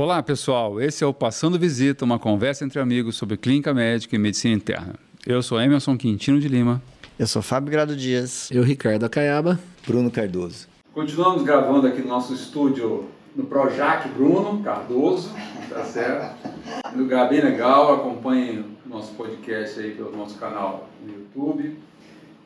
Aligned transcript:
Olá, 0.00 0.22
pessoal. 0.22 0.80
Esse 0.80 1.04
é 1.04 1.06
o 1.06 1.12
Passando 1.12 1.58
Visita, 1.58 2.06
uma 2.06 2.18
conversa 2.18 2.64
entre 2.64 2.80
amigos 2.80 3.16
sobre 3.16 3.36
clínica 3.36 3.74
médica 3.74 4.16
e 4.16 4.18
medicina 4.18 4.54
interna. 4.54 4.94
Eu 5.26 5.42
sou 5.42 5.60
Emerson 5.60 5.94
Quintino 5.94 6.40
de 6.40 6.48
Lima. 6.48 6.80
Eu 7.18 7.26
sou 7.26 7.42
Fábio 7.42 7.70
Grado 7.70 7.94
Dias. 7.94 8.50
Eu, 8.50 8.62
Ricardo 8.62 9.04
Acaiaba. 9.04 9.60
Bruno 9.86 10.10
Cardoso. 10.10 10.68
Continuamos 10.94 11.42
gravando 11.42 11.86
aqui 11.86 12.00
no 12.00 12.08
nosso 12.08 12.32
estúdio 12.32 13.10
no 13.36 13.44
Projac 13.44 14.08
Bruno 14.08 14.62
Cardoso, 14.64 15.34
tá 15.68 15.84
certo? 15.84 16.48
Um 16.94 17.00
lugar 17.00 17.28
bem 17.28 17.42
legal, 17.42 17.92
acompanhem 17.92 18.64
o 18.86 18.88
nosso 18.88 19.12
podcast 19.12 19.78
aí 19.80 19.90
pelo 19.90 20.16
nosso 20.16 20.38
canal 20.38 20.88
no 21.04 21.12
YouTube. 21.12 21.78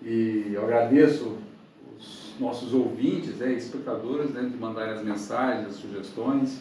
E 0.03 0.51
eu 0.53 0.65
agradeço 0.65 1.39
os 2.01 2.35
nossos 2.41 2.75
ouvintes, 2.75 3.37
né, 3.37 3.53
espectadores, 3.53 4.31
né, 4.31 4.43
de 4.43 4.57
mandarem 4.57 4.95
as 4.95 5.05
mensagens, 5.05 5.69
as 5.69 5.75
sugestões. 5.75 6.59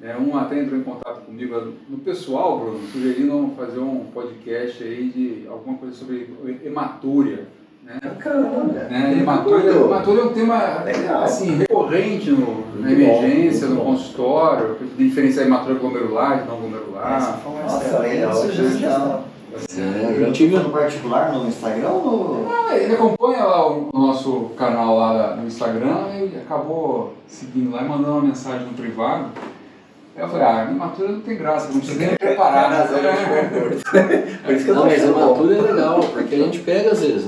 É, 0.00 0.16
um 0.16 0.36
até 0.36 0.60
entrou 0.60 0.78
em 0.78 0.84
contato 0.84 1.22
comigo 1.22 1.72
no 1.88 1.98
pessoal, 1.98 2.60
Bruno, 2.60 2.78
sugerindo 2.92 3.52
fazer 3.56 3.80
um 3.80 4.04
podcast 4.14 4.84
aí 4.84 5.08
de 5.08 5.48
alguma 5.48 5.76
coisa 5.76 5.94
sobre 5.94 6.30
hematúria. 6.64 7.48
Né? 7.84 7.98
Caramba, 8.20 8.74
né? 8.74 9.16
Hematúria, 9.18 9.70
hematúria 9.70 10.20
é 10.20 10.24
um 10.24 10.32
tema 10.32 10.82
Legal. 10.84 11.22
assim, 11.24 11.56
recorrente 11.56 12.30
no, 12.30 12.80
na 12.80 12.92
emergência, 12.92 13.66
bom, 13.66 13.74
no 13.74 13.80
bom. 13.80 13.86
consultório, 13.86 14.76
diferenciar 14.96 15.46
hematúria 15.46 15.80
glomerular 15.80 16.42
de 16.42 16.48
não 16.48 16.58
glomerular. 16.58 17.40
Nossa, 17.44 17.98
legal, 17.98 18.34
sugestão. 18.34 19.24
É, 19.76 20.22
eu 20.22 20.32
tive 20.32 20.56
no 20.56 20.70
particular 20.70 21.32
no 21.32 21.48
Instagram 21.48 21.88
ou 21.88 22.44
no... 22.44 22.48
Ah, 22.48 22.76
ele 22.76 22.94
acompanha 22.94 23.42
lá 23.42 23.66
o 23.66 23.88
nosso 23.92 24.50
canal 24.56 24.96
lá 24.96 25.34
no 25.34 25.46
Instagram 25.46 26.08
e 26.20 26.36
acabou 26.36 27.14
seguindo 27.26 27.72
lá 27.72 27.82
e 27.82 27.88
mandando 27.88 28.12
uma 28.12 28.22
mensagem 28.22 28.66
no 28.66 28.74
privado. 28.74 29.30
Eu 30.18 30.28
falei, 30.28 30.46
ah, 30.46 30.62
a 30.62 31.02
não 31.02 31.20
tem 31.20 31.36
graça, 31.36 31.72
não 31.72 31.78
precisa 31.78 31.98
nem 31.98 32.16
preparar. 32.16 32.70
Né? 32.70 32.86
Por 34.44 34.52
isso 34.52 34.64
que 34.64 34.70
eu 34.70 34.74
não, 34.74 34.86
mas 34.86 35.04
a 35.04 35.06
imatura 35.06 35.54
é 35.54 35.60
legal, 35.60 36.00
porque 36.00 36.34
a 36.34 36.38
gente 36.38 36.58
pega 36.60 36.90
às 36.90 37.00
vezes. 37.00 37.24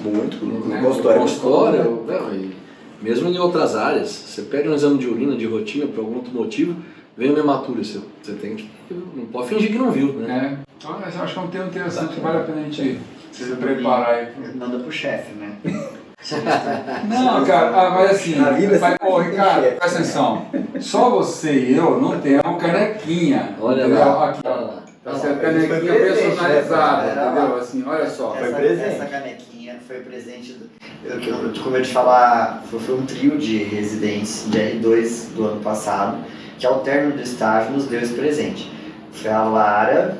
Muito, 0.00 0.42
no, 0.42 0.66
né? 0.66 0.80
consultório. 0.82 1.20
consultório 1.20 2.06
mesmo 3.02 3.28
em 3.28 3.38
outras 3.38 3.74
áreas, 3.74 4.10
você 4.10 4.42
pega 4.42 4.70
um 4.70 4.74
exame 4.74 4.98
de 4.98 5.06
urina 5.06 5.36
de 5.36 5.46
rotina 5.46 5.86
por 5.86 6.00
algum 6.00 6.16
outro 6.16 6.32
motivo, 6.32 6.76
vem 7.16 7.30
uma 7.30 7.40
imatura, 7.40 7.82
você, 7.82 8.00
você 8.22 8.32
tem 8.34 8.56
que. 8.56 8.68
Não 8.90 9.26
pode 9.26 9.48
fingir 9.48 9.72
que 9.72 9.78
não 9.78 9.90
viu, 9.90 10.12
né? 10.14 10.58
É. 10.60 10.70
Então, 10.78 10.98
eu 10.98 11.22
acho 11.22 11.34
que 11.34 11.38
é 11.38 11.42
um 11.42 11.48
tema 11.48 11.66
interessante, 11.66 12.20
vale 12.20 12.38
a 12.38 12.40
pena 12.42 12.60
a 12.60 12.64
gente 12.64 12.98
se 13.32 13.56
preparar 13.56 14.14
aí. 14.14 14.28
Manda 14.54 14.78
pro 14.78 14.92
chefe, 14.92 15.32
né? 15.34 15.56
Não, 17.08 17.44
cara, 17.44 17.70
ah, 17.74 17.90
mas 17.90 18.10
assim, 18.10 18.36
mas, 18.36 18.98
pô, 18.98 19.18
Ricardo, 19.20 19.62
presta 19.76 19.98
atenção. 19.98 20.46
Só 20.78 21.10
você 21.10 21.52
e 21.52 21.76
eu 21.76 22.00
não 22.00 22.20
temos 22.20 22.60
canequinha. 22.60 23.56
Olha 23.60 23.86
lá. 23.86 24.30
Aqui, 24.30 24.40
ó. 24.44 24.80
Tá 25.02 25.14
certo? 25.14 25.40
Canequinha 25.40 25.94
personalizada, 25.94 27.14
né? 27.14 27.32
entendeu? 27.32 27.56
Assim, 27.56 27.84
olha 27.86 28.08
só. 28.08 28.34
Essa, 28.34 28.44
foi 28.44 28.54
presente. 28.54 28.88
Essa 28.88 29.06
canequinha 29.06 29.78
foi 29.86 30.00
presente. 30.00 30.52
Do, 30.52 30.70
eu, 31.04 31.20
eu, 31.20 31.62
como 31.62 31.76
eu 31.76 31.82
te 31.82 31.90
falar, 31.90 32.62
foi, 32.70 32.78
foi 32.80 32.94
um 32.96 33.06
trio 33.06 33.38
de 33.38 33.64
residentes 33.64 34.46
de 34.50 34.58
R2 34.58 35.32
do 35.34 35.46
ano 35.46 35.60
passado, 35.62 36.18
que 36.58 36.66
ao 36.66 36.80
término 36.80 37.16
do 37.16 37.22
estágio 37.22 37.72
nos 37.72 37.86
deu 37.86 38.00
esse 38.00 38.12
presente. 38.12 38.70
Foi 39.10 39.30
a 39.30 39.42
Lara, 39.42 40.18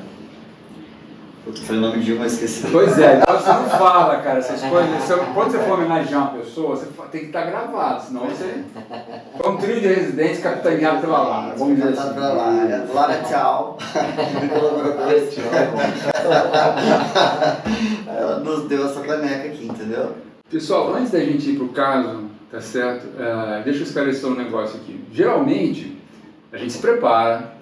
foi 1.44 1.76
o 1.76 1.80
nome 1.80 2.02
de 2.02 2.12
uma, 2.12 2.26
esqueci. 2.26 2.66
Pois 2.70 2.98
é, 2.98 3.16
então 3.16 3.38
você 3.38 3.48
não 3.48 3.68
fala, 3.70 4.18
cara, 4.18 4.38
essas 4.38 4.60
coisas. 4.62 5.02
Você, 5.02 5.16
quando 5.32 5.50
você 5.50 5.58
for 5.58 5.78
homenagear 5.78 6.20
uma 6.22 6.38
pessoa, 6.38 6.76
você 6.76 6.86
tem 7.10 7.20
que 7.22 7.26
estar 7.28 7.46
gravado, 7.46 8.02
senão 8.02 8.26
você. 8.26 8.62
Foi 9.38 9.50
um 9.50 9.56
trio 9.56 9.80
de 9.80 9.86
residentes 9.88 10.40
capitaneado 10.40 11.00
pela 11.00 11.22
Lara. 11.22 11.54
Vamos 11.56 11.76
dizer 11.76 11.98
assim. 11.98 12.14
pela 12.14 12.32
Lara. 12.32 12.86
Lara, 12.92 13.22
tchau. 13.22 13.78
Ela 18.06 18.40
nos 18.40 18.68
deu 18.68 18.84
essa 18.86 19.00
caneca 19.00 19.48
aqui, 19.48 19.66
entendeu? 19.66 20.14
Pessoal, 20.50 20.94
antes 20.94 21.10
da 21.12 21.20
gente 21.20 21.50
ir 21.50 21.56
pro 21.56 21.68
caso, 21.68 22.24
tá 22.50 22.60
certo? 22.60 23.04
Uh, 23.06 23.62
deixa 23.64 23.80
eu 23.80 23.84
esclarecer 23.84 24.28
um 24.28 24.34
negócio 24.34 24.76
aqui. 24.78 25.02
Geralmente, 25.10 25.96
a 26.52 26.58
gente 26.58 26.72
se 26.72 26.78
prepara 26.80 27.59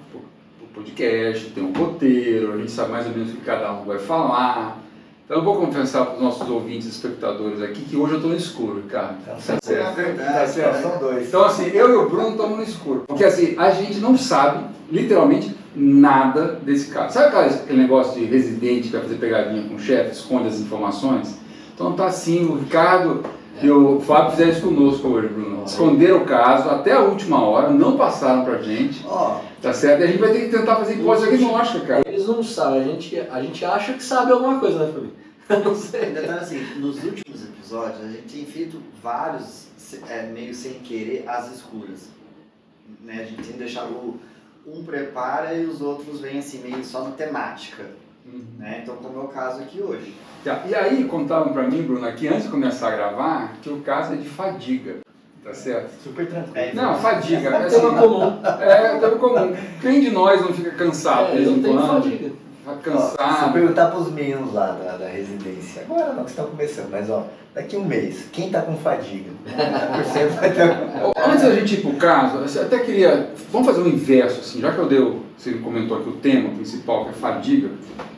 podcast, 0.78 1.50
tem 1.50 1.64
um 1.64 1.72
roteiro, 1.72 2.52
a 2.52 2.56
gente 2.56 2.70
sabe 2.70 2.92
mais 2.92 3.06
ou 3.06 3.12
menos 3.12 3.30
o 3.30 3.32
que 3.36 3.40
cada 3.40 3.72
um 3.72 3.84
vai 3.84 3.98
falar. 3.98 4.78
Então 5.24 5.38
eu 5.38 5.44
vou 5.44 5.56
confessar 5.56 6.06
para 6.06 6.14
os 6.14 6.22
nossos 6.22 6.48
ouvintes 6.48 6.86
e 6.86 6.90
espectadores 6.90 7.60
aqui 7.60 7.82
que 7.82 7.96
hoje 7.96 8.12
eu 8.12 8.16
estou 8.16 8.30
no 8.30 8.36
escuro, 8.36 8.82
cara. 8.88 9.16
Tá, 9.26 9.32
tá 9.32 9.58
certo? 9.62 9.96
Verdade, 9.96 10.34
tá 10.34 10.46
certo? 10.46 10.82
São 10.82 10.98
dois. 10.98 11.28
Então 11.28 11.44
assim, 11.44 11.66
eu 11.66 11.90
e 11.90 11.96
o 11.96 12.08
Bruno 12.08 12.30
estamos 12.30 12.56
no 12.56 12.62
escuro. 12.62 13.04
Porque 13.06 13.24
assim, 13.24 13.54
a 13.58 13.70
gente 13.70 13.98
não 13.98 14.16
sabe, 14.16 14.64
literalmente, 14.90 15.54
nada 15.76 16.58
desse 16.62 16.90
caso. 16.90 17.12
Sabe 17.12 17.36
aquele 17.36 17.82
negócio 17.82 18.18
de 18.18 18.24
residente 18.24 18.88
que 18.88 18.92
vai 18.92 19.02
fazer 19.02 19.16
pegadinha 19.16 19.68
com 19.68 19.74
o 19.74 19.78
chefe, 19.78 20.12
esconde 20.12 20.48
as 20.48 20.60
informações? 20.60 21.38
Então 21.74 21.92
tá 21.92 22.06
assim, 22.06 22.46
o 22.46 22.56
Ricardo 22.56 23.22
e 23.60 23.70
o 23.70 24.00
Fábio 24.00 24.32
fizeram 24.32 24.50
isso 24.50 24.62
conosco 24.62 25.08
hoje, 25.08 25.28
Bruno. 25.28 25.64
Esconderam 25.64 26.18
o 26.18 26.24
caso 26.24 26.68
até 26.70 26.92
a 26.92 27.00
última 27.00 27.42
hora, 27.42 27.70
não 27.70 27.96
passaram 27.96 28.44
pra 28.44 28.58
gente. 28.58 29.04
Ó. 29.06 29.40
Tá 29.60 29.72
certo? 29.72 30.00
E 30.00 30.04
a 30.04 30.06
gente 30.06 30.20
vai 30.20 30.32
ter 30.32 30.48
que 30.48 30.56
tentar 30.56 30.76
fazer 30.76 30.94
hipótese 30.94 31.34
agnóstica, 31.34 31.86
cara. 31.86 32.02
Eles 32.06 32.26
não 32.26 32.42
sabem, 32.42 32.80
a 32.80 32.84
gente, 32.84 33.18
a 33.18 33.42
gente 33.42 33.64
acha 33.64 33.92
que 33.94 34.02
sabe 34.02 34.32
alguma 34.32 34.60
coisa, 34.60 34.78
né, 34.78 34.92
Fábio? 34.92 35.12
Não 35.64 35.74
sei. 35.74 36.02
Ainda 36.02 36.22
tá 36.24 36.34
assim, 36.34 36.62
nos 36.78 37.02
últimos 37.02 37.44
episódios, 37.44 38.04
a 38.04 38.08
gente 38.08 38.34
tem 38.34 38.44
feito 38.44 38.82
vários, 39.02 39.68
é, 40.08 40.24
meio 40.24 40.54
sem 40.54 40.74
querer, 40.74 41.24
as 41.26 41.54
escuras. 41.54 42.10
Né? 43.02 43.22
A 43.22 43.24
gente 43.24 43.48
tem 43.48 43.56
deixado 43.56 44.20
um 44.66 44.84
prepara 44.84 45.54
e 45.54 45.64
os 45.64 45.80
outros 45.80 46.20
vêm 46.20 46.38
assim, 46.38 46.60
meio 46.60 46.84
só 46.84 47.02
na 47.02 47.12
temática. 47.12 47.86
Uhum. 48.32 48.44
Né? 48.58 48.80
Então, 48.82 48.96
como 48.96 49.20
é 49.20 49.24
o 49.24 49.28
caso 49.28 49.62
aqui 49.62 49.80
hoje. 49.80 50.14
Tá. 50.44 50.62
E 50.68 50.74
aí 50.74 51.04
contavam 51.04 51.52
para 51.52 51.64
mim, 51.64 51.82
Bruno, 51.82 52.06
aqui 52.06 52.28
antes 52.28 52.44
de 52.44 52.48
começar 52.50 52.88
a 52.88 52.96
gravar, 52.96 53.54
que 53.62 53.70
o 53.70 53.80
caso 53.80 54.14
é 54.14 54.16
de 54.16 54.28
fadiga. 54.28 54.98
Tá 55.42 55.54
certo? 55.54 55.90
Super 56.02 56.28
tranquilo. 56.28 56.56
É, 56.56 56.74
não, 56.74 56.98
fadiga. 56.98 57.48
É 57.48 57.66
tema 57.66 57.98
comum. 57.98 58.40
É 58.60 58.98
tema 58.98 59.16
comum. 59.16 59.56
Quem 59.80 60.00
de 60.00 60.10
nós 60.10 60.40
não 60.42 60.52
fica 60.52 60.70
cansado? 60.72 61.32
É, 61.32 61.44
eu 61.44 61.52
não 61.52 61.62
tenho 61.62 61.80
fadiga. 61.80 62.32
Tá 62.64 62.74
cansado. 62.82 63.46
se 63.46 63.52
perguntar 63.52 63.86
para 63.86 63.98
os 63.98 64.12
meninos 64.12 64.52
lá 64.52 64.72
da, 64.72 64.98
da 64.98 65.08
residência, 65.08 65.82
agora 65.82 66.12
não 66.12 66.24
que 66.24 66.30
estão 66.30 66.46
começando, 66.46 66.90
mas 66.90 67.08
ó, 67.08 67.26
daqui 67.58 67.74
a 67.74 67.78
um 67.80 67.84
mês, 67.84 68.26
quem 68.32 68.46
está 68.46 68.62
com 68.62 68.76
fadiga? 68.76 69.30
vai 70.40 70.52
ter... 70.52 70.62
Antes 71.28 71.42
da 71.42 71.54
gente 71.54 71.74
ir 71.74 71.80
para 71.80 71.90
o 71.90 71.96
caso, 71.96 72.58
eu 72.58 72.62
até 72.62 72.78
queria. 72.78 73.30
Vamos 73.52 73.66
fazer 73.66 73.82
um 73.82 73.88
inverso, 73.88 74.40
assim, 74.40 74.60
já 74.60 74.72
que 74.72 74.78
eu 74.78 74.86
dei, 74.86 75.18
você 75.36 75.52
comentou 75.54 75.98
aqui 75.98 76.08
o 76.08 76.12
tema 76.12 76.50
principal, 76.50 77.04
que 77.04 77.10
é 77.10 77.14
fadiga. 77.14 77.70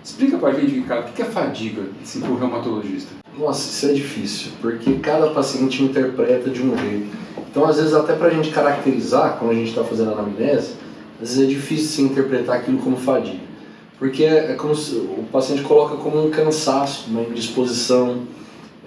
Explica 0.04 0.36
para 0.36 0.50
a 0.50 0.52
gente, 0.52 0.74
Ricardo, 0.74 1.08
o 1.08 1.12
que 1.12 1.22
é 1.22 1.24
fadiga, 1.24 1.82
assim, 2.02 2.20
para 2.20 2.30
o 2.30 2.38
reumatologista? 2.38 3.14
Nossa, 3.38 3.70
isso 3.70 3.86
é 3.86 3.92
difícil, 3.94 4.52
porque 4.60 4.94
cada 4.94 5.30
paciente 5.30 5.82
interpreta 5.82 6.50
de 6.50 6.62
um 6.62 6.76
jeito. 6.76 7.16
Então, 7.50 7.64
às 7.64 7.76
vezes, 7.76 7.94
até 7.94 8.14
para 8.14 8.28
a 8.28 8.30
gente 8.30 8.50
caracterizar, 8.50 9.38
quando 9.38 9.52
a 9.52 9.54
gente 9.54 9.70
está 9.70 9.82
fazendo 9.82 10.10
a 10.10 10.12
anamnese, 10.12 10.74
às 11.20 11.30
vezes 11.30 11.44
é 11.44 11.46
difícil 11.46 11.86
se 11.86 12.02
interpretar 12.02 12.56
aquilo 12.56 12.78
como 12.78 12.96
fadiga. 12.96 13.50
Porque 13.98 14.24
é 14.24 14.54
como 14.54 14.74
se 14.74 14.94
o 14.94 15.24
paciente 15.30 15.62
coloca 15.62 15.96
como 15.96 16.26
um 16.26 16.30
cansaço, 16.30 17.10
uma 17.10 17.22
indisposição, 17.22 18.22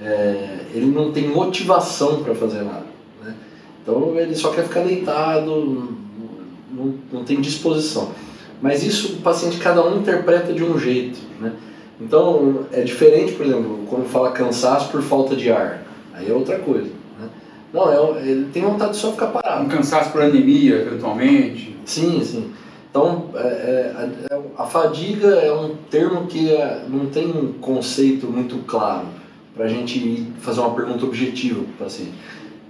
é, 0.03 0.59
ele 0.73 0.87
não 0.87 1.11
tem 1.11 1.29
motivação 1.29 2.23
para 2.23 2.35
fazer 2.35 2.61
nada. 2.63 2.85
Né? 3.23 3.33
Então, 3.81 4.15
ele 4.17 4.35
só 4.35 4.51
quer 4.51 4.63
ficar 4.63 4.81
deitado, 4.81 5.95
não, 6.71 6.93
não 7.11 7.23
tem 7.23 7.39
disposição. 7.39 8.11
Mas 8.61 8.83
isso 8.83 9.13
o 9.13 9.21
paciente, 9.21 9.57
cada 9.57 9.85
um 9.85 9.99
interpreta 9.99 10.51
de 10.53 10.63
um 10.63 10.77
jeito. 10.77 11.19
Né? 11.39 11.53
Então, 12.01 12.65
é 12.71 12.81
diferente, 12.81 13.33
por 13.33 13.45
exemplo, 13.45 13.79
quando 13.89 14.05
fala 14.09 14.31
cansaço 14.31 14.89
por 14.89 15.01
falta 15.01 15.35
de 15.35 15.51
ar. 15.51 15.83
Aí 16.13 16.29
é 16.29 16.33
outra 16.33 16.59
coisa. 16.59 16.89
Né? 17.19 17.29
Não, 17.73 17.91
é, 17.91 18.27
ele 18.27 18.49
tem 18.51 18.63
vontade 18.63 18.91
de 18.91 18.97
só 18.97 19.11
ficar 19.11 19.27
parado. 19.27 19.65
Um 19.65 19.69
cansaço 19.69 20.11
por 20.11 20.21
anemia, 20.21 20.75
eventualmente. 20.75 21.77
Sim, 21.85 22.21
sim. 22.23 22.51
Então, 22.89 23.29
é, 23.35 23.39
é, 23.39 24.09
é 24.31 24.41
a 24.57 24.65
fadiga 24.65 25.27
é 25.27 25.51
um 25.51 25.75
termo 25.89 26.27
que 26.27 26.51
é, 26.51 26.85
não 26.87 27.07
tem 27.07 27.27
um 27.27 27.53
conceito 27.53 28.27
muito 28.27 28.57
claro 28.67 29.22
para 29.55 29.65
a 29.65 29.67
gente 29.67 30.27
fazer 30.41 30.59
uma 30.61 30.73
pergunta 30.73 31.05
objetiva 31.05 31.61
para 31.63 31.85
o 31.85 31.87
paciente. 31.87 32.13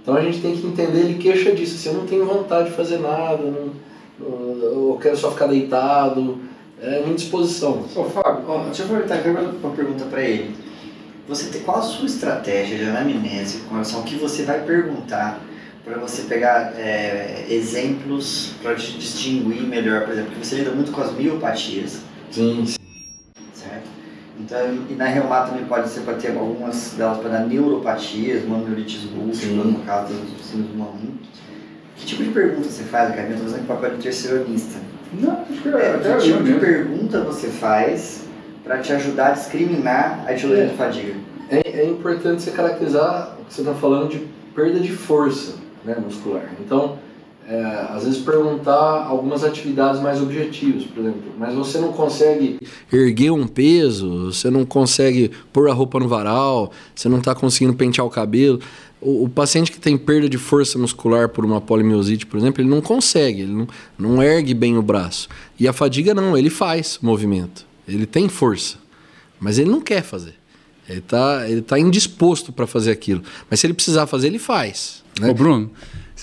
Então, 0.02 0.14
a 0.14 0.20
gente 0.20 0.40
tem 0.40 0.54
que 0.54 0.66
entender, 0.66 1.00
ele 1.00 1.14
queixa 1.14 1.52
disso, 1.52 1.76
assim, 1.76 1.88
eu 1.88 1.94
não 1.94 2.06
tenho 2.06 2.26
vontade 2.26 2.68
de 2.68 2.76
fazer 2.76 2.98
nada, 2.98 3.42
não, 3.42 3.72
eu 4.20 4.98
quero 5.00 5.16
só 5.16 5.30
ficar 5.30 5.46
deitado, 5.46 6.38
é 6.80 7.00
uma 7.00 7.12
indisposição. 7.12 7.84
Ô 7.96 8.04
Fábio, 8.04 8.44
ó, 8.46 8.64
deixa 8.64 8.82
eu 8.82 8.86
aproveitar 8.86 9.16
aqui 9.16 9.28
uma 9.28 9.70
pergunta 9.74 10.04
para 10.04 10.22
ele. 10.22 10.54
Você 11.26 11.48
tem, 11.48 11.62
qual 11.62 11.78
a 11.78 11.82
sua 11.82 12.04
estratégia 12.04 12.76
de 12.76 12.84
anamnese 12.84 13.60
com 13.60 13.72
relação 13.72 14.00
ao 14.00 14.04
que 14.04 14.16
você 14.16 14.42
vai 14.42 14.60
perguntar 14.60 15.40
para 15.82 15.98
você 15.98 16.22
pegar 16.22 16.74
é, 16.78 17.46
exemplos 17.48 18.52
para 18.62 18.74
distinguir 18.74 19.62
melhor, 19.62 20.02
por 20.02 20.12
exemplo, 20.12 20.32
porque 20.32 20.44
você 20.44 20.56
lida 20.56 20.70
muito 20.70 20.92
com 20.92 21.00
as 21.00 21.12
miopatias. 21.12 22.00
Sim. 22.30 22.64
Certo? 23.54 23.93
Então, 24.38 24.58
e 24.90 24.94
na 24.94 25.04
reumato 25.04 25.50
também 25.50 25.64
pode 25.66 25.88
ser 25.88 26.00
para 26.00 26.14
ter 26.14 26.36
algumas 26.36 26.94
delas 26.96 27.18
para 27.18 27.30
dar 27.30 27.46
neuropatias, 27.46 28.44
mononeurites 28.44 29.04
múltipla, 29.04 29.64
no 29.64 29.78
caso 29.80 30.12
dos 30.12 30.44
síndromes 30.44 30.76
do 31.02 31.12
Que 31.96 32.04
tipo 32.06 32.24
de 32.24 32.30
pergunta 32.30 32.68
você 32.68 32.82
faz, 32.82 33.10
Academia? 33.10 33.36
Eu 33.36 33.38
tô 33.44 33.50
fazendo 33.50 33.66
papel 33.68 33.90
de 33.96 34.02
terceironista. 34.02 34.78
Não, 35.12 35.42
acho 35.42 35.62
que 35.62 35.68
É, 35.68 35.72
é, 35.72 36.16
que 36.16 36.22
tipo 36.24 36.38
de 36.42 36.50
mesmo. 36.50 36.60
pergunta 36.60 37.20
você 37.20 37.46
faz 37.48 38.24
para 38.64 38.78
te 38.78 38.92
ajudar 38.92 39.28
a 39.28 39.30
discriminar 39.32 40.24
a 40.26 40.32
etiologia 40.32 40.64
É. 40.64 40.66
de 40.68 40.74
fadiga? 40.74 41.14
É, 41.50 41.80
é 41.82 41.86
importante 41.88 42.42
você 42.42 42.50
caracterizar 42.50 43.36
o 43.40 43.44
que 43.44 43.54
você 43.54 43.60
está 43.60 43.74
falando 43.74 44.08
de 44.08 44.18
perda 44.54 44.80
de 44.80 44.90
força 44.90 45.54
né, 45.84 45.94
muscular. 46.04 46.42
Então, 46.58 46.98
é, 47.46 47.86
às 47.90 48.04
vezes 48.04 48.20
perguntar 48.20 49.04
algumas 49.06 49.44
atividades 49.44 50.00
mais 50.00 50.20
objetivas, 50.20 50.84
por 50.84 51.00
exemplo, 51.00 51.32
mas 51.38 51.54
você 51.54 51.78
não 51.78 51.92
consegue 51.92 52.58
erguer 52.92 53.30
um 53.30 53.46
peso, 53.46 54.32
você 54.32 54.48
não 54.50 54.64
consegue 54.64 55.30
pôr 55.52 55.68
a 55.68 55.72
roupa 55.72 56.00
no 56.00 56.08
varal, 56.08 56.72
você 56.94 57.08
não 57.08 57.18
está 57.18 57.34
conseguindo 57.34 57.74
pentear 57.74 58.06
o 58.06 58.10
cabelo. 58.10 58.60
O, 59.00 59.24
o 59.24 59.28
paciente 59.28 59.70
que 59.70 59.78
tem 59.78 59.98
perda 59.98 60.28
de 60.28 60.38
força 60.38 60.78
muscular 60.78 61.28
por 61.28 61.44
uma 61.44 61.60
polimiosite, 61.60 62.24
por 62.24 62.38
exemplo, 62.38 62.62
ele 62.62 62.70
não 62.70 62.80
consegue, 62.80 63.42
ele 63.42 63.52
não, 63.52 63.68
não 63.98 64.22
ergue 64.22 64.54
bem 64.54 64.78
o 64.78 64.82
braço. 64.82 65.28
E 65.60 65.68
a 65.68 65.72
fadiga 65.72 66.14
não, 66.14 66.36
ele 66.36 66.48
faz 66.48 66.98
movimento, 67.02 67.66
ele 67.86 68.06
tem 68.06 68.26
força, 68.26 68.78
mas 69.38 69.58
ele 69.58 69.70
não 69.70 69.82
quer 69.82 70.02
fazer. 70.02 70.34
Ele 70.88 70.98
está 70.98 71.48
ele 71.48 71.62
tá 71.62 71.78
indisposto 71.78 72.52
para 72.52 72.66
fazer 72.66 72.90
aquilo. 72.90 73.22
Mas 73.50 73.60
se 73.60 73.66
ele 73.66 73.72
precisar 73.72 74.06
fazer, 74.06 74.26
ele 74.26 74.38
faz. 74.38 75.02
Né? 75.18 75.30
Ô 75.30 75.34
Bruno, 75.34 75.70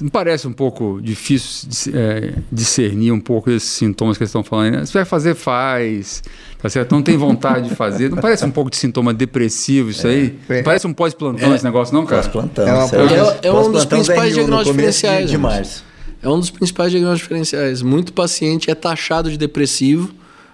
não 0.02 0.10
parece 0.10 0.48
um 0.48 0.54
pouco 0.54 1.00
difícil 1.02 1.70
de, 1.70 1.98
é, 1.98 2.34
discernir 2.52 3.12
um 3.12 3.20
pouco 3.20 3.50
desses 3.50 3.70
sintomas 3.70 4.18
que 4.18 4.24
eles 4.24 4.30
estão 4.30 4.44
falando? 4.44 4.74
Né? 4.78 4.86
Se 4.86 4.94
vai 4.94 5.06
fazer, 5.06 5.36
faz. 5.36 6.24
Tá 6.62 6.70
certo? 6.70 6.92
Não 6.92 7.02
tem 7.02 7.18
vontade 7.18 7.70
de 7.70 7.76
fazer. 7.76 8.10
Não 8.10 8.18
parece 8.18 8.46
um 8.46 8.52
pouco 8.52 8.70
de 8.70 8.78
sintoma 8.78 9.14
depressivo 9.14 9.90
isso 9.90 10.06
aí? 10.08 10.38
É. 10.50 10.58
Não 10.58 10.64
parece 10.64 10.86
um 10.88 10.94
pós-plantão 10.94 11.56
esse 11.56 11.64
negócio, 11.64 11.94
não, 11.94 12.06
cara? 12.06 12.22
Pós-plantão. 12.24 12.66
É 12.68 13.46
é- 13.46 13.48
é 13.48 13.52
um 13.52 13.72
dos 13.72 13.86
principais 13.86 14.34
diagnósticos 14.34 14.66
de- 14.66 14.72
diferenciais, 14.74 15.30
De, 15.30 15.38
né? 15.38 15.44
março. 15.44 15.84
É 16.22 16.30
um 16.30 16.40
dos 16.40 16.52
principais 16.52 16.92
diagnósticos 16.92 17.24
diferenciais. 17.28 17.82
Muito 17.82 18.14
paciente 18.14 18.70
é 18.70 18.76
taxado 18.76 19.30
de 19.32 19.38
depressivo 19.38 20.12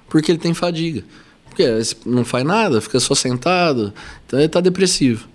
porque 0.10 0.32
ele 0.32 0.40
tem 0.40 0.54
fadiga. 0.54 1.04
Porque 1.50 1.66
não 2.06 2.24
faz 2.24 2.46
nada, 2.46 2.80
fica 2.80 3.00
só 3.00 3.14
sentado, 3.16 3.92
então 4.26 4.40
ele 4.40 4.46
está 4.46 4.62
depressivo. 4.62 5.28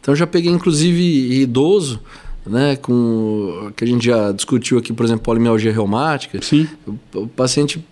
Então 0.00 0.12
eu 0.12 0.16
já 0.16 0.26
peguei 0.26 0.50
inclusive 0.50 1.40
idoso, 1.42 2.00
né, 2.46 2.76
com 2.76 3.72
que 3.76 3.84
a 3.84 3.86
gente 3.86 4.06
já 4.06 4.32
discutiu 4.32 4.78
aqui, 4.78 4.92
por 4.92 5.04
exemplo, 5.04 5.22
polimialgia 5.22 5.72
reumática. 5.72 6.40
Sim. 6.42 6.68
O, 6.86 7.22
o 7.22 7.28
paciente 7.28 7.84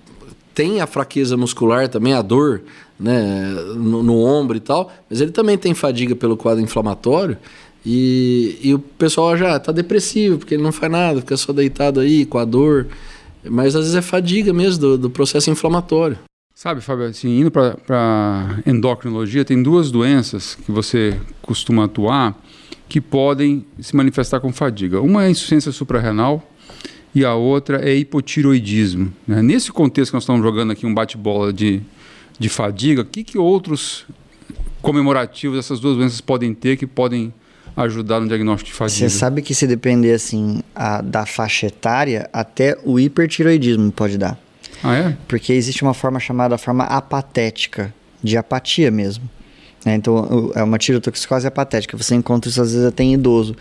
tem 0.55 0.81
a 0.81 0.87
fraqueza 0.87 1.37
muscular 1.37 1.89
também, 1.89 2.13
a 2.13 2.23
dor, 2.23 2.63
né, 2.99 3.51
no, 3.77 4.03
no 4.03 4.25
ombro 4.25 4.57
e 4.57 4.61
tal, 4.61 4.93
mas 5.11 5.21
ele 5.21 5.33
também 5.33 5.59
tem 5.59 5.75
fadiga 5.75 6.15
pelo 6.15 6.37
quadro 6.37 6.63
inflamatório. 6.63 7.37
E, 7.85 8.59
e 8.63 8.73
o 8.73 8.79
pessoal 8.79 9.37
já 9.37 9.57
está 9.57 9.71
depressivo, 9.71 10.39
porque 10.39 10.55
ele 10.55 10.63
não 10.63 10.73
faz 10.73 10.91
nada, 10.91 11.21
fica 11.21 11.37
só 11.37 11.53
deitado 11.53 12.01
aí 12.01 12.25
com 12.25 12.39
a 12.39 12.45
dor. 12.45 12.87
Mas 13.45 13.77
às 13.77 13.83
vezes 13.83 13.95
é 13.95 14.01
fadiga 14.01 14.53
mesmo 14.55 14.81
do, 14.81 14.99
do 14.99 15.11
processo 15.11 15.51
inflamatório. 15.51 16.17
Sabe, 16.55 16.81
Fábio, 16.81 17.07
assim, 17.07 17.41
indo 17.41 17.51
para 17.51 18.63
endocrinologia, 18.65 19.45
tem 19.45 19.63
duas 19.63 19.91
doenças 19.91 20.55
que 20.55 20.73
você 20.73 21.21
costuma 21.43 21.85
atuar 21.85 22.35
que 22.89 23.01
podem 23.01 23.65
se 23.81 23.95
manifestar 23.97 24.41
com 24.41 24.53
fadiga. 24.53 25.01
Uma 25.01 25.25
é 25.25 25.27
a 25.27 25.31
insuficiência 25.31 25.73
suprarrenal 25.73 26.49
e 27.15 27.25
a 27.25 27.35
outra 27.35 27.89
é 27.89 27.95
hipotiroidismo. 27.95 29.13
né? 29.27 29.43
Nesse 29.43 29.73
contexto 29.73 30.11
que 30.11 30.15
nós 30.17 30.23
estamos 30.25 30.43
jogando 30.43 30.73
aqui 30.73 30.85
um 30.87 30.93
bate-bola 30.95 31.53
de, 31.53 31.81
de 32.39 32.49
fadiga, 32.49 33.03
o 33.03 33.05
que, 33.05 33.25
que 33.25 33.39
outros 33.39 34.05
comemorativos 34.83 35.59
essas 35.59 35.81
duas 35.81 35.97
doenças 35.97 36.21
podem 36.21 36.53
ter 36.55 36.77
que 36.77 36.87
podem 36.87 37.33
ajudar 37.77 38.21
no 38.21 38.29
diagnóstico 38.29 38.71
de 38.71 38.77
fadiga? 38.77 39.09
Você 39.09 39.11
sabe 39.11 39.43
que 39.43 39.55
se 39.55 39.67
depender 39.67 40.13
assim 40.13 40.63
a- 40.75 41.01
da 41.01 41.25
faixa 41.27 41.67
etária, 41.67 42.29
até 42.33 42.77
o 42.85 43.01
hipertiroidismo 43.01 43.91
pode 43.91 44.19
dar. 44.19 44.39
Ah, 44.83 44.95
é? 44.95 45.17
Porque 45.27 45.53
existe 45.53 45.83
uma 45.83 45.95
forma 45.95 46.21
chamada 46.21 46.59
forma 46.59 46.85
apatética, 46.85 47.93
de 48.23 48.37
apatia 48.37 48.91
mesmo. 48.91 49.29
Né? 49.85 49.95
Então, 49.95 50.15
o- 50.15 50.53
é 50.55 50.63
uma 50.63 50.79
tirotoxicose 50.79 51.47
apatética. 51.47 51.97
Você 51.97 52.15
encontra 52.15 52.51
isso 52.51 52.61
às 52.61 52.73
vezes 52.73 52.87
até 52.87 53.03
em 53.03 53.15
idoso. 53.15 53.57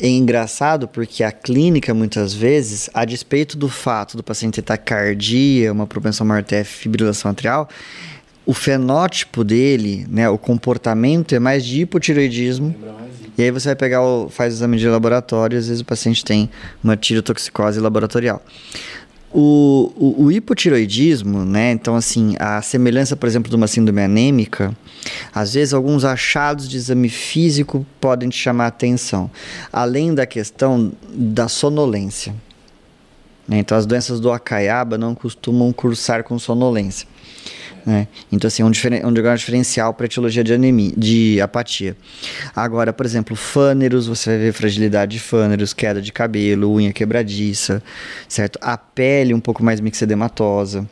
É 0.00 0.08
engraçado 0.08 0.88
porque 0.88 1.22
a 1.22 1.30
clínica, 1.30 1.94
muitas 1.94 2.34
vezes, 2.34 2.90
a 2.92 3.04
despeito 3.04 3.56
do 3.56 3.68
fato 3.68 4.16
do 4.16 4.22
paciente 4.24 4.54
ter 4.54 4.62
taquicardia, 4.62 5.72
uma 5.72 5.86
propensão 5.86 6.26
maior 6.26 6.40
a 6.40 6.42
ter 6.42 6.64
fibrilação 6.64 7.30
atrial, 7.30 7.68
o 8.44 8.52
fenótipo 8.52 9.44
dele, 9.44 10.04
né, 10.10 10.28
o 10.28 10.36
comportamento 10.36 11.34
é 11.34 11.38
mais 11.38 11.64
de 11.64 11.82
hipotiroidismo. 11.82 12.74
E 13.38 13.42
aí 13.42 13.50
você 13.50 13.68
vai 13.68 13.76
pegar, 13.76 14.02
o, 14.02 14.28
faz 14.28 14.52
o 14.54 14.56
exame 14.56 14.76
de 14.78 14.86
laboratório, 14.88 15.56
às 15.58 15.68
vezes 15.68 15.80
o 15.80 15.84
paciente 15.84 16.24
tem 16.24 16.50
uma 16.82 16.96
tirotoxicose 16.96 17.80
laboratorial. 17.80 18.42
O, 19.32 19.92
o, 19.96 20.24
o 20.24 20.32
hipotiroidismo, 20.32 21.44
né? 21.44 21.72
Então, 21.72 21.96
assim, 21.96 22.36
a 22.38 22.62
semelhança, 22.62 23.16
por 23.16 23.26
exemplo, 23.28 23.50
de 23.50 23.56
uma 23.56 23.66
síndrome 23.66 24.00
anêmica, 24.02 24.72
às 25.34 25.54
vezes 25.54 25.74
alguns 25.74 26.04
achados 26.04 26.68
de 26.68 26.76
exame 26.76 27.08
físico 27.08 27.86
podem 28.00 28.28
te 28.28 28.36
chamar 28.38 28.64
a 28.64 28.68
atenção, 28.68 29.30
além 29.72 30.14
da 30.14 30.26
questão 30.26 30.92
da 31.12 31.48
sonolência. 31.48 32.34
né? 33.46 33.58
Então, 33.58 33.76
as 33.76 33.86
doenças 33.86 34.20
do 34.20 34.32
Acaiaba 34.32 34.96
não 34.96 35.14
costumam 35.14 35.72
cursar 35.72 36.24
com 36.24 36.38
sonolência. 36.38 37.06
né? 37.84 38.08
Então, 38.32 38.48
assim, 38.48 38.62
é 38.62 38.64
um, 38.64 38.70
diferen- 38.70 39.04
um 39.04 39.12
diagnóstico 39.12 39.46
diferencial 39.46 39.92
para 39.92 40.06
etiologia 40.06 40.42
de 40.42 40.54
anemia, 40.54 40.92
de 40.96 41.38
apatia. 41.42 41.94
Agora, 42.56 42.92
por 42.94 43.04
exemplo, 43.04 43.36
fâneros, 43.36 44.06
você 44.06 44.30
vai 44.30 44.38
ver 44.38 44.52
fragilidade 44.54 45.12
de 45.12 45.20
fâneros, 45.20 45.74
queda 45.74 46.00
de 46.00 46.10
cabelo, 46.10 46.72
unha 46.72 46.92
quebradiça, 46.94 47.82
certo? 48.26 48.58
A 48.62 48.78
pele 48.78 49.34
um 49.34 49.40
pouco 49.40 49.62
mais 49.62 49.80
mixedematosa. 49.80 50.88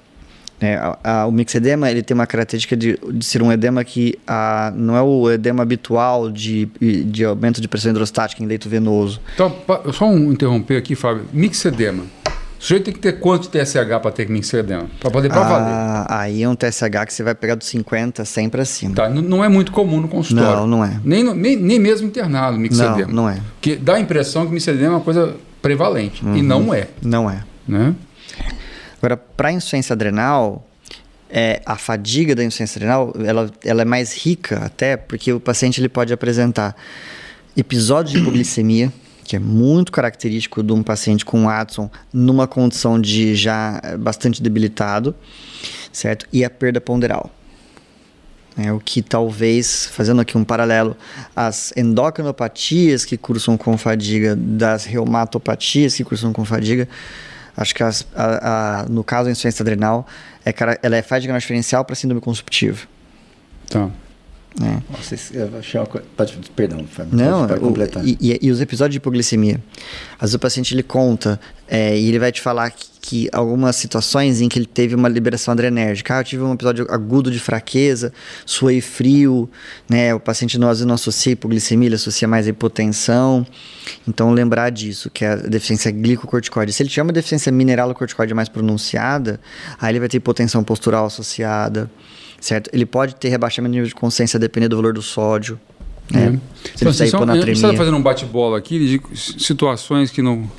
Né? 0.62 0.76
A- 0.76 0.98
a- 1.04 1.26
o 1.26 1.32
mixedema 1.32 1.90
ele 1.90 2.02
tem 2.02 2.14
uma 2.14 2.26
característica 2.26 2.76
de, 2.76 2.98
de 3.12 3.24
ser 3.24 3.42
um 3.42 3.50
edema 3.52 3.82
que 3.84 4.18
ah, 4.26 4.72
não 4.74 4.96
é 4.96 5.02
o 5.02 5.30
edema 5.30 5.62
habitual 5.62 6.30
de, 6.30 6.66
de 7.06 7.24
aumento 7.24 7.60
de 7.60 7.68
pressão 7.68 7.90
hidrostática 7.90 8.42
em 8.42 8.46
leito 8.46 8.68
venoso. 8.68 9.20
Então, 9.34 9.54
só 9.92 10.06
um 10.06 10.32
interromper 10.32 10.76
aqui, 10.76 10.94
Fábio. 10.94 11.24
Mixedema. 11.32 12.04
O 12.58 12.64
sujeito 12.64 12.84
tem 12.84 12.94
que 12.94 13.00
ter 13.00 13.18
quanto 13.18 13.42
de 13.42 13.48
TSH 13.48 13.98
para 14.00 14.10
ter 14.12 14.28
mixedema? 14.28 14.86
Para 15.00 15.10
poder 15.10 15.28
valer. 15.30 15.66
Ah, 15.74 16.06
aí 16.20 16.44
é 16.44 16.48
um 16.48 16.54
TSH 16.54 17.06
que 17.06 17.12
você 17.12 17.24
vai 17.24 17.34
pegar 17.34 17.56
dos 17.56 17.66
50, 17.66 18.24
100 18.24 18.48
para 18.48 18.64
cima. 18.64 18.94
Tá? 18.94 19.08
Não 19.08 19.42
é 19.42 19.48
muito 19.48 19.72
comum 19.72 20.00
no 20.00 20.06
consultório. 20.06 20.60
Não, 20.60 20.66
não 20.68 20.84
é. 20.84 21.00
Nem, 21.04 21.24
nem, 21.34 21.56
nem 21.56 21.78
mesmo 21.80 22.06
internado, 22.06 22.56
mixedema. 22.56 22.98
Não, 22.98 23.24
não 23.24 23.28
é. 23.28 23.40
Porque 23.54 23.74
dá 23.74 23.94
a 23.96 24.00
impressão 24.00 24.46
que 24.46 24.52
mixedema 24.52 24.86
é 24.86 24.96
uma 24.96 25.00
coisa 25.00 25.34
prevalente. 25.60 26.22
E 26.36 26.40
não 26.40 26.72
é. 26.72 26.86
Não 27.02 27.28
é. 27.28 27.42
Né? 27.66 27.94
Agora, 29.02 29.16
para 29.16 29.50
insuficiência 29.50 29.94
adrenal, 29.94 30.64
é, 31.28 31.60
a 31.66 31.76
fadiga 31.76 32.36
da 32.36 32.44
insuficiência 32.44 32.78
adrenal 32.78 33.12
ela, 33.24 33.50
ela 33.64 33.82
é 33.82 33.84
mais 33.84 34.16
rica 34.16 34.64
até 34.64 34.96
porque 34.96 35.32
o 35.32 35.40
paciente 35.40 35.80
ele 35.80 35.88
pode 35.88 36.12
apresentar 36.12 36.76
episódios 37.56 38.12
de 38.12 38.20
hipoglicemia, 38.20 38.92
que 39.24 39.34
é 39.34 39.40
muito 39.40 39.90
característico 39.90 40.62
de 40.62 40.72
um 40.72 40.84
paciente 40.84 41.24
com 41.24 41.46
Watson 41.46 41.90
numa 42.12 42.46
condição 42.46 43.00
de 43.00 43.34
já 43.34 43.80
eh, 43.82 43.96
bastante 43.96 44.40
debilitado, 44.40 45.16
certo? 45.92 46.24
E 46.32 46.44
a 46.44 46.50
perda 46.50 46.80
ponderal. 46.80 47.28
É 48.56 48.72
o 48.72 48.78
que 48.78 49.02
talvez, 49.02 49.86
fazendo 49.86 50.20
aqui 50.20 50.38
um 50.38 50.44
paralelo, 50.44 50.96
as 51.34 51.72
endocrinopatias 51.76 53.04
que 53.04 53.16
cursam 53.16 53.56
com 53.56 53.76
fadiga, 53.76 54.36
das 54.36 54.84
reumatopatias 54.84 55.96
que 55.96 56.04
cursam 56.04 56.32
com 56.32 56.44
fadiga, 56.44 56.86
acho 57.56 57.74
que 57.74 57.82
as- 57.82 58.06
a- 58.14 58.80
a- 58.82 58.88
no 58.88 59.02
caso 59.04 59.24
da 59.24 59.30
insuficiência 59.30 59.62
adrenal, 59.62 60.06
é, 60.44 60.52
ela 60.82 60.96
é 60.96 61.02
fadiga 61.02 61.32
diferencial 61.42 61.84
para 61.84 61.94
síndrome 61.94 62.20
consumptiva. 62.20 62.86
Tá. 63.68 63.88
Né? 64.60 64.82
Nossa, 64.90 65.14
isso- 65.14 65.34
eu 65.34 65.50
achei 65.58 65.80
uma 65.80 65.86
coisa. 65.86 66.06
Pode, 66.16 66.38
perdão, 66.54 66.84
Fábio. 66.86 67.16
Não, 67.16 67.46
pode 67.46 67.60
o- 67.60 67.62
completar. 67.68 68.04
e, 68.06 68.16
e- 68.20 68.38
e 68.42 68.50
os 68.50 68.60
episódios 68.60 68.92
de 68.92 68.98
hipoglicemia. 68.98 69.62
Às 70.16 70.20
vezes 70.30 70.34
o 70.34 70.38
paciente 70.38 70.74
ele 70.74 70.82
conta 70.82 71.40
é, 71.66 71.98
e 71.98 72.06
ele 72.08 72.18
vai 72.18 72.30
te 72.30 72.40
falar 72.40 72.70
que, 72.70 72.86
que 73.00 73.28
algumas 73.32 73.76
situações 73.76 74.40
em 74.42 74.48
que 74.48 74.58
ele 74.58 74.66
teve 74.66 74.94
uma 74.94 75.08
liberação 75.08 75.52
adrenérgica. 75.52 76.16
Ah, 76.16 76.20
eu 76.20 76.24
tive 76.24 76.42
um 76.42 76.52
episódio 76.52 76.86
agudo 76.90 77.30
de 77.30 77.40
fraqueza, 77.40 78.12
suei 78.44 78.80
frio, 78.82 79.48
né? 79.88 80.14
O 80.14 80.20
paciente 80.20 80.58
não, 80.58 80.68
às 80.68 80.78
vezes 80.78 80.86
não 80.86 80.94
associa 80.94 81.32
hipoglicemia, 81.32 81.88
ele 81.88 81.94
associa 81.94 82.28
mais 82.28 82.46
a 82.46 82.50
hipotensão. 82.50 83.46
Então 84.06 84.30
lembrar 84.32 84.70
disso, 84.70 85.10
que 85.10 85.24
é 85.24 85.32
a 85.32 85.36
deficiência 85.36 85.90
glicocorticoide. 85.90 86.72
Se 86.74 86.82
ele 86.82 86.90
tiver 86.90 87.02
uma 87.02 87.12
deficiência 87.12 87.50
mineralocorticoide 87.50 88.34
mais 88.34 88.48
pronunciada, 88.50 89.40
aí 89.80 89.92
ele 89.92 89.98
vai 90.00 90.08
ter 90.08 90.18
hipotensão 90.18 90.62
postural 90.62 91.06
associada, 91.06 91.90
certo? 92.42 92.68
Ele 92.72 92.84
pode 92.84 93.14
ter 93.14 93.28
rebaixamento 93.28 93.72
de 93.72 93.78
nível 93.78 93.88
de 93.88 93.94
consciência 93.94 94.38
dependendo 94.38 94.70
do 94.70 94.76
valor 94.76 94.92
do 94.92 95.02
sódio. 95.02 95.58
Né? 96.10 96.20
É. 96.20 96.26
Se 96.26 96.30
ele 96.30 96.40
Então, 96.80 96.92
só- 96.92 97.04
hiponatremia. 97.04 97.54
Você 97.54 97.66
está 97.66 97.76
fazendo 97.76 97.96
um 97.96 98.02
bate-bola 98.02 98.58
aqui 98.58 98.78
de 98.78 99.00
situações 99.16 100.10
que 100.10 100.20
não. 100.20 100.50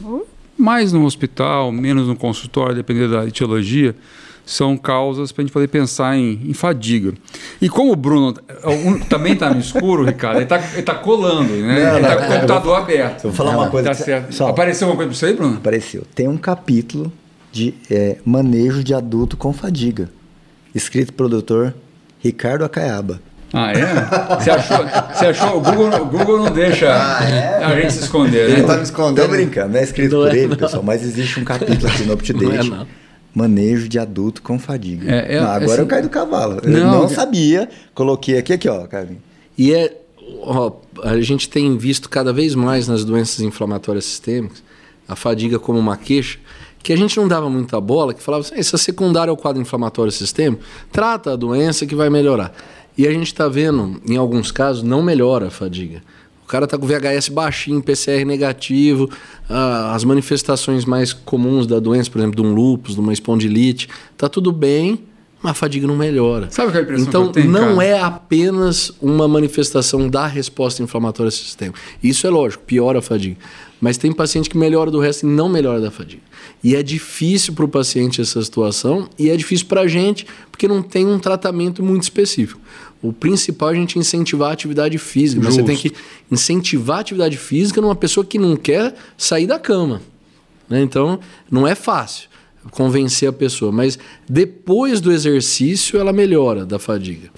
Mais 0.58 0.94
no 0.94 1.04
hospital, 1.04 1.72
menos 1.72 2.08
no 2.08 2.16
consultório, 2.16 2.76
dependendo 2.76 3.14
da 3.14 3.26
etiologia. 3.26 3.96
são 4.46 4.76
causas 4.76 5.32
para 5.32 5.42
a 5.42 5.46
gente 5.46 5.54
poder 5.54 5.70
pensar 5.70 6.18
em, 6.18 6.38
em, 6.50 6.54
fadiga. 6.54 7.14
E 7.62 7.70
como 7.70 7.94
o 7.94 7.96
Bruno 7.96 8.36
um, 8.66 9.00
também 9.00 9.34
está 9.34 9.50
no 9.54 9.58
escuro, 9.60 10.04
Ricardo, 10.06 10.36
ele 10.36 10.44
está 10.44 10.60
tá 10.60 10.96
colando, 10.96 11.54
né? 11.54 11.86
Não, 11.86 11.98
ele 11.98 12.06
está 12.06 12.16
com 12.18 12.24
o 12.24 12.28
computador 12.28 12.62
vou, 12.64 12.76
aberto. 12.76 13.24
Vou 13.24 13.32
falar 13.32 13.52
uma 13.52 13.70
coisa. 13.70 13.90
Tá 13.90 13.94
certo. 13.96 14.34
Só, 14.36 14.50
Apareceu 14.50 14.88
alguma 14.88 15.06
coisa 15.06 15.10
para 15.12 15.18
você 15.18 15.26
aí, 15.28 15.34
Bruno? 15.34 15.56
Apareceu. 15.56 16.04
Tem 16.14 16.28
um 16.28 16.36
capítulo 16.36 17.10
de 17.54 17.74
é, 17.90 18.18
manejo 18.26 18.84
de 18.84 18.94
adulto 18.94 19.38
com 19.38 19.54
fadiga, 19.54 20.10
escrito 20.74 21.14
pelo 21.14 21.30
doutor 21.30 21.74
Ricardo 22.20 22.64
Acaiaba. 22.64 23.22
Ah, 23.54 23.72
é? 23.72 24.36
Você 24.40 24.50
achou? 24.50 24.78
Você 25.14 25.26
achou? 25.28 25.58
O 25.58 25.62
Google, 25.62 26.02
o 26.02 26.06
Google 26.06 26.38
não 26.40 26.52
deixa 26.52 26.92
ah, 26.92 27.24
é? 27.24 27.64
a 27.64 27.80
gente 27.80 27.94
se 27.94 28.00
esconder, 28.00 28.50
né? 28.50 28.56
Ele 28.56 28.64
tá 28.64 28.78
me 28.78 28.84
escondendo. 28.84 29.26
Tô 29.26 29.32
brincando, 29.32 29.74
não 29.74 29.80
é 29.80 29.84
escrito 29.84 30.16
não 30.16 30.24
por 30.24 30.36
é, 30.36 30.40
ele, 30.40 30.48
não. 30.48 30.58
pessoal, 30.58 30.82
mas 30.82 31.04
existe 31.04 31.40
um 31.40 31.44
capítulo 31.44 31.88
aqui 31.88 32.04
no 32.04 32.14
UpToDate. 32.16 32.70
Não 32.70 32.78
é, 32.78 32.80
não. 32.80 32.88
Manejo 33.36 33.88
de 33.88 34.00
adulto 34.00 34.42
com 34.42 34.58
fadiga. 34.58 35.12
É, 35.12 35.36
é, 35.36 35.40
não, 35.40 35.48
agora 35.52 35.66
assim, 35.66 35.82
eu 35.82 35.86
caio 35.86 36.04
do 36.04 36.10
cavalo. 36.10 36.62
Não, 36.66 36.80
eu 36.80 37.02
não 37.02 37.10
sabia, 37.10 37.70
coloquei 37.94 38.40
aqui, 38.40 38.54
aqui, 38.54 38.68
ó, 38.68 38.88
Carlinhos. 38.88 39.22
E 39.56 39.72
é, 39.72 39.96
ó, 40.42 40.72
a 41.04 41.20
gente 41.22 41.48
tem 41.48 41.78
visto 41.78 42.10
cada 42.10 42.34
vez 42.34 42.56
mais 42.56 42.88
nas 42.88 43.06
doenças 43.06 43.40
inflamatórias 43.42 44.06
sistêmicas 44.06 44.64
a 45.08 45.16
fadiga 45.16 45.60
como 45.60 45.78
uma 45.80 45.98
queixa 45.98 46.40
que 46.84 46.92
a 46.92 46.98
gente 46.98 47.16
não 47.18 47.28
dava 47.28 47.50
muita 47.50 47.80
bola, 47.80 48.14
que 48.14 48.22
falava 48.22 48.42
assim, 48.42 48.60
isso 48.60 48.76
é 48.76 48.80
secundário 48.80 49.32
ao 49.32 49.38
quadro 49.38 49.62
inflamatório 49.62 50.12
sistêmico, 50.12 50.62
trata 50.92 51.32
a 51.32 51.36
doença 51.38 51.86
que 51.86 51.96
vai 51.96 52.10
melhorar. 52.10 52.54
E 52.98 53.08
a 53.08 53.12
gente 53.12 53.28
está 53.28 53.48
vendo, 53.48 54.02
em 54.06 54.18
alguns 54.18 54.52
casos, 54.52 54.84
não 54.84 55.02
melhora 55.02 55.48
a 55.48 55.50
fadiga. 55.50 56.04
O 56.44 56.48
cara 56.48 56.66
está 56.66 56.78
com 56.78 56.86
VHS 56.86 57.30
baixinho, 57.30 57.82
PCR 57.82 58.26
negativo, 58.26 59.10
ah, 59.50 59.96
as 59.96 60.04
manifestações 60.04 60.84
mais 60.84 61.14
comuns 61.14 61.66
da 61.66 61.80
doença, 61.80 62.12
por 62.12 62.20
exemplo, 62.20 62.36
de 62.36 62.48
um 62.48 62.54
lúpus, 62.54 62.96
de 62.96 63.00
uma 63.00 63.14
espondilite, 63.14 63.88
está 64.12 64.28
tudo 64.28 64.52
bem, 64.52 65.00
mas 65.42 65.52
a 65.52 65.56
fadiga 65.56 65.88
não 65.88 65.96
melhora. 65.96 66.50
Sabe 66.52 66.70
qual 66.70 66.78
é 66.78 66.80
a 66.80 66.84
impressão 66.84 67.08
então, 67.08 67.24
que 67.24 67.40
eu 67.40 67.44
tenho, 67.44 67.52
não 67.52 67.78
cara? 67.78 67.86
é 67.86 68.00
apenas 68.00 68.92
uma 69.02 69.28
manifestação 69.28 70.10
da 70.10 70.28
resposta 70.28 70.84
inflamatória 70.84 71.32
sistêmica. 71.32 71.80
Isso 72.04 72.28
é 72.28 72.30
lógico, 72.30 72.64
piora 72.64 73.00
a 73.00 73.02
fadiga. 73.02 73.38
Mas 73.84 73.98
tem 73.98 74.14
paciente 74.14 74.50
que 74.50 74.58
melhora 74.58 74.90
do 74.90 74.98
resto 74.98 75.24
e 75.24 75.30
não 75.30 75.50
melhora 75.50 75.82
da 75.82 75.92
fadiga. 75.92 76.22
E 76.64 76.74
é 76.74 76.82
difícil 76.82 77.54
para 77.54 77.66
o 77.66 77.68
paciente 77.68 78.22
essa 78.22 78.42
situação 78.42 79.10
e 79.20 79.30
é 79.30 79.36
difícil 79.36 79.66
para 79.66 79.82
a 79.82 79.88
gente 79.90 80.26
porque 80.50 80.70
não 80.70 80.82
tem 80.82 81.06
um 81.06 81.20
tratamento 81.20 81.84
muito 81.84 82.04
específico. 82.04 82.62
O 83.02 83.12
principal 83.12 83.72
é 83.72 83.72
a 83.74 83.76
gente 83.76 84.00
incentivar 84.00 84.52
a 84.52 84.54
atividade 84.54 84.98
física. 84.98 85.42
Mas 85.44 85.56
você 85.56 85.64
tem 85.64 85.76
que 85.76 85.92
incentivar 86.32 87.00
a 87.00 87.02
atividade 87.02 87.36
física 87.36 87.82
numa 87.82 87.94
pessoa 87.94 88.26
que 88.26 88.40
não 88.40 88.56
quer 88.56 88.96
sair 89.18 89.48
da 89.48 89.60
cama. 89.60 90.02
Né? 90.70 90.82
Então, 90.82 91.20
não 91.52 91.68
é 91.68 91.76
fácil 91.76 92.30
convencer 92.72 93.28
a 93.28 93.34
pessoa. 93.34 93.70
Mas 93.70 94.00
depois 94.30 95.02
do 95.02 95.12
exercício, 95.12 96.00
ela 96.00 96.14
melhora 96.14 96.66
da 96.66 96.80
fadiga. 96.80 97.30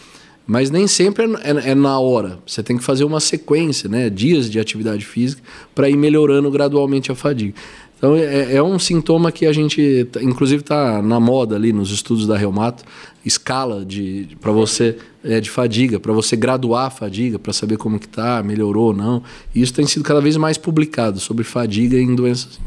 Mas 0.48 0.70
nem 0.70 0.88
sempre 0.88 1.26
é, 1.26 1.52
é, 1.52 1.72
é, 1.72 1.76
na 1.76 2.00
hora. 2.00 2.40
Você 2.46 2.62
tem 2.62 2.78
que 2.78 2.84
fazer 2.84 3.04
uma 3.04 3.20
sequência, 3.20 3.90
né? 3.90 4.10
dias 4.10 4.50
de 4.50 4.60
atividade 4.60 5.06
física, 5.06 5.42
para 5.74 5.90
ir 5.90 5.98
melhorando 5.98 6.52
gradualmente 6.52 7.12
a 7.12 7.16
fadiga. 7.16 7.56
Então 7.98 8.16
é, 8.16 8.56
é 8.56 8.62
um 8.62 8.78
sintoma 8.78 9.32
que 9.32 9.46
a 9.46 9.54
gente, 9.54 10.08
inclusive, 10.22 10.62
está 10.62 11.02
na 11.02 11.20
moda 11.20 11.56
ali 11.56 11.74
nos 11.74 11.92
estudos 11.92 12.28
da 12.28 12.38
reumato, 12.38 12.84
escala 13.26 13.84
de, 13.84 14.26
de 14.26 14.36
para 14.36 14.52
você 14.52 14.98
é, 15.24 15.40
de 15.40 15.50
fadiga, 15.50 16.00
para 16.00 16.14
você 16.14 16.36
graduar 16.36 16.88
a 16.88 16.90
fadiga, 16.90 17.40
para 17.40 17.52
saber 17.52 17.78
como 17.78 18.00
que 18.00 18.08
tá, 18.08 18.44
melhorou 18.44 18.88
ou 18.88 18.94
não. 18.94 19.24
E 19.56 19.62
isso 19.62 19.74
tem 19.74 19.88
sido 19.88 20.04
cada 20.04 20.22
vez 20.22 20.38
mais 20.38 20.58
publicado 20.58 21.20
sobre 21.20 21.44
fadiga 21.44 21.98
em 21.98 22.14
doenças 22.14 22.60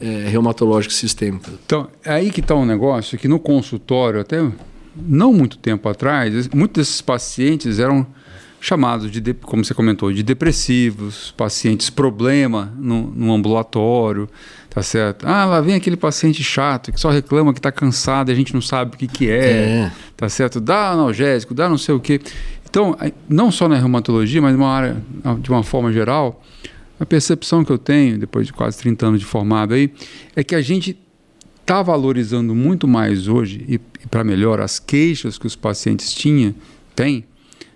é, 0.00 0.28
reumatológicas 0.28 0.96
sistêmicas. 0.96 1.54
Então 1.64 1.88
é 2.04 2.12
aí 2.12 2.30
que 2.30 2.40
está 2.40 2.54
um 2.54 2.66
negócio 2.66 3.18
que 3.18 3.26
no 3.26 3.38
consultório 3.38 4.20
até 4.20 4.38
não 4.96 5.32
muito 5.32 5.58
tempo 5.58 5.88
atrás, 5.88 6.48
muitos 6.48 6.86
desses 6.86 7.00
pacientes 7.00 7.78
eram 7.78 8.06
chamados 8.60 9.10
de, 9.10 9.34
como 9.34 9.62
você 9.62 9.74
comentou, 9.74 10.10
de 10.10 10.22
depressivos, 10.22 11.34
pacientes 11.36 11.90
problema 11.90 12.72
no, 12.78 13.10
no 13.10 13.34
ambulatório, 13.34 14.28
tá 14.70 14.82
certo? 14.82 15.26
Ah, 15.26 15.44
lá 15.44 15.60
vem 15.60 15.74
aquele 15.74 15.96
paciente 15.96 16.42
chato 16.42 16.90
que 16.90 16.98
só 16.98 17.10
reclama 17.10 17.52
que 17.52 17.58
está 17.58 17.70
cansado 17.70 18.30
e 18.30 18.32
a 18.32 18.34
gente 18.34 18.54
não 18.54 18.62
sabe 18.62 18.94
o 18.94 18.98
que, 18.98 19.06
que 19.06 19.30
é, 19.30 19.50
é, 19.50 19.92
tá 20.16 20.30
certo? 20.30 20.60
Dá 20.60 20.92
analgésico, 20.92 21.52
dá 21.52 21.68
não 21.68 21.76
sei 21.76 21.94
o 21.94 22.00
quê. 22.00 22.20
Então, 22.68 22.96
não 23.28 23.52
só 23.52 23.68
na 23.68 23.76
reumatologia, 23.76 24.40
mas 24.40 24.56
uma 24.56 24.68
área, 24.68 24.96
de 25.40 25.50
uma 25.50 25.62
forma 25.62 25.92
geral, 25.92 26.42
a 26.98 27.04
percepção 27.04 27.64
que 27.64 27.70
eu 27.70 27.78
tenho, 27.78 28.18
depois 28.18 28.46
de 28.46 28.52
quase 28.52 28.78
30 28.78 29.06
anos 29.06 29.20
de 29.20 29.26
formado 29.26 29.74
aí, 29.74 29.92
é 30.34 30.42
que 30.42 30.54
a 30.54 30.62
gente 30.62 30.98
está 31.64 31.82
valorizando 31.82 32.54
muito 32.54 32.86
mais 32.86 33.26
hoje, 33.26 33.64
e, 33.66 33.74
e 33.74 34.06
para 34.08 34.22
melhor, 34.22 34.60
as 34.60 34.78
queixas 34.78 35.38
que 35.38 35.46
os 35.46 35.56
pacientes 35.56 36.12
tinham, 36.12 36.54
têm, 36.94 37.24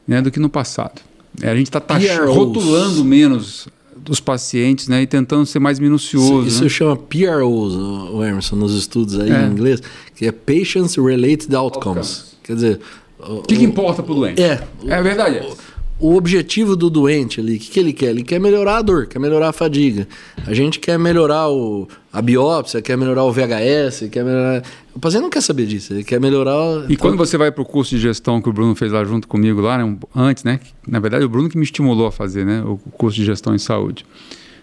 né, 0.07 0.21
do 0.21 0.31
que 0.31 0.39
no 0.39 0.51
passado. 0.51 1.01
É, 1.41 1.51
a 1.51 1.57
gente 1.57 1.69
está 1.69 1.83
rotulando 2.27 3.05
menos 3.05 3.67
os 4.09 4.21
pacientes 4.21 4.89
né, 4.89 5.03
e 5.03 5.07
tentando 5.07 5.45
ser 5.47 5.59
mais 5.59 5.79
minucioso. 5.79 6.47
Isso, 6.47 6.63
né? 6.63 6.69
chama 6.69 6.97
PROs, 6.97 7.75
o 7.75 8.23
Emerson, 8.23 8.57
nos 8.57 8.75
estudos 8.75 9.19
aí 9.19 9.31
é. 9.31 9.43
em 9.43 9.51
inglês, 9.51 9.83
que 10.15 10.27
é 10.27 10.33
Patients 10.33 10.97
Related 10.97 11.55
Outcomes. 11.55 12.37
Quer 12.43 12.55
dizer... 12.55 12.81
O 13.19 13.43
que, 13.43 13.57
que 13.57 13.65
importa 13.65 14.01
para 14.01 14.13
o 14.13 14.15
doente? 14.15 14.41
É. 14.41 14.63
É 14.87 15.03
verdade. 15.03 15.39
O, 15.39 15.57
o 16.01 16.15
objetivo 16.15 16.77
do 16.77 16.89
doente 16.89 17.41
ali, 17.41 17.57
o 17.57 17.59
que, 17.59 17.71
que 17.71 17.81
ele 17.81 17.93
quer? 17.93 18.11
Ele 18.11 18.23
quer 18.23 18.39
melhorar 18.39 18.79
a 18.79 18.83
dor, 18.83 19.07
quer 19.07 19.19
melhorar 19.19 19.49
a 19.49 19.53
fadiga. 19.53 20.07
A 20.47 20.55
gente 20.55 20.79
quer 20.79 20.99
melhorar 20.99 21.49
o, 21.49 21.89
a 22.13 22.23
biópsia, 22.23 22.81
quer 22.81 22.97
melhorar 22.97 23.25
o 23.25 23.33
VHS, 23.33 24.09
quer 24.11 24.25
melhorar. 24.25 24.63
O 24.95 25.01
paciente 25.01 25.23
não 25.23 25.31
quer 25.31 25.41
saber 25.41 25.67
disso, 25.67 25.93
ele 25.93 26.05
quer 26.05 26.21
melhorar. 26.21 26.89
E 26.89 26.97
quando 26.97 27.17
você 27.17 27.37
vai 27.37 27.51
para 27.51 27.63
o 27.63 27.65
curso 27.65 27.97
de 27.97 28.01
gestão 28.01 28.41
que 28.41 28.49
o 28.49 28.53
Bruno 28.53 28.77
fez 28.77 28.93
lá 28.93 29.05
junto 29.05 29.27
comigo, 29.27 29.61
lá, 29.61 29.79
né, 29.79 29.97
antes, 30.15 30.45
né? 30.45 30.61
Na 30.87 31.01
verdade, 31.01 31.25
o 31.25 31.29
Bruno 31.29 31.49
que 31.49 31.59
me 31.59 31.65
estimulou 31.65 32.07
a 32.07 32.13
fazer 32.13 32.47
né, 32.47 32.63
o 32.65 32.77
curso 32.93 33.17
de 33.17 33.25
gestão 33.25 33.55
em 33.55 33.59
saúde. 33.59 34.07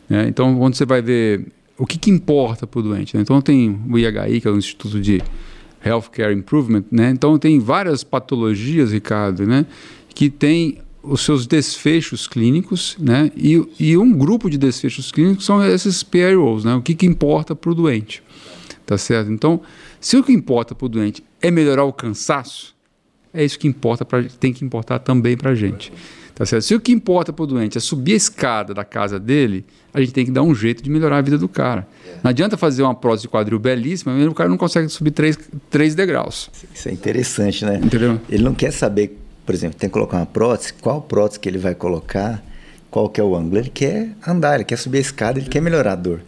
Né? 0.09 0.27
Então, 0.29 0.57
quando 0.57 0.75
você 0.75 0.85
vai 0.85 1.01
ver 1.01 1.45
o 1.77 1.85
que, 1.85 1.97
que 1.97 2.09
importa 2.09 2.65
para 2.65 2.79
o 2.79 2.83
doente. 2.83 3.15
Né? 3.15 3.21
Então, 3.21 3.41
tem 3.41 3.79
o 3.89 3.97
IHI, 3.97 4.39
que 4.39 4.47
é 4.47 4.51
o 4.51 4.57
Instituto 4.57 4.99
de 5.01 5.21
Healthcare 5.83 6.33
Improvement, 6.33 6.85
né? 6.89 7.09
Então, 7.09 7.37
tem 7.37 7.59
várias 7.59 8.03
patologias, 8.03 8.91
Ricardo, 8.91 9.45
né? 9.45 9.65
Que 10.13 10.29
tem 10.29 10.79
os 11.07 11.21
seus 11.21 11.45
desfechos 11.47 12.27
clínicos, 12.27 12.95
né? 12.99 13.31
E, 13.35 13.63
e 13.79 13.97
um 13.97 14.11
grupo 14.11 14.49
de 14.49 14.57
desfechos 14.57 15.11
clínicos 15.11 15.45
são 15.45 15.63
esses 15.65 16.03
PROs, 16.03 16.63
né? 16.65 16.75
O 16.75 16.81
que, 16.81 16.95
que 16.95 17.05
importa 17.05 17.55
para 17.55 17.71
o 17.71 17.75
doente, 17.75 18.23
tá 18.85 18.97
certo? 18.97 19.31
Então, 19.31 19.61
se 19.99 20.17
o 20.17 20.23
que 20.23 20.31
importa 20.31 20.75
para 20.75 20.85
o 20.85 20.89
doente 20.89 21.23
é 21.41 21.49
melhorar 21.49 21.83
o 21.83 21.93
cansaço, 21.93 22.75
é 23.33 23.43
isso 23.43 23.59
que 23.59 23.67
importa 23.67 24.05
pra, 24.05 24.23
tem 24.23 24.53
que 24.53 24.63
importar 24.63 24.99
também 24.99 25.35
para 25.35 25.51
a 25.51 25.55
gente, 25.55 25.91
tá 26.33 26.45
certo? 26.45 26.63
Se 26.63 26.73
o 26.73 26.79
que 26.79 26.91
importa 26.91 27.33
para 27.33 27.43
o 27.43 27.47
doente 27.47 27.77
é 27.77 27.81
subir 27.81 28.13
a 28.13 28.15
escada 28.15 28.73
da 28.73 28.85
casa 28.85 29.19
dele, 29.19 29.65
a 29.93 29.99
gente 29.99 30.13
tem 30.13 30.25
que 30.25 30.31
dar 30.31 30.41
um 30.41 30.55
jeito 30.55 30.81
de 30.81 30.89
melhorar 30.89 31.17
a 31.17 31.21
vida 31.21 31.37
do 31.37 31.47
cara. 31.47 31.87
Não 32.23 32.29
adianta 32.29 32.57
fazer 32.57 32.83
uma 32.83 32.95
prótese 32.95 33.23
de 33.23 33.29
quadril 33.29 33.59
belíssima, 33.59 34.13
mas 34.13 34.27
o 34.27 34.33
cara 34.33 34.49
não 34.49 34.57
consegue 34.57 34.89
subir 34.89 35.11
três, 35.11 35.37
três 35.69 35.95
degraus. 35.95 36.49
Isso 36.73 36.89
é 36.89 36.91
interessante, 36.91 37.65
né? 37.65 37.79
Entendeu? 37.83 38.19
Ele 38.29 38.43
não 38.43 38.53
quer 38.53 38.71
saber 38.71 39.17
por 39.45 39.53
exemplo, 39.53 39.77
tem 39.77 39.89
que 39.89 39.93
colocar 39.93 40.17
uma 40.17 40.25
prótese, 40.25 40.73
qual 40.73 41.01
prótese 41.01 41.39
que 41.39 41.47
ele 41.47 41.57
vai 41.57 41.75
colocar, 41.75 42.43
qual 42.89 43.09
que 43.09 43.21
é 43.21 43.23
o 43.23 43.35
ângulo. 43.35 43.57
Ele 43.57 43.69
quer 43.69 44.09
andar, 44.25 44.55
ele 44.55 44.63
quer 44.63 44.77
subir 44.77 44.97
a 44.97 45.01
escada, 45.01 45.39
ele 45.39 45.49
quer 45.49 45.61
melhorar 45.61 45.93
a 45.93 45.95
dor. 45.95 46.21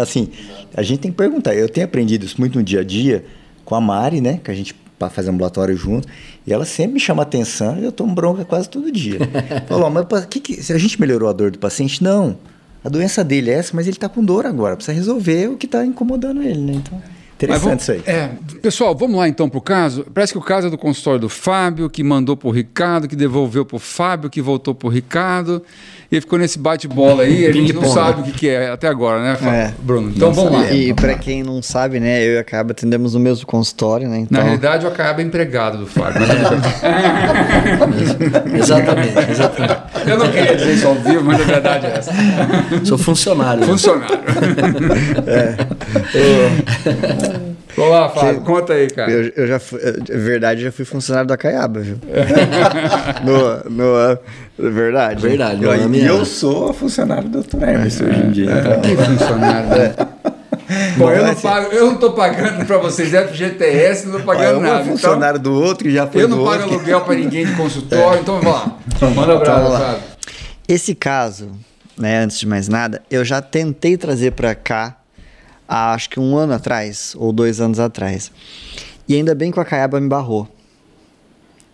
Assim, 0.00 0.30
a 0.74 0.82
gente 0.82 1.00
tem 1.00 1.10
que 1.10 1.16
perguntar. 1.16 1.54
Eu 1.54 1.68
tenho 1.68 1.86
aprendido 1.86 2.24
isso 2.24 2.36
muito 2.38 2.58
no 2.58 2.64
dia 2.64 2.80
a 2.80 2.84
dia 2.84 3.24
com 3.64 3.74
a 3.74 3.80
Mari, 3.80 4.20
né? 4.20 4.40
Que 4.42 4.50
a 4.50 4.54
gente 4.54 4.74
faz 5.10 5.26
ambulatório 5.26 5.76
junto, 5.76 6.06
e 6.46 6.52
ela 6.52 6.64
sempre 6.64 6.94
me 6.94 7.00
chama 7.00 7.24
atenção 7.24 7.76
e 7.76 7.84
eu 7.84 7.90
tomo 7.90 8.14
bronca 8.14 8.44
quase 8.44 8.68
todo 8.68 8.90
dia. 8.92 9.18
Falou, 9.66 9.90
mas 9.90 10.26
que 10.26 10.38
que, 10.38 10.62
se 10.62 10.72
a 10.72 10.78
gente 10.78 11.00
melhorou 11.00 11.28
a 11.28 11.32
dor 11.32 11.50
do 11.50 11.58
paciente? 11.58 12.02
Não. 12.02 12.36
A 12.84 12.88
doença 12.88 13.24
dele 13.24 13.50
é 13.50 13.54
essa, 13.54 13.72
mas 13.74 13.86
ele 13.86 13.96
está 13.96 14.08
com 14.08 14.24
dor 14.24 14.46
agora. 14.46 14.76
Precisa 14.76 14.94
resolver 14.94 15.48
o 15.48 15.56
que 15.56 15.66
está 15.66 15.84
incomodando 15.84 16.42
ele, 16.42 16.60
né? 16.60 16.72
Então... 16.74 17.02
Interessante 17.44 17.64
vamos, 17.64 17.82
isso 17.82 17.92
aí. 17.92 18.02
É, 18.06 18.30
pessoal, 18.60 18.94
vamos 18.94 19.16
lá 19.16 19.28
então 19.28 19.48
para 19.48 19.58
o 19.58 19.60
caso. 19.60 20.06
Parece 20.12 20.32
que 20.32 20.38
o 20.38 20.42
caso 20.42 20.66
é 20.68 20.70
do 20.70 20.78
consultório 20.78 21.20
do 21.20 21.28
Fábio, 21.28 21.90
que 21.90 22.02
mandou 22.02 22.36
para 22.36 22.48
o 22.48 22.50
Ricardo, 22.50 23.08
que 23.08 23.16
devolveu 23.16 23.64
para 23.64 23.76
o 23.76 23.78
Fábio, 23.78 24.30
que 24.30 24.40
voltou 24.40 24.74
para 24.74 24.88
o 24.88 24.90
Ricardo. 24.90 25.62
E 26.10 26.20
ficou 26.20 26.38
nesse 26.38 26.58
bate-bola 26.58 27.22
aí, 27.22 27.46
a 27.46 27.52
gente 27.52 27.72
não 27.72 27.84
sabe 27.84 28.20
o 28.20 28.24
que, 28.24 28.32
que, 28.32 28.48
é 28.48 28.70
até 28.70 28.86
agora, 28.86 29.22
né, 29.22 29.34
Fábio? 29.34 29.54
É, 29.54 29.74
Bruno? 29.80 30.12
Então 30.14 30.30
vamos 30.30 30.52
lá. 30.52 30.70
E 30.70 30.92
para 30.92 31.14
quem 31.14 31.42
não 31.42 31.62
sabe, 31.62 31.98
né, 31.98 32.22
eu 32.22 32.34
e 32.34 32.36
a 32.36 32.42
Acaba 32.42 32.72
atendemos 32.72 33.14
no 33.14 33.20
mesmo 33.20 33.46
consultório, 33.46 34.06
né? 34.08 34.18
Então... 34.18 34.38
Na 34.38 34.44
realidade, 34.44 34.84
o 34.84 34.88
Acaba 34.88 35.22
é 35.22 35.24
empregado 35.24 35.78
do 35.78 35.86
Fábio. 35.86 36.20
exatamente, 38.56 39.30
exatamente. 39.30 39.82
Eu 40.06 40.18
não 40.18 40.30
queria 40.30 40.56
dizer 40.56 40.74
isso 40.74 40.88
ao 40.88 40.94
vivo, 40.94 41.24
mas 41.24 41.40
a 41.40 41.44
verdade 41.44 41.86
é 41.86 41.98
essa. 41.98 42.12
Sou 42.84 42.98
funcionário. 42.98 43.64
Funcionário. 43.64 44.18
é. 45.26 45.56
Vamos 47.76 47.90
lá, 47.92 48.08
Fábio, 48.10 48.40
conta 48.42 48.74
aí, 48.74 48.88
cara. 48.88 49.10
Eu, 49.10 49.32
eu 49.34 49.46
já 49.46 49.58
fui, 49.58 49.80
é 49.80 50.16
verdade, 50.16 50.62
já 50.62 50.70
fui 50.70 50.84
funcionário 50.84 51.26
da 51.26 51.36
Caiaba, 51.36 51.80
viu? 51.80 51.96
no, 53.24 53.70
no, 53.70 54.18
verdade. 54.70 55.22
Verdade. 55.22 55.64
Eu, 55.64 55.94
e 55.94 56.04
eu 56.04 56.24
sou 56.24 56.72
funcionário 56.74 57.28
do 57.28 57.42
Dr. 57.42 57.62
Hermes 57.62 58.00
é, 58.00 58.04
hoje 58.04 58.20
em 58.20 58.30
dia. 58.30 58.50
É, 58.50 58.60
então. 58.60 58.80
Que 58.82 58.96
funcionário, 58.96 59.68
né? 59.68 59.94
Bom, 60.96 61.10
eu 61.10 61.26
não, 61.26 61.34
pago, 61.34 61.72
eu 61.72 61.86
não 61.86 61.96
tô 61.96 62.12
pagando 62.12 62.64
para 62.64 62.78
vocês 62.78 63.10
FGTS, 63.10 64.06
não 64.08 64.20
tô 64.20 64.26
pagando 64.26 64.58
um 64.58 64.62
nada. 64.62 64.80
é 64.80 64.84
funcionário 64.84 65.38
então, 65.38 65.52
do 65.52 65.60
outro 65.60 65.84
que 65.84 65.92
já 65.92 66.06
foi 66.06 66.22
Eu 66.22 66.28
não 66.28 66.44
pago 66.44 66.62
outro. 66.62 66.74
aluguel 66.76 67.00
para 67.02 67.14
ninguém 67.14 67.46
de 67.46 67.54
consultório, 67.54 68.20
então 68.20 68.40
vamos 68.40 68.52
lá. 68.52 68.78
Manda 69.14 69.34
abraço, 69.34 69.62
Vamos 69.62 69.78
lá. 69.78 70.00
Esse 70.68 70.94
caso, 70.94 71.50
né, 71.98 72.18
antes 72.18 72.38
de 72.38 72.46
mais 72.46 72.68
nada, 72.68 73.02
eu 73.10 73.24
já 73.24 73.42
tentei 73.42 73.96
trazer 73.96 74.32
pra 74.32 74.54
cá 74.54 74.96
há 75.68 75.94
acho 75.94 76.10
que 76.10 76.20
um 76.20 76.36
ano 76.36 76.52
atrás, 76.52 77.14
ou 77.16 77.32
dois 77.32 77.60
anos 77.60 77.80
atrás. 77.80 78.30
E 79.08 79.14
ainda 79.14 79.34
bem 79.34 79.50
que 79.50 79.58
o 79.58 79.62
Acaiaba 79.62 80.00
me 80.00 80.08
barrou. 80.08 80.48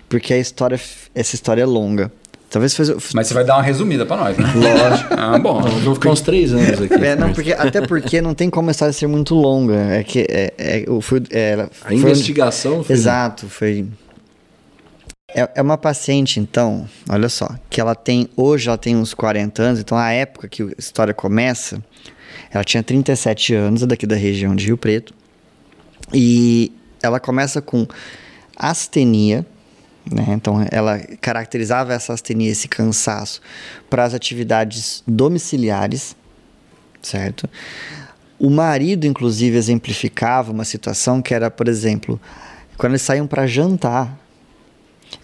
Porque 0.09 0.33
a 0.33 0.39
história, 0.39 0.81
essa 1.15 1.35
história 1.35 1.63
é 1.63 1.67
longa. 1.67 2.11
Talvez 2.51 2.75
fez. 2.75 2.91
Mas 3.15 3.27
você 3.27 3.35
vai 3.35 3.45
dar 3.45 3.57
uma 3.57 3.63
resumida 3.63 4.07
para 4.07 4.17
nós, 4.17 4.39
né? 4.39 4.45
Lógico. 4.55 5.15
Ah, 5.15 5.39
bom. 5.39 5.61
Eu 5.67 5.81
vou 5.81 5.95
ficar 5.95 6.11
uns 6.11 6.23
três 6.23 6.53
anos 6.53 6.81
aqui. 6.81 6.95
É, 6.95 7.15
não, 7.15 7.33
porque, 7.33 7.53
até 7.53 7.81
porque 7.87 8.23
não 8.23 8.35
tem 8.35 8.49
como 8.49 8.69
a 8.69 8.73
história 8.73 8.93
ser 8.93 9.07
muito 9.07 9.35
longa. 9.35 9.75
É 9.75 10.03
que 10.03 10.21
é, 10.31 10.55
é, 10.57 10.85
eu 10.87 11.01
fui, 11.03 11.23
é, 11.31 11.55
A 11.85 11.89
foi- 11.89 11.97
investigação 11.97 12.83
foi... 12.83 12.97
Exato, 12.97 13.47
foi. 13.49 13.87
É, 15.35 15.47
é 15.57 15.63
uma 15.63 15.77
paciente, 15.77 16.41
então, 16.41 16.89
olha 17.07 17.29
só, 17.29 17.51
que 17.69 17.83
ela 17.83 17.95
tem, 17.95 18.31
hoje 18.35 18.69
ela 18.69 18.79
tem 18.79 18.97
uns 18.97 19.13
40 19.13 19.63
anos, 19.63 19.81
então 19.81 19.99
a 19.99 20.11
época 20.11 20.49
que 20.49 20.63
a 20.63 20.69
história 20.79 21.13
começa, 21.13 21.85
ela 22.51 22.65
tinha 22.65 22.83
37 22.83 23.55
anos, 23.55 23.83
é 23.83 23.87
daqui 23.87 24.07
da 24.07 24.17
região 24.17 24.57
de 24.57 24.65
Rio 24.65 24.79
Preto, 24.79 25.13
e 26.15 26.73
ela 27.03 27.21
começa 27.21 27.61
com 27.61 27.87
astenia, 28.57 29.45
né? 30.11 30.27
Então 30.31 30.67
ela 30.71 30.99
caracterizava 31.21 31.93
essa 31.93 32.13
astenia, 32.13 32.51
esse 32.51 32.69
cansaço, 32.69 33.41
para 33.89 34.05
as 34.05 34.15
atividades 34.15 35.03
domiciliares, 35.07 36.17
certo? 37.03 37.49
O 38.39 38.51
marido, 38.51 39.07
inclusive, 39.07 39.57
exemplificava 39.57 40.53
uma 40.53 40.65
situação 40.65 41.21
que 41.21 41.35
era, 41.35 41.51
por 41.51 41.67
exemplo, 41.67 42.21
quando 42.77 42.93
eles 42.93 43.03
saíam 43.03 43.27
para 43.27 43.47
jantar, 43.47 44.17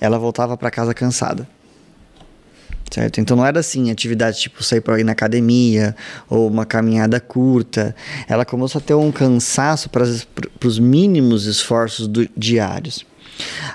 ela 0.01 0.19
voltava 0.19 0.57
para 0.57 0.71
casa 0.71 0.93
cansada. 0.93 1.49
Certo? 2.91 3.21
Então 3.21 3.37
não 3.37 3.45
era 3.45 3.59
assim, 3.59 3.91
atividade 3.91 4.39
tipo 4.39 4.63
sair 4.63 4.81
para 4.81 5.01
ir 5.01 5.05
na 5.05 5.13
academia 5.13 5.97
ou 6.29 6.47
uma 6.47 6.65
caminhada 6.65 7.19
curta. 7.19 7.95
Ela 8.29 8.45
começou 8.45 8.79
a 8.79 8.83
ter 8.83 8.95
um 8.95 9.11
cansaço 9.11 9.89
para 9.89 10.05
os 10.65 10.79
mínimos 10.79 11.47
esforços 11.47 12.07
do- 12.07 12.29
diários. 12.37 13.05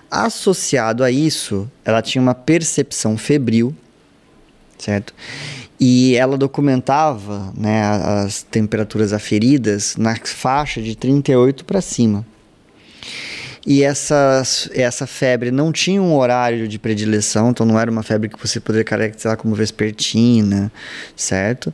Associado 0.09 1.03
a 1.03 1.11
isso, 1.11 1.69
ela 1.83 2.01
tinha 2.01 2.21
uma 2.21 2.33
percepção 2.33 3.17
febril, 3.17 3.75
certo? 4.77 5.13
E 5.79 6.15
ela 6.15 6.37
documentava 6.37 7.53
né, 7.55 7.81
as 8.25 8.43
temperaturas 8.43 9.13
aferidas 9.13 9.95
na 9.95 10.15
faixa 10.15 10.81
de 10.81 10.95
38 10.95 11.63
para 11.63 11.79
cima. 11.79 12.25
E 13.65 13.83
essa, 13.83 14.41
essa 14.73 15.05
febre 15.05 15.51
não 15.51 15.71
tinha 15.71 16.01
um 16.01 16.15
horário 16.15 16.67
de 16.67 16.79
predileção, 16.79 17.51
então 17.51 17.65
não 17.65 17.79
era 17.79 17.91
uma 17.91 18.03
febre 18.03 18.29
que 18.29 18.39
você 18.39 18.59
poderia 18.59 18.83
caracterizar 18.83 19.37
como 19.37 19.53
vespertina, 19.53 20.71
certo? 21.15 21.73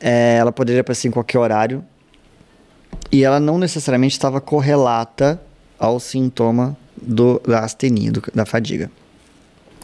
É, 0.00 0.36
ela 0.38 0.50
poderia 0.50 0.80
aparecer 0.80 1.08
em 1.08 1.10
qualquer 1.10 1.38
horário 1.38 1.84
e 3.10 3.22
ela 3.22 3.38
não 3.38 3.56
necessariamente 3.56 4.14
estava 4.14 4.40
correlata 4.40 5.40
ao 5.78 6.00
sintoma 6.00 6.76
do, 7.02 7.40
da 7.46 7.60
astenia, 7.60 8.10
do- 8.12 8.22
da 8.34 8.44
fadiga. 8.46 8.90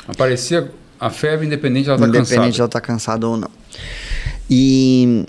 Aparecia 0.06 0.70
a 0.98 1.10
febre 1.10 1.46
independente 1.46 1.84
de 1.84 1.90
ela 1.90 1.96
estar 1.96 2.08
Independente 2.08 2.30
de 2.32 2.37
cansada. 2.38 2.60
ela 2.62 2.66
estar 2.68 2.80
cansada 2.80 3.28
ou 3.28 3.37
não. 3.37 3.50
E 4.50 5.26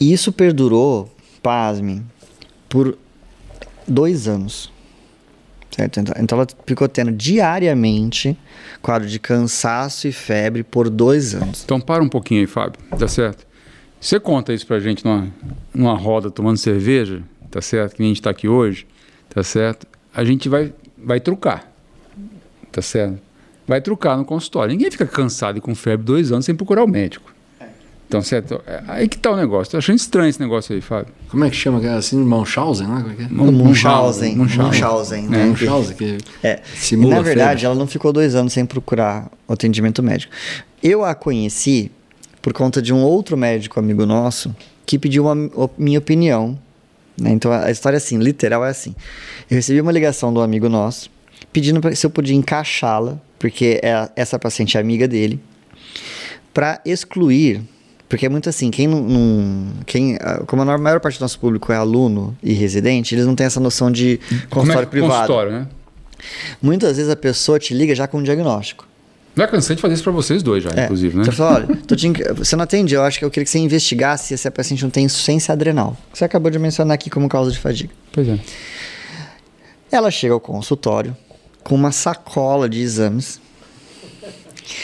isso 0.00 0.30
perdurou, 0.32 1.10
pasme, 1.42 2.02
por 2.68 2.96
dois 3.86 4.28
anos. 4.28 4.72
Certo? 5.70 5.98
Então, 6.00 6.14
então 6.20 6.38
ela 6.38 6.46
ficou 6.66 6.86
tendo 6.88 7.10
diariamente 7.10 8.36
quadro 8.80 9.08
de 9.08 9.18
cansaço 9.18 10.06
e 10.06 10.12
febre 10.12 10.62
por 10.62 10.88
dois 10.88 11.34
anos. 11.34 11.62
Então 11.64 11.80
para 11.80 12.02
um 12.02 12.08
pouquinho 12.08 12.40
aí, 12.42 12.46
Fábio, 12.46 12.78
tá 12.96 13.08
certo? 13.08 13.44
Você 14.00 14.20
conta 14.20 14.52
isso 14.52 14.66
pra 14.66 14.78
gente 14.78 15.04
numa, 15.04 15.26
numa 15.74 15.96
roda 15.96 16.30
tomando 16.30 16.58
cerveja, 16.58 17.22
tá 17.50 17.60
certo? 17.60 17.96
Que 17.96 18.02
a 18.02 18.06
gente 18.06 18.22
tá 18.22 18.30
aqui 18.30 18.46
hoje, 18.46 18.86
tá 19.30 19.42
certo? 19.42 19.86
A 20.14 20.22
gente 20.22 20.48
vai, 20.48 20.72
vai 21.04 21.20
trucar, 21.20 21.70
tá 22.72 22.82
certo? 22.82 23.18
Vai 23.66 23.80
trucar 23.80 24.16
no 24.16 24.24
consultório. 24.24 24.72
Ninguém 24.72 24.90
fica 24.90 25.06
cansado 25.06 25.58
e 25.58 25.60
com 25.60 25.74
febre 25.74 26.04
dois 26.04 26.30
anos 26.32 26.44
sem 26.44 26.54
procurar 26.54 26.84
o 26.84 26.88
médico. 26.88 27.32
Então, 28.06 28.20
certo? 28.20 28.60
É, 28.66 28.82
Aí 28.86 29.08
que 29.08 29.16
tá 29.18 29.30
o 29.30 29.36
negócio. 29.36 29.72
Tô 29.72 29.78
achando 29.78 29.96
estranho 29.96 30.28
esse 30.28 30.38
negócio 30.38 30.74
aí, 30.74 30.80
Fábio. 30.80 31.12
Como 31.28 31.42
é 31.44 31.50
que 31.50 31.56
chama? 31.56 31.78
aquela 31.78 31.96
Assim, 31.96 32.18
Munchausen, 32.18 32.86
né? 32.86 33.00
Como 33.00 33.12
é 33.12 33.14
que 33.16 33.22
é? 33.22 33.26
O 33.26 33.52
Munchausen. 33.52 34.36
Munchausen. 34.36 34.66
Munchausen, 34.66 35.22
né? 35.28 35.42
É, 35.42 35.46
Munchausen, 35.46 35.96
que 35.96 36.18
É, 36.42 36.60
simula 36.76 37.14
e 37.14 37.16
na 37.16 37.22
verdade, 37.22 37.48
febre. 37.62 37.66
ela 37.66 37.74
não 37.74 37.86
ficou 37.86 38.12
dois 38.12 38.34
anos 38.34 38.52
sem 38.52 38.64
procurar 38.66 39.30
o 39.48 39.52
atendimento 39.54 40.02
médico. 40.02 40.32
Eu 40.82 41.04
a 41.04 41.14
conheci 41.14 41.90
por 42.42 42.52
conta 42.52 42.82
de 42.82 42.92
um 42.92 43.02
outro 43.02 43.36
médico 43.38 43.80
amigo 43.80 44.04
nosso 44.04 44.54
que 44.84 44.98
pediu 44.98 45.24
uma, 45.26 45.70
minha 45.78 45.98
opinião. 45.98 46.58
Né? 47.18 47.30
Então 47.32 47.52
a 47.52 47.70
história 47.70 47.96
é 47.96 47.98
assim, 47.98 48.18
literal 48.18 48.64
é 48.64 48.70
assim. 48.70 48.94
Eu 49.50 49.56
recebi 49.56 49.80
uma 49.80 49.92
ligação 49.92 50.32
do 50.32 50.40
amigo 50.40 50.68
nosso 50.68 51.10
pedindo 51.52 51.80
pra, 51.80 51.94
se 51.94 52.04
eu 52.04 52.10
podia 52.10 52.34
encaixá-la, 52.34 53.18
porque 53.38 53.80
é- 53.82 54.08
essa 54.16 54.38
paciente 54.38 54.76
é 54.76 54.80
amiga 54.80 55.06
dele, 55.06 55.40
para 56.52 56.80
excluir. 56.84 57.62
Porque 58.08 58.26
é 58.26 58.28
muito 58.28 58.48
assim, 58.48 58.70
quem 58.70 58.86
não. 58.86 59.00
não- 59.02 59.72
quem, 59.86 60.16
como 60.46 60.62
a 60.62 60.78
maior 60.78 61.00
parte 61.00 61.18
do 61.18 61.22
nosso 61.22 61.38
público 61.38 61.72
é 61.72 61.76
aluno 61.76 62.36
e 62.42 62.52
residente, 62.52 63.14
eles 63.14 63.26
não 63.26 63.34
têm 63.34 63.46
essa 63.46 63.58
noção 63.58 63.90
de 63.90 64.20
Como 64.28 64.36
é 64.40 64.46
consultório 64.50 64.88
privado. 64.88 65.12
consultório, 65.12 65.52
né? 65.52 65.66
Muitas 66.62 66.96
vezes 66.96 67.10
a 67.10 67.16
pessoa 67.16 67.58
te 67.58 67.74
liga 67.74 67.94
já 67.94 68.06
com 68.06 68.18
um 68.18 68.22
diagnóstico. 68.22 68.86
Já 69.36 69.48
cansei 69.48 69.74
de 69.74 69.82
fazer 69.82 69.94
isso 69.94 70.02
pra 70.04 70.12
vocês 70.12 70.42
dois 70.42 70.62
já, 70.62 70.70
É. 70.76 70.84
inclusive, 70.84 71.16
né? 71.16 71.22
Então 71.22 71.34
fala, 71.34 71.66
olha, 71.66 72.34
você 72.34 72.54
não 72.54 72.62
atende, 72.64 72.94
eu 72.94 73.02
acho 73.02 73.18
que 73.18 73.24
eu 73.24 73.30
queria 73.30 73.44
que 73.44 73.50
você 73.50 73.58
investigasse 73.58 74.36
se 74.38 74.46
a 74.46 74.50
paciente 74.50 74.82
não 74.84 74.90
tem 74.90 75.04
insuficiência 75.04 75.52
adrenal. 75.52 75.96
Você 76.12 76.24
acabou 76.24 76.50
de 76.50 76.58
mencionar 76.58 76.94
aqui 76.94 77.10
como 77.10 77.28
causa 77.28 77.50
de 77.50 77.58
fadiga. 77.58 77.90
Pois 78.12 78.28
é. 78.28 78.38
Ela 79.90 80.10
chega 80.10 80.34
ao 80.34 80.40
consultório 80.40 81.16
com 81.64 81.74
uma 81.74 81.90
sacola 81.92 82.68
de 82.68 82.80
exames. 82.80 83.40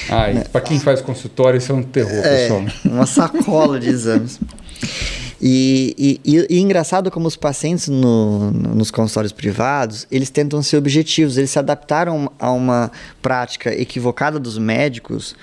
Ai, 0.09 0.45
pra 0.53 0.61
quem 0.61 0.79
faz 0.79 1.01
consultório, 1.01 1.59
isso 1.59 1.73
é 1.73 1.75
um 1.75 1.83
terror, 1.83 2.13
É, 2.25 2.43
pessoal. 2.43 2.65
uma 2.85 3.07
sacola 3.07 3.79
de 3.81 3.89
exames. 3.89 4.39
E, 5.43 5.95
e, 6.25 6.37
e- 6.37 6.47
e 6.51 6.61
engraçado 6.61 7.11
como 7.11 7.27
os 7.27 7.35
pacientes 7.37 7.89
no- 7.89 8.51
no- 8.51 8.75
nos 8.75 8.91
consultórios 8.91 9.33
privados, 9.33 10.07
eles 10.11 10.29
tentam 10.29 10.63
ser 10.63 10.77
objetivos, 10.77 11.39
eles 11.39 11.51
se 11.51 11.59
adaptaram 11.59 12.31
a 12.39 12.51
uma 12.53 12.91
prática 13.23 13.75
equivocada 13.75 14.39
dos 14.39 14.59
médicos, 14.59 15.35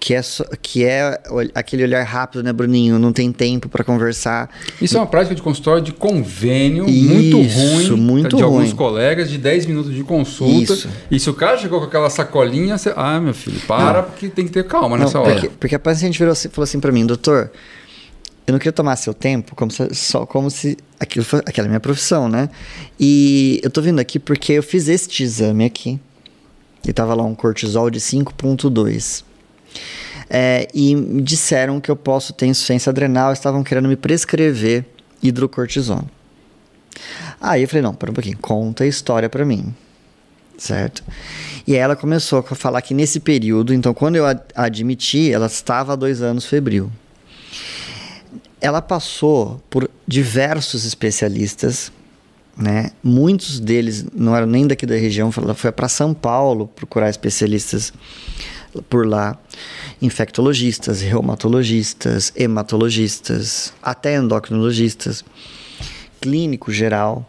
que 0.00 0.14
é, 0.14 0.22
só- 0.22 0.44
que 0.60 0.84
é 0.84 1.20
aquele 1.54 1.84
olhar 1.84 2.02
rápido, 2.02 2.42
né, 2.42 2.52
Bruninho? 2.52 2.98
Não 2.98 3.12
tem 3.12 3.30
tempo 3.30 3.68
para 3.68 3.84
conversar. 3.84 4.48
Isso 4.80 4.96
é 4.96 5.00
uma 5.00 5.06
prática 5.06 5.34
de 5.34 5.42
consultório 5.42 5.82
de 5.82 5.92
convênio 5.92 6.88
muito 6.88 7.38
Isso, 7.38 7.94
ruim 7.94 8.00
muito 8.00 8.36
de 8.36 8.42
alguns 8.42 8.64
ruim. 8.68 8.74
colegas 8.76 9.30
de 9.30 9.36
10 9.38 9.66
minutos 9.66 9.94
de 9.94 10.02
consulta. 10.02 10.72
Isso. 10.72 10.88
E 11.10 11.20
se 11.20 11.28
o 11.30 11.34
cara 11.34 11.56
chegou 11.58 11.78
com 11.78 11.86
aquela 11.86 12.08
sacolinha, 12.10 12.76
você... 12.78 12.92
ah, 12.96 13.20
meu 13.20 13.34
filho, 13.34 13.60
para, 13.68 14.02
porque 14.02 14.28
tem 14.28 14.46
que 14.46 14.50
ter 14.50 14.66
calma 14.66 14.96
Não, 14.96 15.04
nessa 15.04 15.20
hora. 15.20 15.34
porque, 15.34 15.48
porque 15.60 15.74
a 15.74 15.78
paciente 15.78 16.18
virou, 16.18 16.32
assim- 16.32 16.48
falou 16.48 16.64
assim 16.64 16.80
para 16.80 16.90
mim, 16.90 17.06
doutor, 17.06 17.50
eu 18.46 18.52
não 18.52 18.58
queria 18.58 18.72
tomar 18.72 18.96
seu 18.96 19.14
tempo, 19.14 19.54
como 19.54 19.70
se, 19.70 19.94
só 19.94 20.26
como 20.26 20.50
se 20.50 20.76
aquilo 20.98 21.24
fosse, 21.24 21.42
aquela 21.46 21.66
é 21.66 21.70
minha 21.70 21.80
profissão, 21.80 22.28
né? 22.28 22.48
E 22.98 23.60
eu 23.62 23.70
tô 23.70 23.80
vindo 23.80 24.00
aqui 24.00 24.18
porque 24.18 24.52
eu 24.52 24.62
fiz 24.62 24.88
este 24.88 25.22
exame 25.22 25.64
aqui. 25.64 26.00
E 26.86 26.92
tava 26.92 27.14
lá 27.14 27.22
um 27.22 27.34
cortisol 27.34 27.88
de 27.90 28.00
5.2. 28.00 29.22
É, 30.28 30.68
e 30.74 30.94
disseram 31.22 31.80
que 31.80 31.90
eu 31.90 31.96
posso 31.96 32.32
ter 32.32 32.46
insuficiência 32.46 32.90
adrenal, 32.90 33.32
estavam 33.32 33.62
querendo 33.62 33.88
me 33.88 33.96
prescrever 33.96 34.84
hidrocortisona. 35.22 36.10
Aí 37.40 37.62
eu 37.62 37.68
falei, 37.68 37.82
não, 37.82 37.94
pera 37.94 38.10
um 38.10 38.14
pouquinho, 38.14 38.38
conta 38.38 38.84
a 38.84 38.86
história 38.86 39.28
pra 39.28 39.44
mim 39.44 39.72
certo? 40.62 41.02
E 41.66 41.74
ela 41.74 41.96
começou 41.96 42.38
a 42.38 42.42
falar 42.54 42.80
que 42.82 42.94
nesse 42.94 43.20
período, 43.20 43.74
então 43.74 43.92
quando 43.92 44.16
eu 44.16 44.26
a- 44.26 44.40
admiti, 44.54 45.32
ela 45.32 45.46
estava 45.46 45.92
há 45.92 45.96
dois 45.96 46.22
anos 46.22 46.44
febril. 46.46 46.90
Ela 48.62 48.80
passou 48.80 49.60
por 49.68 49.90
diversos 50.06 50.84
especialistas, 50.84 51.92
né? 52.56 52.92
Muitos 53.02 53.58
deles 53.58 54.06
não 54.14 54.36
eram 54.36 54.46
nem 54.46 54.66
daqui 54.66 54.86
da 54.86 54.94
região, 54.94 55.30
ela 55.36 55.54
foi 55.54 55.72
para 55.72 55.88
São 55.88 56.14
Paulo 56.14 56.68
procurar 56.68 57.10
especialistas 57.10 57.92
por 58.88 59.06
lá, 59.06 59.38
infectologistas, 60.00 61.00
reumatologistas, 61.00 62.32
hematologistas, 62.36 63.72
até 63.82 64.16
endocrinologistas, 64.16 65.24
clínico 66.20 66.72
geral. 66.72 67.28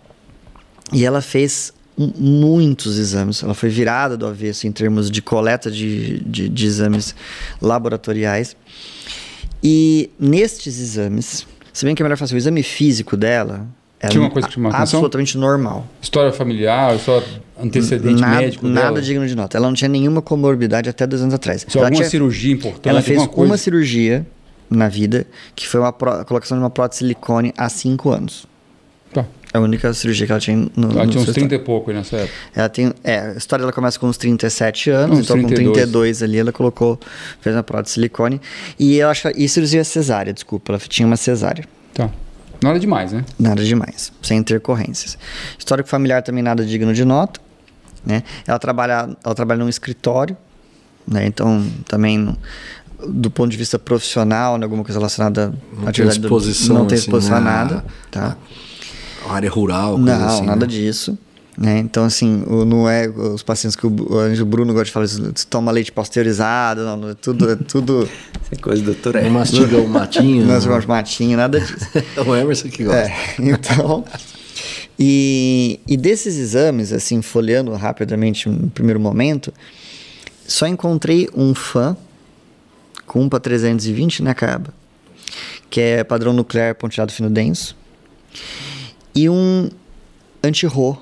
E 0.91 1.03
ela 1.03 1.21
fez 1.21 1.73
muitos 1.97 2.97
exames. 2.97 3.43
Ela 3.43 3.53
foi 3.53 3.69
virada 3.69 4.15
do 4.15 4.25
avesso 4.25 4.67
em 4.67 4.71
termos 4.71 5.09
de 5.11 5.21
coleta 5.21 5.69
de, 5.69 6.19
de, 6.19 6.49
de 6.49 6.65
exames 6.65 7.15
laboratoriais. 7.61 8.55
E 9.63 10.10
nestes 10.19 10.80
exames 10.80 11.47
Se 11.71 11.86
bem 11.86 11.95
que 11.95 12.02
é 12.02 12.04
melhor 12.04 12.17
fazer 12.17 12.36
o 12.36 12.38
exame 12.38 12.62
físico 12.62 13.15
dela. 13.17 13.65
Era 13.99 14.12
Tinha 14.12 14.21
uma 14.21 14.30
coisa 14.30 14.47
que 14.49 14.54
chamou 14.56 14.69
a 14.69 14.76
atenção? 14.76 14.99
absolutamente 14.99 15.38
normal. 15.38 15.88
História 16.02 16.32
familiar, 16.34 16.99
só 16.99 17.23
antecedente 17.58 18.19
nada, 18.19 18.41
médico 18.41 18.67
nada 18.67 18.88
dela? 18.88 19.02
digno 19.02 19.26
de 19.26 19.34
nota. 19.34 19.58
Ela 19.58 19.67
não 19.67 19.73
tinha 19.73 19.88
nenhuma 19.88 20.21
comorbidade 20.21 20.89
até 20.89 21.08
dois 21.08 21.21
anos 21.21 21.34
atrás. 21.34 21.65
Se 21.67 21.78
ela, 21.78 21.88
alguma 21.88 22.02
tinha- 22.02 22.10
cirurgia 22.10 22.54
importante, 22.54 22.89
ela 22.89 23.02
fez 23.02 23.26
uma 23.36 23.58
cirurgia 23.58 24.28
na 24.69 24.89
vida, 24.89 25.26
que 25.56 25.65
foi 25.67 25.80
uma 25.80 25.93
pró- 25.93 26.19
a 26.19 26.26
colocação 26.26 26.58
de 26.58 26.63
uma 26.63 26.69
prótese 26.69 26.99
silicone 26.99 27.54
há 27.58 27.69
cinco 27.69 28.10
anos. 28.12 28.45
Tá. 29.53 29.59
É 29.59 29.61
a 29.61 29.61
única 29.61 29.93
cirurgia 29.93 30.25
que 30.25 30.31
ela 30.31 30.41
tinha 30.41 30.57
no, 30.75 30.91
Ela 30.91 31.05
no 31.05 31.11
tinha 31.11 31.21
uns 31.21 31.25
seu 31.25 31.33
30 31.33 31.55
e 31.55 31.59
pouco 31.59 31.91
nessa 31.91 32.17
época. 32.17 32.33
Ela 32.55 32.69
tem, 32.69 32.91
é, 33.03 33.19
a 33.19 33.33
história 33.33 33.61
dela 33.63 33.71
começa 33.71 33.99
com 33.99 34.07
uns 34.07 34.17
37 34.17 34.89
anos, 34.89 35.19
Uns 35.19 35.25
então 35.25 35.37
32. 35.37 35.67
com 35.67 35.73
32 35.73 36.23
ali 36.23 36.37
ela 36.39 36.51
colocou, 36.51 36.99
fez 37.39 37.55
uma 37.55 37.61
prótese 37.63 37.91
de 37.91 37.93
silicone. 38.01 38.41
E 38.79 38.97
eu 38.97 39.09
acho 39.09 39.27
e 39.35 39.47
cirurgia 39.47 39.83
cesárea, 39.83 40.33
desculpa, 40.33 40.71
ela 40.73 40.79
tinha 40.79 41.05
uma 41.05 41.17
cesárea. 41.17 41.65
Tá. 41.93 42.09
Nada 42.61 42.79
demais, 42.79 43.11
né? 43.11 43.25
Nada 43.37 43.63
demais, 43.63 44.11
sem 44.21 44.37
intercorrências. 44.39 45.17
Histórico 45.59 45.87
familiar 45.89 46.21
também 46.23 46.41
nada 46.41 46.65
digno 46.65 46.93
de 46.93 47.03
nota, 47.05 47.39
né? 48.05 48.23
Ela 48.47 48.57
trabalha, 48.57 49.09
ela 49.23 49.35
trabalha 49.35 49.59
num 49.59 49.69
escritório, 49.69 50.35
né? 51.07 51.25
Então 51.27 51.65
também 51.87 52.17
no- 52.17 52.37
do 53.05 53.29
ponto 53.29 53.51
de 53.51 53.57
vista 53.57 53.77
profissional, 53.77 54.57
né? 54.57 54.63
alguma 54.63 54.81
coisa 54.81 54.97
relacionada 54.97 55.47
Não 55.73 55.79
à 55.79 55.81
tem 55.81 55.89
atividade 55.89 56.19
do- 56.21 56.25
exposição, 56.27 56.75
não 56.75 56.85
tem 56.87 56.97
assim, 56.97 57.05
exposição 57.05 57.35
a 57.35 57.41
né? 57.41 57.45
nada, 57.51 57.85
tá? 58.09 58.37
Área 59.29 59.49
rural, 59.49 59.95
coisa 59.95 60.17
Não, 60.17 60.27
assim. 60.27 60.45
nada 60.45 60.65
né? 60.65 60.71
disso. 60.71 61.17
Né? 61.57 61.77
Então, 61.79 62.03
assim, 62.05 62.43
o- 62.47 62.65
não 62.65 62.89
é 62.89 63.07
os 63.07 63.43
pacientes 63.43 63.75
que 63.75 63.86
o, 63.86 63.89
o 63.89 64.45
Bruno 64.45 64.73
gosta 64.73 64.86
de 64.86 64.91
falar, 64.91 65.05
isso, 65.05 65.21
toma 65.47 65.71
leite 65.71 65.91
pasteurizado, 65.91 66.83
não, 66.83 66.97
não, 66.97 67.09
é 67.09 67.13
tudo, 67.13 67.51
é 67.51 67.55
tudo, 67.55 68.09
Essa 68.51 68.59
coisa 68.62 68.81
do 68.81 68.86
doutor 68.93 69.13
Não 69.13 69.21
é. 69.21 69.29
mastiga 69.29 69.77
o 69.77 69.88
matinho. 69.88 70.45
nós 70.47 70.65
né? 70.65 70.71
vamos 70.71 70.86
matinho, 70.88 71.38
nada 71.38 71.59
disso. 71.59 71.75
o 72.25 72.36
Emerson 72.36 72.69
que 72.69 72.83
gosta. 72.83 73.01
É, 73.01 73.36
então, 73.39 74.03
e, 74.97 75.79
e 75.88 75.95
desses 75.95 76.38
exames, 76.38 76.91
assim, 76.91 77.21
folheando 77.21 77.71
rapidamente 77.73 78.49
no 78.49 78.69
primeiro 78.69 78.99
momento, 78.99 79.53
só 80.47 80.65
encontrei 80.67 81.29
um 81.36 81.53
fã 81.53 81.95
com 83.05 83.21
1 83.21 83.29
para 83.29 83.39
320 83.39 84.23
na 84.23 84.33
caba, 84.33 84.73
que 85.69 85.79
é 85.79 86.03
padrão 86.03 86.33
nuclear 86.33 86.73
pontilhado 86.75 87.12
fino 87.12 87.29
denso, 87.29 87.75
e 89.15 89.30
um 89.30 89.69
anti-RO, 90.43 90.97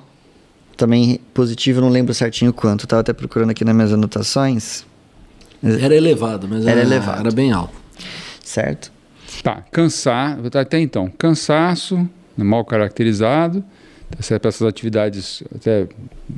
também 0.76 1.20
positivo, 1.34 1.80
não 1.80 1.88
lembro 1.88 2.12
certinho 2.14 2.52
quanto, 2.52 2.84
estava 2.84 3.00
até 3.00 3.12
procurando 3.12 3.50
aqui 3.50 3.64
nas 3.64 3.74
minhas 3.74 3.92
anotações, 3.92 4.84
Era 5.62 5.94
elevado, 5.94 6.48
mas 6.48 6.62
Era 6.66 6.80
era, 6.80 6.88
elevado. 6.88 7.20
era 7.20 7.30
bem 7.30 7.52
alto. 7.52 7.74
certo? 8.42 8.90
Tá, 9.42 9.64
cansar, 9.70 10.38
até 10.54 10.80
então, 10.80 11.08
cansaço, 11.16 11.96
né, 12.36 12.44
mal 12.44 12.64
caracterizado, 12.64 13.64
tá 14.10 14.38
para 14.38 14.48
essas 14.48 14.66
atividades 14.66 15.42
até 15.54 15.88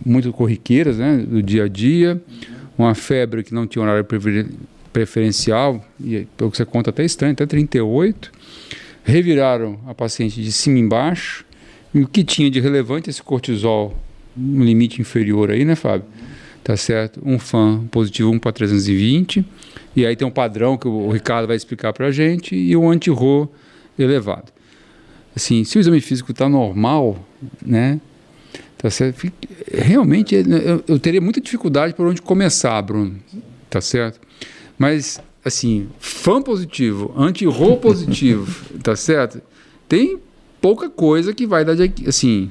muito 0.04 0.32
corriqueiras, 0.32 0.98
né, 0.98 1.18
do 1.18 1.42
dia 1.42 1.64
a 1.64 1.68
dia, 1.68 2.22
uma 2.78 2.94
febre 2.94 3.42
que 3.42 3.52
não 3.54 3.66
tinha 3.66 3.82
horário 3.82 4.04
prefer- 4.04 4.46
preferencial, 4.92 5.84
e 6.00 6.26
pelo 6.36 6.50
que 6.50 6.56
você 6.56 6.64
conta 6.64 6.90
até 6.90 7.04
estranho, 7.04 7.32
até 7.32 7.46
38, 7.46 8.30
reviraram 9.02 9.78
a 9.86 9.94
paciente 9.94 10.40
de 10.42 10.52
cima 10.52 10.78
e 10.78 10.80
embaixo, 10.82 11.44
e 11.94 12.00
o 12.00 12.08
que 12.08 12.24
tinha 12.24 12.50
de 12.50 12.60
relevante 12.60 13.08
esse 13.08 13.22
cortisol, 13.22 13.96
um 14.36 14.64
limite 14.64 15.00
inferior 15.00 15.50
aí, 15.50 15.64
né, 15.64 15.76
Fábio? 15.76 16.06
Tá 16.64 16.76
certo? 16.76 17.20
Um 17.24 17.38
fã 17.38 17.86
positivo 17.90 18.30
1 18.30 18.38
para 18.38 18.52
320. 18.52 19.44
E 19.94 20.04
aí 20.04 20.16
tem 20.16 20.26
um 20.26 20.30
padrão 20.30 20.76
que 20.76 20.88
o 20.88 21.10
Ricardo 21.10 21.46
vai 21.46 21.56
explicar 21.56 21.92
para 21.92 22.06
a 22.06 22.10
gente 22.10 22.56
e 22.56 22.74
o 22.74 22.88
anti-RO 22.88 23.52
elevado. 23.98 24.50
Assim, 25.36 25.62
se 25.62 25.78
o 25.78 25.80
exame 25.80 26.00
físico 26.00 26.32
está 26.32 26.48
normal, 26.48 27.24
né? 27.64 28.00
Tá 28.78 28.90
certo? 28.90 29.30
Realmente 29.72 30.34
eu, 30.34 30.82
eu 30.88 30.98
teria 30.98 31.20
muita 31.20 31.40
dificuldade 31.40 31.94
por 31.94 32.06
onde 32.06 32.20
começar, 32.20 32.80
Bruno. 32.82 33.16
Tá 33.68 33.80
certo? 33.80 34.20
Mas, 34.78 35.20
assim, 35.44 35.88
fã 35.98 36.42
positivo, 36.42 37.14
anti-RO 37.16 37.76
positivo, 37.76 38.52
tá 38.82 38.96
certo? 38.96 39.40
Tem 39.88 40.18
pouca 40.64 40.88
coisa 40.88 41.34
que 41.34 41.46
vai 41.46 41.62
dar, 41.62 41.74
de- 41.76 42.08
assim, 42.08 42.50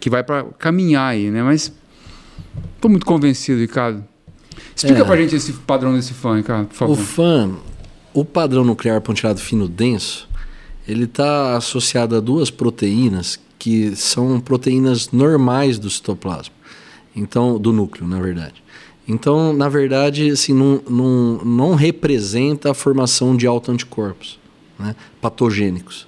que 0.00 0.10
vai 0.10 0.24
para 0.24 0.42
caminhar 0.58 1.12
aí, 1.12 1.30
né? 1.30 1.44
Mas 1.44 1.72
tô 2.80 2.88
muito 2.88 3.06
convencido, 3.06 3.60
Ricardo. 3.60 4.04
Explica 4.74 5.02
É. 5.02 5.04
pra 5.04 5.16
gente 5.16 5.36
esse 5.36 5.52
padrão 5.52 5.94
desse 5.94 6.12
fã, 6.12 6.36
Ricardo, 6.36 6.66
por 6.66 6.74
favor. 6.74 6.92
O 6.94 6.96
FAM, 6.96 7.52
o 8.12 8.24
padrão 8.24 8.64
nuclear 8.64 9.00
pontilhado 9.00 9.38
fino 9.40 9.68
denso, 9.68 10.28
ele 10.88 11.04
está 11.04 11.56
associado 11.56 12.16
a 12.16 12.20
duas 12.20 12.50
proteínas 12.50 13.38
que 13.60 13.94
são 13.94 14.40
proteínas 14.40 15.12
normais 15.12 15.78
do 15.78 15.88
citoplasma, 15.88 16.52
então 17.14 17.60
do 17.60 17.72
núcleo, 17.72 18.08
na 18.08 18.20
verdade. 18.20 18.60
Então, 19.06 19.52
na 19.52 19.68
verdade, 19.68 20.30
assim, 20.30 20.52
não, 20.52 20.82
não, 20.90 21.44
não 21.44 21.74
representa 21.76 22.72
a 22.72 22.74
formação 22.74 23.36
de 23.36 23.46
autoanticorpos 23.46 24.36
né, 24.76 24.96
patogênicos, 25.20 26.07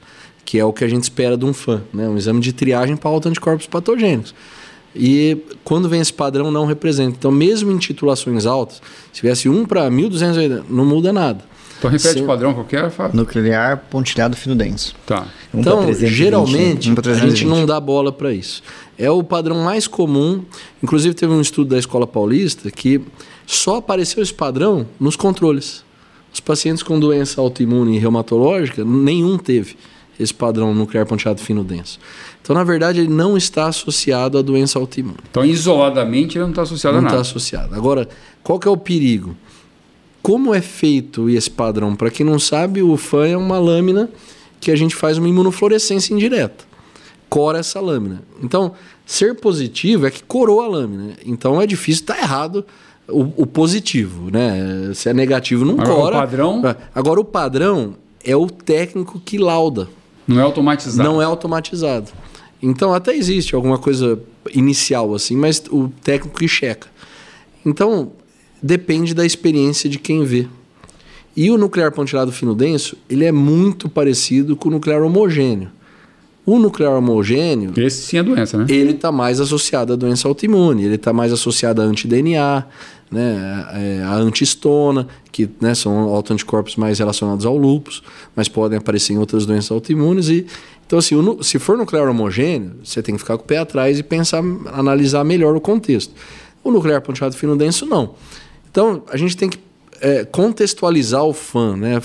que 0.51 0.59
é 0.59 0.65
o 0.65 0.73
que 0.73 0.83
a 0.83 0.89
gente 0.89 1.05
espera 1.05 1.37
de 1.37 1.45
um 1.45 1.53
FAM, 1.53 1.81
né, 1.95 2.09
um 2.09 2.17
exame 2.17 2.41
de 2.41 2.53
triagem 2.53 2.97
para 2.97 3.09
autoanticorpos 3.09 3.69
patogênicos. 3.69 4.35
E 4.97 5.39
quando 5.63 5.89
vem 5.89 6.01
esse 6.01 6.13
padrão, 6.13 6.51
não 6.51 6.67
representa. 6.67 7.15
Então, 7.17 7.31
mesmo 7.31 7.71
em 7.71 7.79
titulações 7.79 8.47
altas, 8.47 8.83
se 9.13 9.21
tivesse 9.21 9.49
1 9.49 9.65
para 9.65 9.89
1.280, 9.89 10.65
não 10.69 10.85
muda 10.85 11.13
nada. 11.13 11.45
Então 11.79 11.89
repete 11.89 12.15
Sim. 12.15 12.25
o 12.25 12.27
padrão 12.27 12.53
qualquer, 12.53 12.91
Fábio? 12.91 13.17
Nuclear 13.17 13.85
pontilhado 13.89 14.37
fino 14.37 14.57
denso. 14.57 14.97
Tá. 15.07 15.29
Um 15.55 15.61
Então, 15.61 15.85
320, 15.85 16.13
geralmente, 16.13 16.89
um 16.89 16.95
a 16.95 16.95
gente 16.97 17.03
320. 17.03 17.47
não 17.47 17.65
dá 17.65 17.79
bola 17.79 18.11
para 18.11 18.33
isso. 18.33 18.61
É 18.99 19.09
o 19.09 19.23
padrão 19.23 19.63
mais 19.63 19.87
comum. 19.87 20.43
Inclusive, 20.83 21.15
teve 21.15 21.33
um 21.33 21.41
estudo 21.41 21.71
da 21.71 21.79
Escola 21.79 22.09
Paulista 22.09 22.73
que 22.73 23.01
só 23.47 23.77
apareceu 23.77 24.21
esse 24.21 24.35
padrão 24.35 24.85
nos 24.99 25.15
controles. 25.15 25.85
Os 26.35 26.41
pacientes 26.41 26.83
com 26.83 26.99
doença 26.99 27.41
autoimune 27.41 27.95
e 27.95 28.01
reumatológica, 28.01 28.85
nenhum 28.85 29.39
teve 29.39 29.77
esse 30.21 30.35
padrão 30.35 30.75
nuclear 30.75 31.07
pontilhado 31.07 31.41
fino 31.41 31.65
denso. 31.65 31.99
Então, 32.43 32.55
na 32.55 32.63
verdade, 32.63 33.01
ele 33.01 33.09
não 33.09 33.37
está 33.37 33.67
associado 33.67 34.37
à 34.39 34.43
doença 34.43 34.79
autoimune. 34.79 35.17
Então, 35.31 35.45
isoladamente, 35.45 36.37
ele 36.37 36.43
não 36.45 36.51
está 36.51 36.63
associado 36.63 36.95
Não 36.97 37.05
a 37.05 37.07
está 37.07 37.17
nada. 37.17 37.21
associado. 37.29 37.75
Agora, 37.75 38.09
qual 38.43 38.59
que 38.59 38.69
é 38.69 38.71
o 38.71 38.77
perigo? 38.77 39.35
Como 40.23 40.55
é 40.55 40.61
feito 40.61 41.31
esse 41.31 41.51
padrão? 41.51 41.97
Para 41.97 42.11
quem 42.11 42.25
não 42.27 42.39
sabe, 42.39 42.83
o 42.83 42.97
FAN 42.97 43.27
é 43.27 43.37
uma 43.37 43.59
lâmina 43.59 44.09
que 44.61 44.71
a 44.71 44.77
gente 44.77 44.95
faz 44.95 45.17
uma 45.17 45.29
imunofluorescência 45.29 46.13
indireta. 46.13 46.65
Cora 47.29 47.59
essa 47.59 47.81
lâmina. 47.81 48.23
Então, 48.43 48.73
ser 49.07 49.37
positivo 49.37 50.07
é 50.07 50.11
que 50.11 50.23
corou 50.23 50.61
a 50.61 50.69
lâmina. 50.69 51.15
Então, 51.25 51.61
é 51.63 51.67
difícil 51.67 52.03
estar 52.03 52.19
errado 52.19 52.67
o, 53.09 53.43
o 53.43 53.47
positivo, 53.47 54.31
né? 54.31 54.91
Se 54.95 55.09
é 55.09 55.15
negativo, 55.15 55.65
não 55.65 55.75
Agora, 55.81 55.91
o 55.93 55.97
cora. 55.97 56.17
padrão? 56.19 56.63
Agora, 56.95 57.21
o 57.21 57.25
padrão 57.25 57.95
é 58.25 58.37
o 58.37 58.47
técnico 58.49 59.21
que 59.25 59.39
lauda. 59.39 59.89
Não 60.31 60.41
é 60.41 60.43
automatizado. 60.43 61.09
Não 61.09 61.21
é 61.21 61.25
automatizado. 61.25 62.11
Então 62.63 62.95
até 62.95 63.17
existe 63.17 63.55
alguma 63.55 63.79
coisa 63.79 64.21
inicial 64.55 65.15
assim, 65.15 65.37
mas 65.37 65.63
o 65.71 65.89
técnico 66.03 66.39
que 66.39 66.47
checa. 66.47 66.89
Então 67.67 68.13
depende 68.63 69.13
da 69.15 69.27
experiência 69.27 69.89
de 69.91 69.99
quem 69.99 70.25
vê. 70.25 70.47
E 71.37 71.51
o 71.51 71.59
nuclear 71.59 71.93
pontilhado 71.93 72.33
fino 72.33 72.55
denso, 72.55 72.97
ele 73.09 73.25
é 73.25 73.33
muito 73.33 73.89
parecido 73.89 74.57
com 74.57 74.69
o 74.69 74.73
nuclear 74.73 75.03
homogêneo. 75.03 75.71
O 76.45 76.59
nuclear 76.59 76.93
homogêneo, 76.97 77.73
Esse 77.77 78.03
sim 78.03 78.17
é 78.17 78.23
doença, 78.23 78.57
né? 78.59 78.67
ele 78.69 78.93
está 78.93 79.13
mais 79.13 79.41
associado 79.41 79.93
à 79.93 79.97
doença 79.97 80.27
autoimune, 80.27 80.85
ele 80.85 80.95
está 80.97 81.13
mais 81.13 81.33
associado 81.33 81.81
a 81.83 81.85
anti-DNA, 81.85 82.65
né, 83.11 83.67
é, 83.73 84.03
a 84.03 84.15
antistona, 84.15 85.07
que 85.33 85.49
né, 85.61 85.75
são 85.75 85.93
autoanticorpos 86.15 86.77
mais 86.77 86.99
relacionados 86.99 87.45
ao 87.45 87.57
lúpus, 87.57 88.03
mas 88.37 88.49
podem 88.49 88.79
aparecer 88.79 89.15
em 89.15 89.19
outras 89.19 89.45
doenças 89.47 89.71
autoimunes. 89.71 90.29
E, 90.29 90.47
então, 90.87 90.99
assim, 90.99 91.15
o 91.15 91.43
se 91.43 91.59
for 91.59 91.77
nuclear 91.77 92.09
homogêneo, 92.09 92.73
você 92.83 93.03
tem 93.03 93.15
que 93.15 93.21
ficar 93.21 93.37
com 93.37 93.45
o 93.45 93.47
pé 93.47 93.59
atrás 93.59 93.99
e 93.99 94.03
pensar, 94.03 94.43
analisar 94.73 95.25
melhor 95.25 95.57
o 95.57 95.61
contexto. 95.61 96.15
O 96.63 96.71
nuclear 96.71 97.01
pontilhado 97.01 97.37
fino 97.37 97.57
denso, 97.57 97.87
não. 97.87 98.15
Então, 98.71 99.03
a 99.11 99.17
gente 99.17 99.37
tem 99.37 99.49
que 99.49 99.59
é, 100.01 100.25
contextualizar 100.25 101.23
o 101.25 101.33
fã, 101.33 101.77
né? 101.77 102.01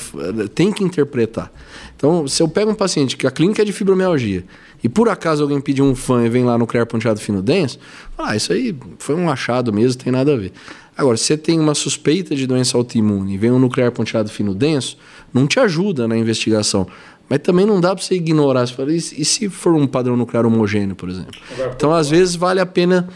Tem 0.54 0.72
que 0.72 0.84
interpretar. 0.84 1.52
Então, 1.96 2.28
se 2.28 2.44
eu 2.44 2.48
pego 2.48 2.72
um 2.72 2.76
paciente 2.76 3.16
que 3.16 3.26
a 3.26 3.32
clínica 3.32 3.62
é 3.62 3.66
de 3.66 3.72
fibromialgia 3.72 4.44
e 4.84 4.90
por 4.90 5.08
acaso 5.10 5.42
alguém 5.42 5.62
pedir 5.62 5.82
um 5.82 5.96
fã 5.96 6.26
e 6.26 6.30
vem 6.30 6.44
lá 6.44 6.58
nuclear 6.58 6.86
pontilhado 6.86 7.20
fino 7.20 7.42
denso, 7.42 7.80
ah, 8.18 8.36
isso 8.36 8.52
aí 8.52 8.76
foi 9.00 9.16
um 9.16 9.30
achado 9.30 9.72
mesmo, 9.72 10.04
tem 10.04 10.12
nada 10.12 10.34
a 10.34 10.38
ver. 10.38 10.52
Agora, 10.98 11.18
se 11.18 11.26
você 11.26 11.38
tem 11.38 11.60
uma 11.60 11.76
suspeita 11.76 12.36
de 12.36 12.48
doença 12.48 12.78
autoimune 12.78 13.34
e 13.34 13.38
vem 13.38 13.52
um 13.52 13.60
nuclear 13.60 13.92
pontilhado 13.92 14.30
fino 14.30 14.54
denso, 14.56 14.98
não 15.34 15.46
te 15.46 15.60
ajuda 15.60 16.08
na 16.08 16.18
investigação. 16.18 16.88
Mas 17.30 17.40
também 17.40 17.66
não 17.66 17.82
dá 17.82 17.94
para 17.96 18.04
você 18.04 18.16
ignorar. 18.16 18.66
Você 18.68 18.74
fala, 18.74 18.94
e, 18.94 19.02
se- 19.02 19.20
e 19.20 19.26
se 19.26 19.50
for 19.50 19.74
um 19.74 19.88
padrão 19.88 20.16
nuclear 20.16 20.46
homogêneo, 20.46 20.96
por 20.96 21.10
exemplo? 21.10 21.40
Então, 21.76 21.92
às 21.94 22.10
vezes, 22.10 22.36
vale 22.36 22.60
a 22.62 22.66
pena 22.66 23.10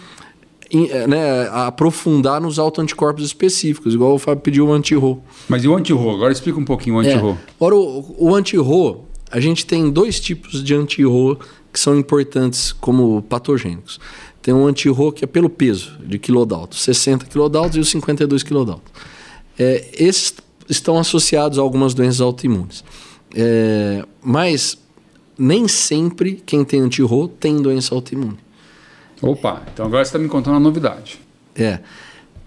eh, 0.72 1.08
né, 1.08 1.48
aprofundar 1.52 2.42
nos 2.42 2.60
autoanticorpos 2.60 3.24
específicos, 3.26 3.94
igual 3.94 4.13
o 4.13 4.20
Fábio 4.20 4.42
pediu 4.44 4.68
o 4.68 4.74
anti-RO. 4.74 5.22
Mas 5.48 5.63
e 5.63 5.68
o 5.68 5.76
anti-RO? 5.76 6.10
Agora 6.12 6.32
explica 6.34 6.60
um 6.60 6.65
pouquinho 6.65 6.98
o 6.98 7.02
É. 7.02 7.08
anti-RO. 7.08 7.38
Agora, 7.60 7.76
o, 7.76 8.15
o 8.20 8.36
anti-RO, 8.36 9.06
a 9.32 9.39
gente 9.39 9.65
tem 9.65 9.89
dois 9.89 10.20
tipos 10.20 10.63
de 10.63 10.76
anti-RO 10.76 11.38
que 11.72 11.80
são 11.80 11.96
importantes 11.98 12.72
como 12.72 13.22
patogênicos. 13.24 14.00
Tem 14.41 14.54
um 14.54 14.65
anti-RO 14.65 15.12
que 15.12 15.23
é 15.23 15.28
pelo 15.28 15.49
peso 15.49 15.97
de 15.99 16.17
quilodalto, 16.17 16.75
60 16.75 17.25
quilodaltos 17.25 17.78
e 17.78 17.80
os 17.80 17.89
52 17.89 18.43
quilodaltos. 18.43 18.91
É, 19.58 19.88
esses 19.93 20.34
estão 20.69 20.97
associados 20.97 21.60
a 21.60 21.62
algumas 21.62 21.93
doenças 21.93 22.21
autoimunes. 22.21 22.84
É, 23.36 24.06
mas 24.23 24.78
nem 25.38 25.67
sempre 25.67 26.41
quem 26.45 26.63
tem 26.63 26.82
anti-RO 26.82 27.28
tem 27.28 27.62
doença 27.62 27.93
autoimune. 27.93 28.38
Opa, 29.21 29.63
então 29.73 29.86
agora 29.86 30.04
você 30.04 30.10
está 30.10 30.19
me 30.19 30.30
contando 30.30 30.54
uma 30.54 30.60
novidade. 30.60 31.19
É. 31.56 31.80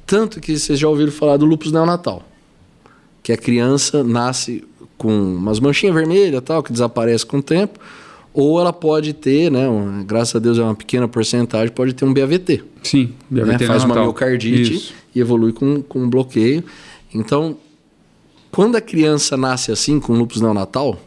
Tanto 0.07 0.41
que 0.41 0.59
vocês 0.59 0.79
já 0.79 0.89
ouviram 0.89 1.13
falar 1.13 1.37
do 1.37 1.45
lúpus 1.45 1.71
neonatal, 1.73 2.23
que 3.23 3.33
a 3.33 3.37
criança 3.37 4.03
nasce 4.03 4.65
com 4.97 5.09
umas 5.09 5.61
manchinhas 5.61 5.95
vermelhas 5.95 6.43
tal, 6.45 6.63
que 6.63 6.73
desaparece 6.73 7.25
com 7.27 7.39
o 7.39 7.43
tempo, 7.43 7.79
ou 8.35 8.59
ela 8.61 8.73
pode 8.73 9.13
ter, 9.13 9.51
né, 9.51 9.69
um, 9.69 10.05
graças 10.05 10.35
a 10.37 10.39
Deus 10.39 10.59
é 10.59 10.63
uma 10.63 10.75
pequena 10.75 11.07
porcentagem, 11.07 11.69
pode 11.69 11.93
ter 11.93 12.05
um 12.05 12.15
BAVT. 12.15 12.65
Sim, 12.83 13.13
né, 13.31 13.59
faz 13.59 13.85
uma 13.85 13.95
miocardite 13.95 14.75
Isso. 14.75 14.95
e 15.15 15.21
evolui 15.21 15.53
com, 15.53 15.83
com 15.83 16.01
um 16.01 16.09
bloqueio. 16.09 16.65
Então, 17.15 17.57
quando 18.51 18.77
a 18.77 18.81
criança 18.81 19.37
nasce 19.37 19.71
assim, 19.71 20.01
com 20.01 20.15
lúpus 20.15 20.41
neonatal, 20.41 20.99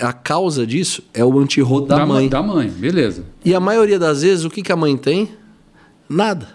a 0.00 0.12
causa 0.12 0.66
disso 0.66 1.02
é 1.12 1.24
o 1.24 1.38
antirro 1.38 1.80
da, 1.80 1.98
da 1.98 2.06
mãe. 2.06 2.28
Da 2.28 2.42
mãe, 2.42 2.68
beleza. 2.68 3.24
E 3.44 3.54
a 3.54 3.60
maioria 3.60 3.98
das 3.98 4.22
vezes, 4.22 4.44
o 4.44 4.50
que, 4.50 4.62
que 4.62 4.72
a 4.72 4.76
mãe 4.76 4.96
tem? 4.96 5.30
Nada. 6.08 6.48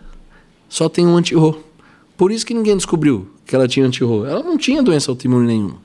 Só 0.69 0.87
tem 0.87 1.05
um 1.05 1.17
antirro. 1.17 1.63
Por 2.15 2.31
isso 2.31 2.45
que 2.45 2.53
ninguém 2.53 2.75
descobriu 2.75 3.27
que 3.45 3.55
ela 3.55 3.67
tinha 3.67 3.85
antirro. 3.85 4.25
Ela 4.25 4.43
não 4.43 4.57
tinha 4.57 4.81
doença 4.81 5.11
autoimune 5.11 5.47
nenhuma. 5.47 5.77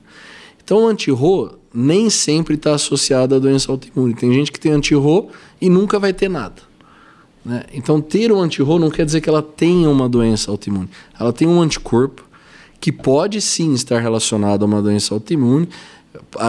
Então, 0.63 0.83
o 0.83 0.87
antirro 0.87 1.57
nem 1.79 2.09
sempre 2.09 2.55
está 2.55 2.73
associado 2.73 3.35
à 3.35 3.39
doença 3.39 3.71
autoimune. 3.71 4.15
Tem 4.15 4.33
gente 4.33 4.51
que 4.51 4.59
tem 4.59 4.71
antirro 4.71 5.29
e 5.61 5.69
nunca 5.69 5.99
vai 5.99 6.11
ter 6.11 6.27
nada. 6.27 6.55
Né? 7.45 7.65
Então, 7.71 8.01
ter 8.01 8.31
um 8.31 8.41
antirro 8.41 8.79
não 8.79 8.89
quer 8.89 9.05
dizer 9.05 9.21
que 9.21 9.29
ela 9.29 9.43
tenha 9.43 9.87
uma 9.87 10.09
doença 10.09 10.49
autoimune. 10.49 10.89
Ela 11.19 11.31
tem 11.31 11.47
um 11.47 11.61
anticorpo 11.61 12.25
que 12.81 12.91
pode 12.91 13.39
sim 13.41 13.73
estar 13.73 13.99
relacionado 13.99 14.63
a 14.63 14.65
uma 14.65 14.81
doença 14.81 15.13
autoimune, 15.13 15.69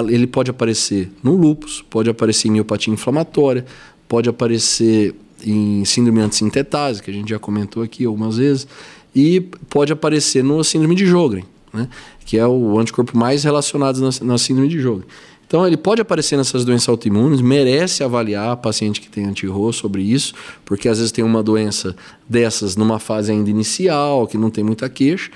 ele 0.08 0.26
pode 0.26 0.50
aparecer 0.50 1.10
no 1.22 1.36
lúpus, 1.36 1.84
pode 1.90 2.08
aparecer 2.08 2.48
em 2.48 2.52
miopatia 2.52 2.92
inflamatória, 2.92 3.66
pode 4.08 4.30
aparecer 4.30 5.14
em 5.44 5.84
síndrome 5.84 6.20
antissintetase, 6.20 7.02
que 7.02 7.10
a 7.10 7.14
gente 7.14 7.28
já 7.28 7.38
comentou 7.38 7.82
aqui 7.82 8.06
algumas 8.06 8.38
vezes, 8.38 8.66
e 9.14 9.42
pode 9.68 9.92
aparecer 9.92 10.42
no 10.42 10.64
síndrome 10.64 10.94
de 10.94 11.04
Jogren, 11.04 11.44
né? 11.72 11.86
Que 12.28 12.36
é 12.36 12.46
o 12.46 12.78
anticorpo 12.78 13.16
mais 13.16 13.42
relacionado 13.42 14.02
na, 14.02 14.10
na 14.20 14.36
síndrome 14.36 14.68
de 14.68 14.78
Jogren. 14.78 15.06
Então, 15.46 15.66
ele 15.66 15.78
pode 15.78 16.02
aparecer 16.02 16.36
nessas 16.36 16.62
doenças 16.62 16.86
autoimunes, 16.86 17.40
merece 17.40 18.04
avaliar 18.04 18.50
a 18.50 18.56
paciente 18.56 19.00
que 19.00 19.08
tem 19.08 19.24
anti-RO 19.24 19.72
sobre 19.72 20.02
isso, 20.02 20.34
porque 20.62 20.90
às 20.90 20.98
vezes 20.98 21.10
tem 21.10 21.24
uma 21.24 21.42
doença 21.42 21.96
dessas 22.28 22.76
numa 22.76 22.98
fase 22.98 23.32
ainda 23.32 23.48
inicial, 23.48 24.26
que 24.26 24.36
não 24.36 24.50
tem 24.50 24.62
muita 24.62 24.90
queixa, 24.90 25.30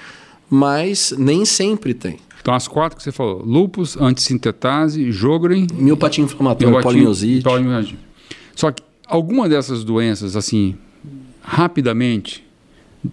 mas 0.51 1.15
nem 1.17 1.47
sempre 1.47 1.95
tem. 1.95 2.19
Então, 2.43 2.53
as 2.53 2.69
quatro 2.69 2.99
que 2.99 3.03
você 3.03 3.11
falou: 3.11 3.43
lupus, 3.43 3.97
antissintetase, 3.97 5.11
Jogren. 5.11 5.67
Miopatia 5.73 6.23
inflamatória, 6.23 6.83
polimiosite. 6.83 7.43
polimiosite. 7.43 7.99
Só 8.55 8.71
que 8.71 8.83
alguma 9.07 9.49
dessas 9.49 9.83
doenças, 9.83 10.37
assim, 10.37 10.77
rapidamente, 11.41 12.47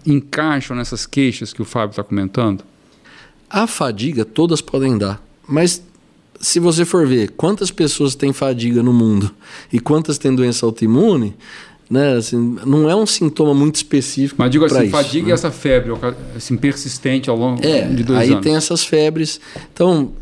encaixam 0.04 0.76
nessas 0.76 1.06
queixas 1.06 1.54
que 1.54 1.62
o 1.62 1.64
Fábio 1.64 1.92
está 1.92 2.04
comentando? 2.04 2.62
A 3.50 3.66
fadiga, 3.66 4.24
todas 4.24 4.60
podem 4.60 4.96
dar. 4.96 5.20
Mas 5.46 5.82
se 6.40 6.60
você 6.60 6.84
for 6.84 7.06
ver 7.06 7.32
quantas 7.32 7.70
pessoas 7.70 8.14
têm 8.14 8.32
fadiga 8.32 8.82
no 8.82 8.92
mundo 8.92 9.30
e 9.72 9.80
quantas 9.80 10.16
têm 10.16 10.34
doença 10.34 10.64
autoimune, 10.64 11.36
né? 11.90 12.16
Assim, 12.16 12.56
não 12.64 12.88
é 12.88 12.94
um 12.94 13.04
sintoma 13.04 13.52
muito 13.52 13.74
específico. 13.74 14.36
Mas 14.38 14.50
digo 14.50 14.64
assim, 14.64 14.84
isso, 14.84 14.90
fadiga 14.90 15.26
né? 15.26 15.30
e 15.30 15.32
essa 15.32 15.50
febre 15.50 15.92
assim, 16.36 16.56
persistente 16.56 17.28
ao 17.28 17.36
longo 17.36 17.66
é, 17.66 17.82
de 17.82 18.04
dois 18.04 18.20
aí 18.20 18.26
anos. 18.28 18.36
Aí 18.36 18.42
tem 18.42 18.54
essas 18.54 18.84
febres. 18.84 19.40
Então, 19.74 20.12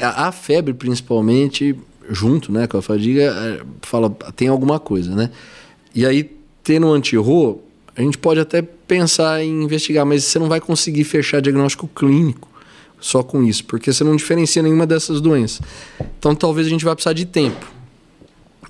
a 0.00 0.30
febre 0.30 0.72
principalmente, 0.72 1.74
junto 2.08 2.52
né, 2.52 2.68
com 2.68 2.78
a 2.78 2.82
fadiga, 2.82 3.22
é, 3.22 3.60
fala, 3.82 4.08
tem 4.36 4.46
alguma 4.46 4.78
coisa, 4.78 5.14
né? 5.14 5.30
E 5.92 6.06
aí, 6.06 6.30
tendo 6.62 6.86
um 6.86 6.92
anti-RO, 6.92 7.60
a 7.96 8.00
gente 8.00 8.16
pode 8.16 8.38
até 8.38 8.62
pensar 8.62 9.42
em 9.42 9.64
investigar, 9.64 10.06
mas 10.06 10.22
você 10.22 10.38
não 10.38 10.48
vai 10.48 10.60
conseguir 10.60 11.02
fechar 11.02 11.42
diagnóstico 11.42 11.88
clínico 11.88 12.48
só 13.00 13.22
com 13.22 13.42
isso, 13.42 13.64
porque 13.64 13.92
você 13.92 14.02
não 14.04 14.16
diferencia 14.16 14.62
nenhuma 14.62 14.86
dessas 14.86 15.20
doenças. 15.20 15.60
Então, 16.18 16.34
talvez 16.34 16.66
a 16.66 16.70
gente 16.70 16.84
vai 16.84 16.94
precisar 16.94 17.12
de 17.12 17.24
tempo. 17.24 17.78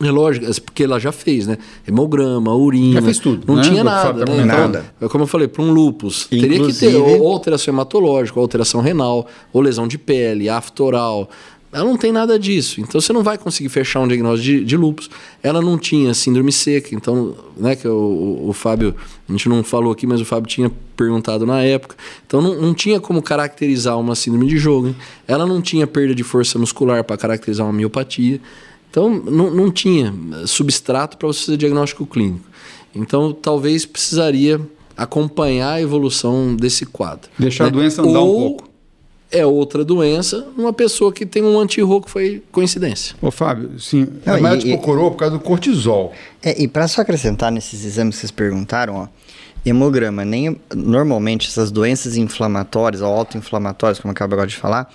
É 0.01 0.11
lógico, 0.12 0.47
é 0.47 0.51
porque 0.64 0.85
ela 0.85 1.01
já 1.01 1.11
fez, 1.11 1.47
né? 1.47 1.59
Hemograma, 1.87 2.55
urina. 2.55 3.01
Já 3.01 3.03
fez 3.03 3.19
tudo. 3.19 3.45
Não 3.49 3.57
né? 3.57 3.62
tinha 3.62 3.83
nada, 3.83 4.25
né? 4.25 4.45
Então, 4.45 4.47
nada. 4.47 4.85
como 5.11 5.25
eu 5.25 5.27
falei, 5.27 5.49
para 5.49 5.61
um 5.62 5.73
lupus, 5.73 6.29
Inclusive... 6.31 6.49
teria 6.49 6.67
que 6.67 6.79
ter 6.79 6.97
ou 6.97 7.33
alteração 7.33 7.75
hematológica, 7.75 8.38
ou 8.38 8.43
alteração 8.43 8.81
renal, 8.81 9.27
ou 9.53 9.61
lesão 9.61 9.88
de 9.88 9.99
pele, 9.99 10.49
aftoral. 10.49 11.29
Ela 11.70 11.85
não 11.85 11.96
tem 11.96 12.11
nada 12.11 12.38
disso. 12.38 12.81
Então 12.81 13.00
você 13.00 13.12
não 13.12 13.22
vai 13.22 13.37
conseguir 13.37 13.68
fechar 13.68 14.00
um 14.00 14.09
diagnóstico 14.09 14.44
de, 14.44 14.64
de 14.64 14.76
lupus. 14.76 15.11
Ela 15.42 15.61
não 15.61 15.76
tinha 15.76 16.14
síndrome 16.14 16.50
seca, 16.50 16.94
então, 16.94 17.37
né, 17.57 17.76
que 17.76 17.87
o, 17.87 17.92
o, 17.92 18.48
o, 18.48 18.52
Fábio, 18.52 18.94
a 19.28 19.33
gente 19.33 19.48
não 19.48 19.62
falou 19.62 19.92
aqui, 19.92 20.07
mas 20.07 20.20
o 20.20 20.24
Fábio 20.24 20.48
tinha 20.48 20.70
perguntado 20.96 21.44
na 21.44 21.62
época. 21.62 21.94
Então 22.26 22.40
não, 22.40 22.61
não 22.61 22.74
tinha 22.74 22.98
como 23.00 23.20
caracterizar 23.20 23.98
uma 23.98 24.14
síndrome 24.14 24.46
de 24.46 24.57
jogo. 24.57 24.94
Ela 25.26 25.46
não 25.46 25.61
tinha 25.61 25.87
perda 25.87 26.14
de 26.14 26.22
força 26.22 26.59
muscular 26.59 27.04
para 27.04 27.16
caracterizar 27.18 27.66
uma 27.66 27.72
miopatia. 27.72 28.40
Então, 28.90 29.11
não, 29.11 29.50
não 29.50 29.70
tinha 29.70 30.14
substrato 30.46 31.18
para 31.18 31.26
você 31.28 31.46
fazer 31.46 31.57
diagnóstico 31.59 32.07
clínico. 32.07 32.44
Então, 32.94 33.33
talvez 33.33 33.85
precisaria 33.85 34.61
acompanhar 34.96 35.74
a 35.74 35.81
evolução 35.81 36.57
desse 36.57 36.87
quadro. 36.87 37.31
Deixar 37.38 37.64
né? 37.64 37.70
a 37.70 37.72
doença 37.72 38.02
andar 38.02 38.20
Ou 38.20 38.37
um 38.37 38.40
pouco. 38.40 38.70
É 39.31 39.45
outra 39.45 39.85
doença, 39.85 40.47
uma 40.57 40.73
pessoa 40.73 41.12
que 41.12 41.27
tem 41.27 41.43
um 41.43 41.61
anti-RO 41.61 42.01
que 42.01 42.11
foi 42.11 42.43
coincidência. 42.51 43.14
Ô, 43.21 43.31
Fábio, 43.31 43.79
sim, 43.79 44.07
não, 44.25 44.35
a 44.35 44.41
médica 44.41 44.73
procurou 44.79 45.11
por 45.11 45.19
causa 45.19 45.37
do 45.37 45.41
cortisol. 45.43 46.14
É, 46.43 46.62
e 46.62 46.67
para 46.67 46.88
só 46.88 47.03
acrescentar 47.03 47.53
nesses 47.53 47.85
exames 47.85 48.14
que 48.14 48.21
vocês 48.21 48.31
perguntaram, 48.31 48.95
ó, 48.97 49.09
hemograma, 49.67 50.25
nem 50.25 50.57
normalmente 50.75 51.47
essas 51.49 51.71
doenças 51.71 52.17
inflamatórias 52.17 53.03
ou 53.03 53.09
autoinflamatórias, 53.09 53.99
como 53.99 54.11
eu 54.11 54.12
acabo 54.12 54.35
agora 54.35 54.49
de 54.49 54.57
falar, 54.57 54.91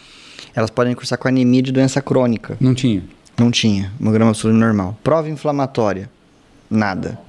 elas 0.56 0.69
podem 0.69 0.96
cursar 0.96 1.17
com 1.17 1.28
anemia 1.28 1.62
de 1.62 1.72
doença 1.72 2.02
crônica. 2.02 2.58
Não 2.60 2.74
tinha. 2.74 3.04
Não 3.38 3.52
tinha. 3.52 3.91
Hemograma 4.00 4.32
absoluto 4.32 4.58
normal. 4.58 4.98
Prova 5.04 5.30
inflamatória. 5.30 6.10
Nada. 6.69 7.19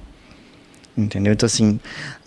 Entendeu? 0.97 1.33
Então, 1.33 1.45
assim, 1.45 1.77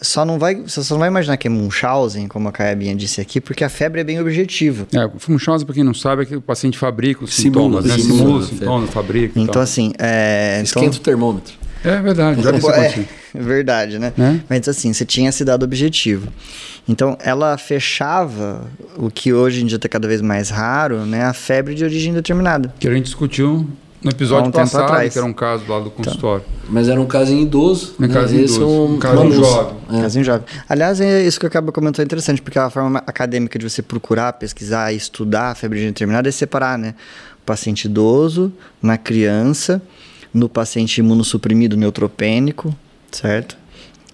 só 0.00 0.26
não 0.26 0.38
vai, 0.38 0.56
você 0.56 0.82
só 0.84 0.94
não 0.94 1.00
vai 1.00 1.08
imaginar 1.08 1.38
que 1.38 1.46
é 1.48 1.50
Munchausen, 1.50 2.28
como 2.28 2.48
a 2.48 2.52
Caiabinha 2.52 2.94
disse 2.94 3.18
aqui, 3.18 3.40
porque 3.40 3.64
a 3.64 3.68
febre 3.68 4.02
é 4.02 4.04
bem 4.04 4.20
objetiva. 4.20 4.86
É, 4.92 5.08
Munchausen, 5.26 5.64
para 5.64 5.74
quem 5.74 5.84
não 5.84 5.94
sabe, 5.94 6.22
é 6.22 6.26
que 6.26 6.36
o 6.36 6.40
paciente 6.40 6.76
fabrica 6.76 7.24
os 7.24 7.34
sintomas, 7.34 7.84
simula, 7.84 7.96
né? 7.96 8.02
Simula, 8.02 8.46
simula, 8.46 8.86
fabrica. 8.88 9.40
Então, 9.40 9.62
assim, 9.62 9.92
é... 9.98 10.60
Esquenta 10.62 10.86
então, 10.86 11.00
o 11.00 11.02
termômetro. 11.02 11.54
É 11.84 12.00
verdade, 12.00 12.42
já 12.42 12.50
é, 12.50 13.06
é 13.34 13.40
verdade, 13.40 13.98
né? 13.98 14.12
É? 14.18 14.40
Mas 14.48 14.68
assim, 14.68 14.92
você 14.92 15.04
tinha 15.04 15.28
esse 15.28 15.44
dado 15.44 15.62
objetivo. 15.62 16.28
Então, 16.88 17.16
ela 17.20 17.56
fechava 17.56 18.66
o 18.96 19.10
que 19.10 19.32
hoje 19.32 19.62
em 19.62 19.66
dia 19.66 19.76
está 19.76 19.88
cada 19.88 20.08
vez 20.08 20.20
mais 20.20 20.50
raro, 20.50 21.06
né? 21.06 21.24
A 21.24 21.32
febre 21.32 21.74
de 21.74 21.84
origem 21.84 22.12
determinada. 22.12 22.74
Que 22.80 22.88
a 22.88 22.92
gente 22.92 23.04
discutiu 23.04 23.68
no 24.02 24.10
episódio 24.10 24.48
um 24.48 24.52
passado, 24.52 24.84
atrás. 24.84 25.12
que 25.12 25.18
era 25.18 25.26
um 25.26 25.32
caso 25.32 25.64
lá 25.68 25.80
do 25.80 25.90
consultório. 25.90 26.44
Então, 26.46 26.70
mas 26.70 26.88
era 26.88 27.00
um 27.00 27.06
caso 27.06 27.32
em 27.32 27.42
idoso. 27.42 27.94
Um 27.98 28.06
né? 28.06 28.14
caso 28.14 28.34
em 28.34 28.38
idoso. 28.38 28.66
Um, 28.66 28.94
um 28.94 28.98
caso 28.98 29.24
em 29.24 29.32
jovem. 29.32 29.76
É. 29.90 30.00
Caso 30.02 30.20
em 30.20 30.24
jovem. 30.24 30.46
Aliás, 30.68 31.00
é 31.00 31.22
isso 31.22 31.40
que 31.40 31.46
eu 31.46 31.48
acabo 31.48 31.72
comentando 31.72 32.02
é 32.02 32.04
interessante, 32.04 32.40
porque 32.40 32.58
a 32.58 32.70
forma 32.70 33.02
acadêmica 33.06 33.58
de 33.58 33.68
você 33.68 33.82
procurar, 33.82 34.32
pesquisar 34.34 34.92
e 34.92 34.96
estudar 34.96 35.50
a 35.50 35.54
febre 35.54 35.84
determinada 35.84 36.28
é 36.28 36.32
separar, 36.32 36.78
né? 36.78 36.94
O 37.42 37.46
paciente 37.46 37.86
idoso, 37.86 38.52
na 38.80 38.96
criança 38.96 39.82
no 40.32 40.48
paciente 40.48 40.98
imunossuprimido 40.98 41.76
neutropênico, 41.76 42.74
certo? 43.10 43.56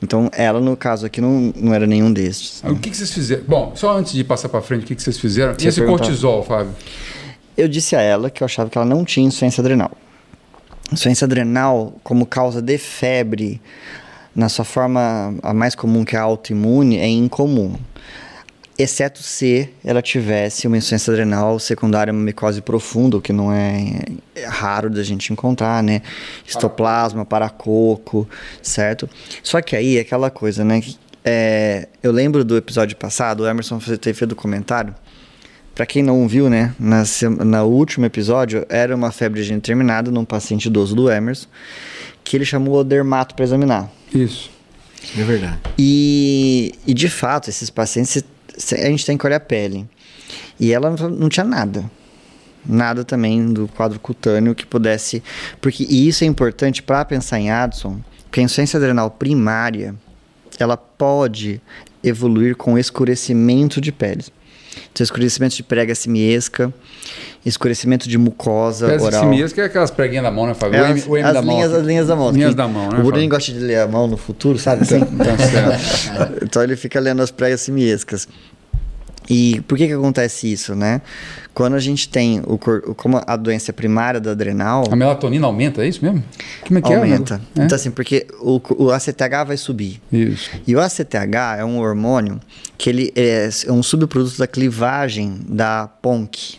Então, 0.02 0.28
ela, 0.32 0.60
no 0.60 0.76
caso 0.76 1.06
aqui, 1.06 1.20
não, 1.20 1.52
não 1.56 1.72
era 1.72 1.86
nenhum 1.86 2.12
destes. 2.12 2.62
Né? 2.62 2.70
O 2.70 2.76
que, 2.76 2.90
que, 2.90 2.96
vocês 2.96 3.12
fizeram? 3.12 3.44
Bom, 3.46 3.72
só 3.74 3.96
antes 3.96 4.12
de 4.12 4.22
passar 4.22 4.48
para 4.48 4.60
frente, 4.60 4.82
o 4.82 4.86
que, 4.86 4.94
que 4.94 5.02
vocês 5.02 5.18
fizeram? 5.18 5.54
Você 5.54 5.64
e 5.64 5.68
esse 5.68 5.80
perguntar. 5.80 6.04
cortisol, 6.04 6.42
Fábio? 6.42 6.72
Eu 7.56 7.68
disse 7.68 7.94
a 7.94 8.00
ela 8.00 8.30
que 8.30 8.42
eu 8.42 8.44
achava 8.44 8.68
que 8.68 8.76
ela 8.76 8.86
não 8.86 9.04
tinha 9.04 9.26
insuficiência 9.26 9.60
adrenal. 9.60 9.92
Insuficiência 10.86 11.24
adrenal, 11.24 11.94
como 12.02 12.26
causa 12.26 12.60
de 12.60 12.76
febre, 12.78 13.60
na 14.34 14.48
sua 14.48 14.64
forma 14.64 15.34
a 15.42 15.54
mais 15.54 15.74
comum, 15.74 16.04
que 16.04 16.16
é 16.16 16.18
a 16.18 16.22
autoimune, 16.22 16.98
é 16.98 17.08
incomum 17.08 17.76
exceto 18.78 19.22
se 19.22 19.68
ela 19.84 20.02
tivesse 20.02 20.66
uma 20.66 20.76
insuficiência 20.76 21.12
adrenal 21.12 21.58
secundária 21.58 22.12
uma 22.12 22.22
micose 22.22 22.60
profunda, 22.60 23.16
o 23.16 23.20
que 23.20 23.32
não 23.32 23.52
é, 23.52 24.00
é 24.34 24.46
raro 24.46 24.90
da 24.90 25.02
gente 25.02 25.32
encontrar, 25.32 25.82
né? 25.82 26.02
Histoplasma, 26.46 27.24
paracoco, 27.24 28.28
certo? 28.62 29.08
Só 29.42 29.60
que 29.60 29.76
aí 29.76 29.96
é 29.96 30.00
aquela 30.00 30.30
coisa, 30.30 30.64
né? 30.64 30.82
É, 31.24 31.88
eu 32.02 32.12
lembro 32.12 32.44
do 32.44 32.56
episódio 32.56 32.96
passado, 32.96 33.44
o 33.44 33.48
Emerson 33.48 33.80
fez 33.80 33.98
feito 34.14 34.36
comentário 34.36 34.94
Pra 35.74 35.84
quem 35.84 36.02
não 36.02 36.26
viu, 36.28 36.48
né, 36.48 36.72
na, 36.78 37.02
na 37.44 37.64
último 37.64 38.06
episódio, 38.06 38.64
era 38.68 38.94
uma 38.94 39.10
febre 39.10 39.42
indeterminada 39.44 40.10
num 40.10 40.24
paciente 40.24 40.66
idoso 40.66 40.94
do 40.94 41.10
Emerson, 41.10 41.48
que 42.22 42.36
ele 42.36 42.44
chamou 42.44 42.76
o 42.78 42.84
dermato 42.84 43.34
para 43.34 43.44
examinar. 43.44 43.90
Isso. 44.14 44.50
É 45.18 45.22
verdade. 45.24 45.58
E, 45.76 46.72
e 46.86 46.94
de 46.94 47.08
fato, 47.08 47.50
esses 47.50 47.70
pacientes, 47.70 48.22
a 48.72 48.86
gente 48.86 49.04
tem 49.04 49.18
que 49.18 49.26
olhar 49.26 49.36
a 49.36 49.40
pele. 49.40 49.86
E 50.60 50.72
ela 50.72 50.90
não- 50.90 51.10
não 51.10 51.28
tinha 51.28 51.44
nada. 51.44 51.84
Nada 52.64 53.04
também 53.04 53.52
do 53.52 53.66
quadro 53.68 53.98
cutâneo 53.98 54.54
que 54.54 54.64
pudesse. 54.64 55.22
Porque, 55.60 55.84
e 55.90 56.08
isso 56.08 56.22
é 56.24 56.26
importante 56.26 56.82
para 56.82 57.04
pensar 57.04 57.38
em 57.40 57.50
Addison, 57.50 58.00
porque 58.24 58.40
a 58.40 58.42
insuficiência 58.44 58.78
adrenal 58.78 59.10
primária 59.10 59.94
ela 60.58 60.76
pode 60.76 61.60
evoluir 62.02 62.54
com 62.56 62.78
escurecimento 62.78 63.80
de 63.80 63.90
pele. 63.92 64.24
Então, 64.92 65.02
escurecimento 65.04 65.56
de 65.56 65.62
prega 65.62 65.94
simiesca, 65.94 66.72
escurecimento 67.44 68.08
de 68.08 68.16
mucosa 68.16 68.86
Peça 68.86 69.04
oral. 69.04 69.24
simiesca 69.24 69.62
é 69.62 69.64
aquelas 69.66 69.90
preguinhas 69.90 70.24
da 70.24 70.30
mão, 70.30 70.46
né, 70.46 70.54
Fábio? 70.54 70.78
É 70.78 70.82
o 70.82 70.86
M, 70.86 71.04
o 71.06 71.16
M 71.16 71.26
as 71.28 71.34
da 71.34 71.42
mão. 71.42 71.54
linhas, 71.54 71.70
aqui. 71.72 71.80
as 71.80 71.86
linhas 71.86 72.06
da 72.06 72.16
mão. 72.16 72.30
Linhas 72.30 72.54
da 72.54 72.68
mão, 72.68 72.82
né? 72.90 72.98
O 72.98 73.02
Bruninho 73.02 73.12
Fábio? 73.12 73.28
gosta 73.30 73.52
de 73.52 73.58
ler 73.58 73.80
a 73.80 73.88
mão 73.88 74.06
no 74.06 74.16
futuro, 74.16 74.58
sabe? 74.58 74.82
Assim? 74.82 74.96
Então, 74.96 75.38
certo. 75.38 76.34
então 76.44 76.62
ele 76.62 76.76
fica 76.76 76.98
lendo 77.00 77.22
as 77.22 77.30
pregas 77.30 77.60
simiescas. 77.60 78.28
E 79.28 79.60
por 79.66 79.78
que 79.78 79.86
que 79.86 79.92
acontece 79.94 80.52
isso, 80.52 80.74
né? 80.74 81.00
Quando 81.54 81.74
a 81.74 81.78
gente 81.80 82.08
tem 82.08 82.40
o 82.46 82.54
o- 82.54 82.94
como 82.94 83.20
a 83.26 83.36
doença 83.36 83.72
primária 83.72 84.20
da 84.20 84.32
adrenal 84.32 84.84
A 84.90 84.96
melatonina 84.96 85.46
aumenta, 85.46 85.82
é 85.84 85.88
isso 85.88 86.04
mesmo? 86.04 86.22
Como 86.66 86.78
é 86.78 86.82
que 86.82 86.92
aumenta. 86.92 87.40
é? 87.56 87.62
É? 87.62 87.64
Então 87.64 87.76
assim, 87.76 87.90
porque 87.90 88.26
o, 88.40 88.60
o 88.76 88.90
ACTH 88.90 89.46
vai 89.46 89.56
subir. 89.56 90.00
Isso. 90.12 90.50
E 90.66 90.74
o 90.76 90.80
ACTH 90.80 91.56
é 91.58 91.64
um 91.64 91.78
hormônio 91.78 92.38
que 92.76 92.90
ele 92.90 93.12
é, 93.16 93.48
é 93.66 93.72
um 93.72 93.82
subproduto 93.82 94.36
da 94.38 94.46
clivagem 94.46 95.38
da 95.48 95.88
PONC, 96.02 96.56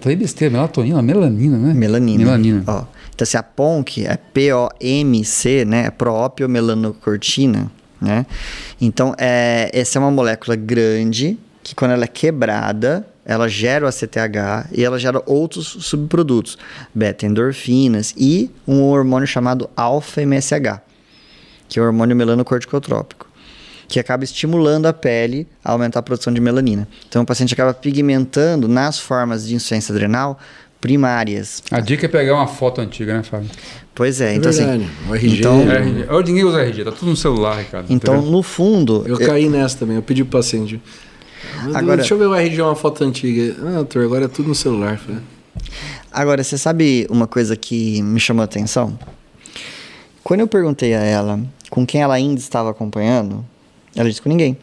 falei 0.00 0.16
besteira, 0.16 0.52
melatonina, 0.52 1.00
melanina, 1.02 1.58
né? 1.58 1.72
melanina. 1.74 2.24
Melanina. 2.24 2.64
Ó, 2.66 2.84
então 3.14 3.22
assim, 3.24 3.36
a 3.36 3.42
PONC 3.42 4.06
é 4.06 4.16
P-O-M-C, 4.16 5.64
né? 5.64 5.86
É 5.86 5.90
proopiomelanocortina, 5.90 7.70
né? 8.00 8.26
Então, 8.80 9.14
é, 9.18 9.70
essa 9.72 9.98
é 9.98 10.00
uma 10.00 10.10
molécula 10.10 10.56
grande 10.56 11.38
que 11.62 11.74
quando 11.74 11.92
ela 11.92 12.04
é 12.04 12.08
quebrada, 12.08 13.06
ela 13.24 13.48
gera 13.48 13.84
o 13.84 13.88
ACTH 13.88 14.68
e 14.72 14.82
ela 14.84 14.98
gera 14.98 15.22
outros 15.26 15.66
subprodutos, 15.80 16.58
beta-endorfinas 16.94 18.12
e 18.16 18.50
um 18.66 18.82
hormônio 18.82 19.26
chamado 19.26 19.70
alfa-MSH, 19.76 20.80
que 21.68 21.78
é 21.78 21.82
o 21.82 21.86
hormônio 21.86 22.16
melanocorticotrópico, 22.16 23.28
que 23.86 24.00
acaba 24.00 24.24
estimulando 24.24 24.86
a 24.86 24.92
pele 24.92 25.46
a 25.64 25.72
aumentar 25.72 26.00
a 26.00 26.02
produção 26.02 26.32
de 26.32 26.40
melanina. 26.40 26.88
Então, 27.08 27.22
o 27.22 27.26
paciente 27.26 27.54
acaba 27.54 27.72
pigmentando 27.72 28.66
nas 28.66 28.98
formas 28.98 29.46
de 29.46 29.54
insuficiência 29.54 29.92
adrenal 29.92 30.38
primárias. 30.80 31.62
A 31.70 31.78
dica 31.78 32.06
é 32.06 32.08
pegar 32.08 32.34
uma 32.34 32.48
foto 32.48 32.80
antiga, 32.80 33.16
né, 33.16 33.22
Fábio? 33.22 33.48
Pois 33.94 34.20
é, 34.20 34.32
É 34.32 34.34
então 34.34 34.50
verdade. 34.50 34.82
assim. 34.82 35.10
O 35.10 35.14
RG. 35.14 35.38
Então- 35.38 35.70
É, 35.70 35.76
RG. 35.76 36.06
Hoje 36.10 36.26
ninguém 36.26 36.44
usa 36.44 36.60
RG, 36.62 36.84
tá 36.84 36.90
tudo 36.90 37.10
no 37.12 37.16
celular, 37.16 37.58
Ricardo. 37.58 37.86
Então, 37.88 38.20
no 38.20 38.42
fundo, 38.42 39.04
Eu 39.06 39.16
caí 39.16 39.48
nessa 39.48 39.78
também, 39.78 39.94
eu 39.96 40.02
pedi 40.02 40.24
pro 40.24 40.38
paciente. 40.40 40.80
Agora- 41.74 41.96
Deixa 41.98 42.14
eu 42.14 42.18
ver 42.18 42.26
o 42.26 42.34
RG, 42.34 42.60
uma 42.62 42.74
foto 42.76 43.04
antiga. 43.04 43.56
Ah, 43.60 43.72
doutor, 43.76 44.04
agora 44.04 44.24
é 44.24 44.28
tudo 44.28 44.48
no 44.48 44.54
celular. 44.54 44.98
Falei, 44.98 45.20
Agora, 46.10 46.42
você 46.42 46.56
sabe 46.58 47.06
uma 47.10 47.26
coisa 47.26 47.56
que 47.56 48.02
me 48.02 48.20
chamou 48.20 48.42
a 48.42 48.44
atenção? 48.44 48.98
Quando 50.22 50.40
eu 50.40 50.46
perguntei 50.46 50.94
a 50.94 51.00
ela 51.02 51.40
com 51.70 51.86
quem 51.86 52.00
ela 52.02 52.14
ainda 52.14 52.38
estava 52.40 52.70
acompanhando, 52.70 53.44
ela 53.94 54.08
disse 54.08 54.20
com 54.22 54.28
ninguém. 54.28 54.56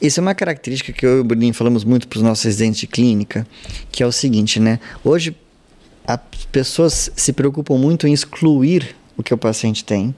Isso 0.00 0.20
é 0.20 0.22
uma 0.22 0.34
característica 0.34 0.92
que 0.92 1.04
eu 1.06 1.18
e 1.18 1.20
o 1.20 1.24
Bruninho 1.24 1.54
falamos 1.54 1.82
muito 1.84 2.06
para 2.06 2.18
os 2.18 2.22
nossos 2.22 2.44
residentes 2.44 2.80
de 2.80 2.86
clínica, 2.86 3.46
que 3.90 4.02
é 4.02 4.06
o 4.06 4.12
seguinte, 4.12 4.60
né? 4.60 4.78
Hoje, 5.04 5.36
as 6.06 6.18
pessoas 6.52 7.10
se 7.16 7.32
preocupam 7.32 7.76
muito 7.76 8.06
em 8.06 8.12
excluir 8.12 8.94
o 9.16 9.22
que 9.22 9.32
o 9.34 9.38
paciente 9.38 9.84
tem 9.84 10.14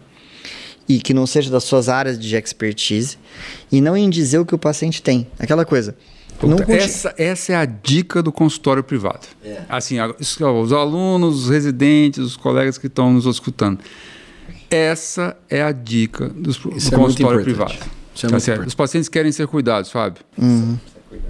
e 0.88 0.98
que 1.00 1.12
não 1.12 1.26
seja 1.26 1.50
das 1.50 1.64
suas 1.64 1.88
áreas 1.88 2.18
de 2.18 2.34
expertise 2.36 3.16
e 3.70 3.80
não 3.80 3.96
em 3.96 4.08
dizer 4.08 4.38
o 4.38 4.46
que 4.46 4.54
o 4.54 4.58
paciente 4.58 5.02
tem. 5.02 5.26
Aquela 5.38 5.64
coisa. 5.64 5.94
Puta, 6.38 6.64
conti- 6.64 6.78
essa, 6.78 7.12
essa 7.18 7.52
é 7.52 7.56
a 7.56 7.64
dica 7.64 8.22
do 8.22 8.30
consultório 8.30 8.82
privado. 8.84 9.26
Assim, 9.68 9.98
a- 9.98 10.14
isso, 10.20 10.44
ó, 10.44 10.60
os 10.60 10.72
alunos, 10.72 11.44
os 11.44 11.50
residentes, 11.50 12.20
os 12.20 12.36
colegas 12.36 12.78
que 12.78 12.86
estão 12.86 13.12
nos 13.12 13.26
escutando. 13.26 13.80
Essa 14.70 15.36
é 15.48 15.62
a 15.62 15.72
dica 15.72 16.28
dos, 16.28 16.56
do 16.58 16.68
é 16.70 16.90
consultório 16.90 17.42
privado. 17.42 17.72
Isso 18.14 18.26
é 18.26 18.28
Tá 18.28 18.32
muito 18.34 18.42
certo? 18.42 18.56
importante. 18.56 18.68
Os 18.68 18.74
pacientes 18.74 19.08
querem 19.08 19.32
ser 19.32 19.46
cuidados, 19.46 19.90
Fábio. 19.90 20.22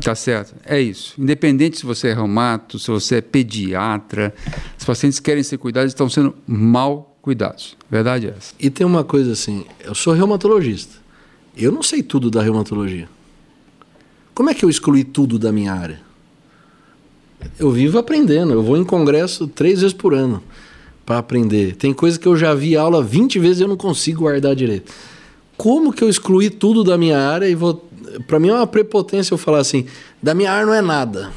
Tá 0.02 0.14
certo? 0.14 0.54
É 0.66 0.80
isso. 0.80 1.14
Independente 1.18 1.78
se 1.78 1.86
você 1.86 2.08
é 2.08 2.14
reumato, 2.14 2.78
se 2.78 2.88
você 2.90 3.16
é 3.16 3.20
pediatra, 3.20 4.34
os 4.78 4.84
pacientes 4.84 5.20
querem 5.20 5.42
ser 5.42 5.56
cuidados 5.58 5.92
e 5.92 5.94
estão 5.94 6.08
sendo 6.08 6.34
mal 6.46 7.17
cuidados. 7.28 7.76
Verdade 7.90 8.26
é 8.26 8.30
essa. 8.30 8.54
E 8.58 8.70
tem 8.70 8.86
uma 8.86 9.04
coisa 9.04 9.32
assim, 9.32 9.66
eu 9.84 9.94
sou 9.94 10.14
reumatologista. 10.14 10.96
Eu 11.54 11.70
não 11.70 11.82
sei 11.82 12.02
tudo 12.02 12.30
da 12.30 12.40
reumatologia. 12.40 13.06
Como 14.32 14.48
é 14.48 14.54
que 14.54 14.64
eu 14.64 14.70
excluí 14.70 15.04
tudo 15.04 15.38
da 15.38 15.52
minha 15.52 15.74
área? 15.74 16.00
Eu 17.58 17.70
vivo 17.70 17.98
aprendendo, 17.98 18.54
eu 18.54 18.62
vou 18.62 18.78
em 18.78 18.84
congresso 18.84 19.46
três 19.46 19.82
vezes 19.82 19.94
por 19.94 20.14
ano 20.14 20.42
para 21.04 21.18
aprender. 21.18 21.76
Tem 21.76 21.92
coisa 21.92 22.18
que 22.18 22.26
eu 22.26 22.34
já 22.34 22.54
vi 22.54 22.74
aula 22.74 23.02
20 23.02 23.38
vezes 23.38 23.60
e 23.60 23.64
eu 23.64 23.68
não 23.68 23.76
consigo 23.76 24.20
guardar 24.20 24.56
direito. 24.56 24.90
Como 25.54 25.92
que 25.92 26.02
eu 26.02 26.08
excluí 26.08 26.48
tudo 26.48 26.82
da 26.82 26.96
minha 26.96 27.18
área 27.18 27.46
e 27.46 27.54
vou. 27.54 27.86
Para 28.26 28.38
mim 28.38 28.48
é 28.48 28.54
uma 28.54 28.66
prepotência 28.66 29.34
eu 29.34 29.38
falar 29.38 29.58
assim: 29.58 29.84
da 30.22 30.32
minha 30.32 30.50
área 30.50 30.64
não 30.64 30.72
é 30.72 30.80
nada. 30.80 31.30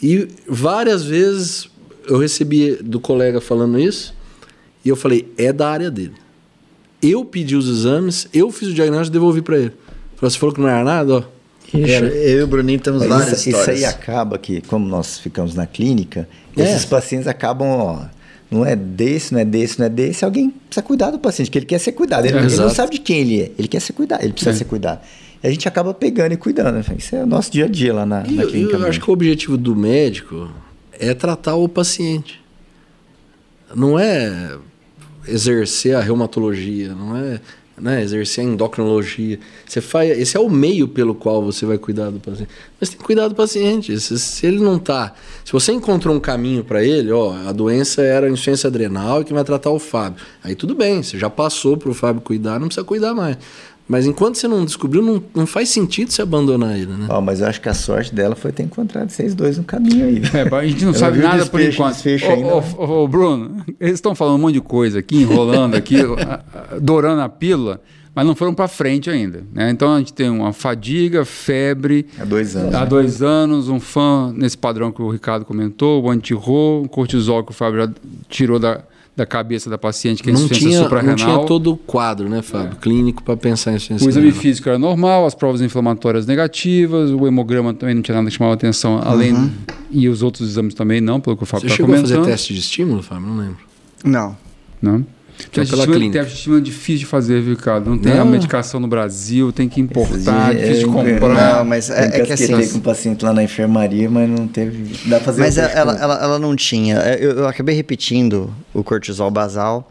E 0.00 0.28
várias 0.46 1.02
vezes 1.02 1.68
eu 2.06 2.16
recebi 2.16 2.76
do 2.76 3.00
colega 3.00 3.40
falando 3.40 3.76
isso 3.76 4.16
e 4.88 4.90
eu 4.90 4.96
falei: 4.96 5.30
é 5.36 5.52
da 5.52 5.68
área 5.68 5.90
dele. 5.90 6.14
Eu 7.02 7.24
pedi 7.24 7.54
os 7.54 7.68
exames, 7.68 8.26
eu 8.32 8.50
fiz 8.50 8.68
o 8.68 8.74
diagnóstico 8.74 9.12
e 9.12 9.18
devolvi 9.18 9.42
para 9.42 9.56
ele. 9.58 9.72
Falei, 10.16 10.30
você 10.32 10.38
falou 10.38 10.54
que 10.54 10.60
não 10.60 10.68
era 10.68 10.82
nada, 10.82 11.14
ó. 11.18 11.22
Era. 11.72 12.06
eu 12.06 12.40
e 12.40 12.42
o 12.42 12.46
Bruninho 12.46 12.80
temos 12.80 13.00
Mas 13.02 13.08
várias 13.10 13.40
isso, 13.40 13.50
isso 13.50 13.58
histórias. 13.60 13.78
aí 13.80 13.84
acaba 13.84 14.38
que, 14.38 14.62
como 14.62 14.88
nós 14.88 15.18
ficamos 15.18 15.54
na 15.54 15.66
clínica, 15.66 16.26
É. 16.56 16.62
esses 16.62 16.84
pacientes 16.86 17.28
acabam, 17.28 17.68
ó, 17.68 18.06
não 18.50 18.64
é 18.64 18.74
desse, 18.74 19.34
não 19.34 19.40
é 19.40 19.44
desse, 19.44 19.78
não 19.78 19.84
é 19.86 19.88
desse, 19.90 20.24
alguém 20.24 20.48
precisa 20.50 20.82
cuidar 20.82 21.10
do 21.10 21.18
paciente, 21.18 21.48
porque 21.48 21.58
ele 21.58 21.66
quer 21.66 21.78
ser 21.78 21.92
cuidado. 21.92 22.24
Ele, 22.24 22.38
É, 22.38 22.40
ele 22.42 22.56
não 22.56 22.70
sabe 22.70 22.92
de 22.92 22.98
quem 22.98 23.18
ele 23.20 23.42
é, 23.42 23.52
ele 23.58 23.68
quer 23.68 23.80
ser 23.80 23.92
cuidado, 23.92 24.22
ele 24.24 24.32
precisa 24.32 24.50
É. 24.52 24.54
ser 24.54 24.64
cuidado. 24.64 25.00
E 25.42 25.46
a 25.46 25.50
gente 25.50 25.68
acaba 25.68 25.92
pegando 25.92 26.32
e 26.32 26.36
cuidando. 26.38 26.72
né? 26.76 26.84
Isso 26.96 27.14
é 27.14 27.22
o 27.22 27.26
nosso 27.26 27.52
dia 27.52 27.66
a 27.66 27.68
dia 27.68 27.92
lá 27.92 28.06
na, 28.06 28.26
E 28.26 28.32
na 28.32 28.42
eu, 28.44 28.48
clínica. 28.48 28.76
eu 28.76 28.86
acho 28.86 28.98
que 29.00 29.08
o 29.10 29.12
objetivo 29.12 29.56
do 29.58 29.76
médico 29.76 30.50
é 30.98 31.12
tratar 31.14 31.54
o 31.54 31.68
paciente. 31.68 32.40
Não 33.76 33.98
é 33.98 34.56
exercer 35.30 35.94
a 35.94 36.00
reumatologia, 36.00 36.94
não 36.94 37.16
é 37.16 37.40
né, 37.80 38.02
exercer 38.02 38.44
a 38.44 38.48
endocrinologia. 38.48 39.38
Você 39.66 39.80
faz, 39.80 40.18
esse 40.18 40.36
é 40.36 40.40
o 40.40 40.48
meio 40.48 40.88
pelo 40.88 41.14
qual 41.14 41.42
você 41.42 41.64
vai 41.64 41.78
cuidar 41.78 42.10
do 42.10 42.20
paciente. 42.20 42.50
Mas 42.80 42.90
tem 42.90 42.98
que 42.98 43.04
cuidar 43.04 43.28
do 43.28 43.34
paciente. 43.34 43.98
Se, 44.00 44.18
se 44.18 44.46
ele 44.46 44.60
não 44.60 44.78
tá, 44.78 45.14
se 45.44 45.52
você 45.52 45.72
encontrou 45.72 46.14
um 46.14 46.20
caminho 46.20 46.64
para 46.64 46.82
ele, 46.82 47.12
ó, 47.12 47.34
a 47.46 47.52
doença 47.52 48.02
era 48.02 48.26
a 48.26 48.30
insuficiência 48.30 48.68
adrenal 48.68 49.22
e 49.22 49.24
que 49.24 49.32
vai 49.32 49.44
tratar 49.44 49.70
o 49.70 49.78
Fábio. 49.78 50.22
Aí 50.42 50.54
tudo 50.54 50.74
bem, 50.74 51.02
você 51.02 51.18
já 51.18 51.30
passou 51.30 51.76
para 51.76 51.90
o 51.90 51.94
Fábio 51.94 52.20
cuidar, 52.20 52.58
não 52.58 52.66
precisa 52.66 52.84
cuidar 52.84 53.14
mais. 53.14 53.38
Mas 53.88 54.04
enquanto 54.06 54.36
você 54.36 54.46
não 54.46 54.64
descobriu, 54.66 55.02
não, 55.02 55.22
não 55.34 55.46
faz 55.46 55.70
sentido 55.70 56.12
você 56.12 56.20
abandonar 56.20 56.76
ele, 56.78 56.92
né? 56.92 57.06
Ó, 57.08 57.20
mas 57.22 57.40
eu 57.40 57.46
acho 57.46 57.58
que 57.60 57.70
a 57.70 57.74
sorte 57.74 58.14
dela 58.14 58.36
foi 58.36 58.52
ter 58.52 58.62
encontrado 58.62 59.08
vocês 59.08 59.34
dois 59.34 59.56
no 59.56 59.64
caminho 59.64 60.04
aí. 60.04 60.20
É, 60.34 60.54
a 60.54 60.66
gente 60.66 60.82
não 60.84 60.90
Ela 60.90 60.98
sabe 60.98 61.18
nada 61.20 61.46
por 61.46 61.58
enquanto. 61.60 61.94
desfecho 61.94 62.26
Ô, 62.26 62.30
ainda, 62.30 62.54
ô, 62.54 62.60
né? 62.60 62.66
ô, 62.76 62.84
ô, 63.04 63.08
Bruno, 63.08 63.64
eles 63.80 63.94
estão 63.94 64.14
falando 64.14 64.34
um 64.34 64.38
monte 64.42 64.54
de 64.54 64.60
coisa 64.60 64.98
aqui, 64.98 65.16
enrolando 65.22 65.74
aqui, 65.74 65.96
dourando 66.82 67.22
a 67.22 67.28
pílula, 67.30 67.80
mas 68.14 68.26
não 68.26 68.34
foram 68.34 68.52
para 68.52 68.68
frente 68.68 69.08
ainda. 69.08 69.42
né? 69.54 69.70
Então 69.70 69.92
a 69.94 69.98
gente 69.98 70.12
tem 70.12 70.28
uma 70.28 70.52
fadiga, 70.52 71.24
febre, 71.24 72.06
Há 72.20 72.24
dois 72.24 72.54
anos. 72.56 72.74
há 72.74 72.80
né? 72.80 72.86
dois 72.86 73.22
anos, 73.22 73.68
um 73.68 73.80
fã 73.80 74.32
nesse 74.36 74.58
padrão 74.58 74.92
que 74.92 75.00
o 75.00 75.08
Ricardo 75.10 75.44
comentou, 75.44 76.02
o 76.04 76.10
anti-RO, 76.10 76.82
o 76.84 76.88
cortisol 76.88 77.42
que 77.44 77.52
o 77.52 77.54
Fábio 77.54 77.80
já 77.86 77.90
tirou 78.28 78.58
da, 78.58 78.82
da 79.18 79.26
cabeça 79.26 79.68
da 79.68 79.76
paciente, 79.76 80.22
que 80.22 80.30
é 80.30 80.32
não 80.32 80.38
insuficiência 80.40 80.68
tinha, 80.70 80.78
não 80.80 80.84
suprarrenal. 80.86 81.16
tinha 81.16 81.46
todo 81.46 81.72
o 81.72 81.76
quadro, 81.76 82.28
né, 82.28 82.40
Fábio? 82.40 82.76
Clínico 82.76 83.22
para 83.22 83.36
pensar 83.36 83.72
em 83.72 83.74
insuficiência 83.74 84.06
O 84.06 84.10
exame 84.10 84.26
renal. 84.28 84.40
físico 84.40 84.68
era 84.68 84.78
normal, 84.78 85.26
as 85.26 85.34
provas 85.34 85.60
inflamatórias 85.60 86.24
negativas, 86.24 87.10
o 87.10 87.26
hemograma 87.26 87.74
também 87.74 87.94
não 87.96 88.02
tinha 88.02 88.16
nada 88.16 88.30
que 88.30 88.36
chamava 88.36 88.54
atenção, 88.54 89.00
além. 89.04 89.52
E 89.90 90.08
os 90.08 90.22
outros 90.22 90.48
exames 90.48 90.72
também 90.74 91.00
não, 91.00 91.20
pelo 91.20 91.36
que 91.36 91.42
o 91.42 91.46
Fábio 91.46 91.62
Você 91.68 91.74
está 91.74 91.76
chegou 91.76 91.94
a 91.94 91.98
comentando. 91.98 92.18
fazer 92.20 92.30
teste 92.30 92.54
de 92.54 92.60
estímulo, 92.60 93.02
Fábio? 93.02 93.26
Não 93.26 93.36
lembro. 93.36 93.58
Não. 94.04 94.36
Não. 94.80 95.04
De 95.38 95.70
pela 95.70 95.86
clínica. 95.86 96.18
teste 96.18 96.32
de 96.32 96.38
estímulo 96.38 96.60
é 96.60 96.64
difícil 96.64 96.98
de 97.00 97.06
fazer, 97.06 97.40
viu, 97.40 97.54
Ricardo? 97.54 97.90
Não 97.90 97.98
tem 97.98 98.14
Não. 98.14 98.22
a 98.22 98.24
medicação 98.24 98.80
no 98.80 98.88
Brasil, 98.88 99.52
tem 99.52 99.68
que 99.68 99.80
importar, 99.80 100.54
Esses 100.54 100.68
difícil 100.80 100.92
de 100.92 101.10
é, 101.10 101.12
comprar. 101.18 101.56
Não, 101.58 101.64
mas 101.64 101.88
Eu 101.88 101.94
é, 101.96 102.06
é 102.06 102.20
que 102.22 102.32
assim. 102.32 102.68
com 102.72 102.78
o 102.78 102.82
paciente 102.82 103.24
lá 103.24 103.32
na 103.32 103.42
enfermaria, 103.42 104.10
mas 104.10 104.28
não 104.28 104.48
teve. 104.48 104.94
Dá 105.08 105.16
pra 105.16 105.26
fazer 105.26 105.40
Mas 105.42 105.56
ela, 105.58 105.70
ela, 105.70 105.92
ela, 105.98 106.14
ela 106.24 106.38
não 106.38 106.56
tinha. 106.56 106.96
Eu, 107.18 107.32
eu 107.38 107.46
acabei 107.48 107.74
repetindo 107.74 108.52
o 108.74 108.82
cortisol 108.82 109.30
basal. 109.30 109.88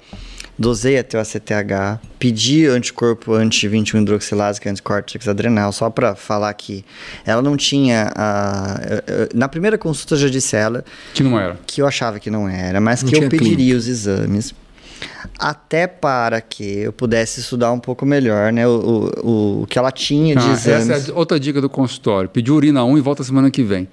dosei 0.60 0.98
até 0.98 1.18
o 1.18 1.22
ACTH, 1.22 2.00
pedi 2.18 2.66
anticorpo 2.66 3.34
anti-21 3.34 4.02
hidroxilase, 4.02 4.60
que 4.60 4.68
é 4.68 4.72
anticórtex 4.72 5.28
adrenal, 5.28 5.72
só 5.72 5.90
para 5.90 6.16
falar 6.16 6.52
que 6.56 6.84
ela 7.26 7.42
não 7.42 7.56
tinha. 7.56 8.12
A, 8.16 8.80
na 9.36 9.48
primeira 9.48 9.78
consulta 9.78 10.16
eu 10.16 10.20
já 10.20 10.28
disse 10.30 10.56
a 10.56 10.60
ela 10.60 10.86
Que 11.14 11.22
não 11.24 11.40
era. 11.40 11.58
que 11.66 11.82
eu 11.82 11.88
achava 11.88 12.20
que 12.20 12.30
não 12.32 12.50
era, 12.50 12.82
mas 12.82 13.04
Não 13.04 13.10
que 13.10 13.16
eu 13.18 13.30
pediria 13.30 13.56
clínica. 13.56 13.78
os 13.78 13.88
exames. 13.88 14.54
Até 15.40 15.86
para 15.88 16.42
que 16.42 16.80
eu 16.80 16.94
pudesse 16.94 17.40
estudar 17.42 17.72
um 17.72 17.80
pouco 17.80 18.06
melhor, 18.06 18.52
né? 18.52 18.68
O, 18.68 19.12
o, 19.24 19.62
o 19.64 19.68
que 19.68 19.78
ela 19.78 19.92
tinha 19.92 20.36
de 20.36 20.44
Ah, 20.48 20.54
exames. 20.54 20.90
essa 20.90 21.12
é 21.12 21.14
outra 21.14 21.40
dica 21.40 21.62
do 21.62 21.70
consultório. 21.70 22.30
Pediu 22.30 22.56
urina 22.56 22.84
1 22.84 22.98
e 22.98 23.02
volta 23.02 23.24
semana 23.24 23.52
que 23.52 23.62
vem. 23.64 23.88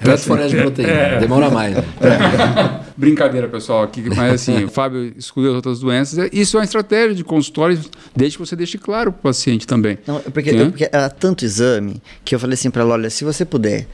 Reto 0.00 0.22
forese 0.22 0.54
de 0.56 0.62
proteína. 0.62 1.18
Demora 1.20 1.50
mais. 1.50 1.74
né? 1.76 1.82
Brincadeira, 2.96 3.48
pessoal, 3.48 3.82
aqui, 3.82 4.02
mas 4.14 4.34
assim, 4.34 4.64
o 4.64 4.68
Fábio 4.68 5.12
excluiu 5.16 5.54
outras 5.54 5.80
doenças. 5.80 6.28
Isso 6.32 6.56
é 6.56 6.60
uma 6.60 6.64
estratégia 6.64 7.14
de 7.14 7.24
consultório, 7.24 7.78
desde 8.14 8.36
que 8.38 8.46
você 8.46 8.54
deixe 8.54 8.78
claro 8.78 9.12
para 9.12 9.18
o 9.18 9.22
paciente 9.22 9.66
também. 9.66 9.98
Não, 10.06 10.20
porque, 10.20 10.50
Sim. 10.50 10.58
eu- 10.58 10.70
porque 10.70 10.88
era 10.92 11.08
tanto 11.10 11.44
exame 11.44 12.02
que 12.24 12.34
eu 12.34 12.38
falei 12.38 12.54
assim 12.54 12.70
pra 12.70 12.82
ela, 12.82 12.94
olha, 12.94 13.10
se 13.10 13.24
você 13.24 13.44
puder, 13.44 13.86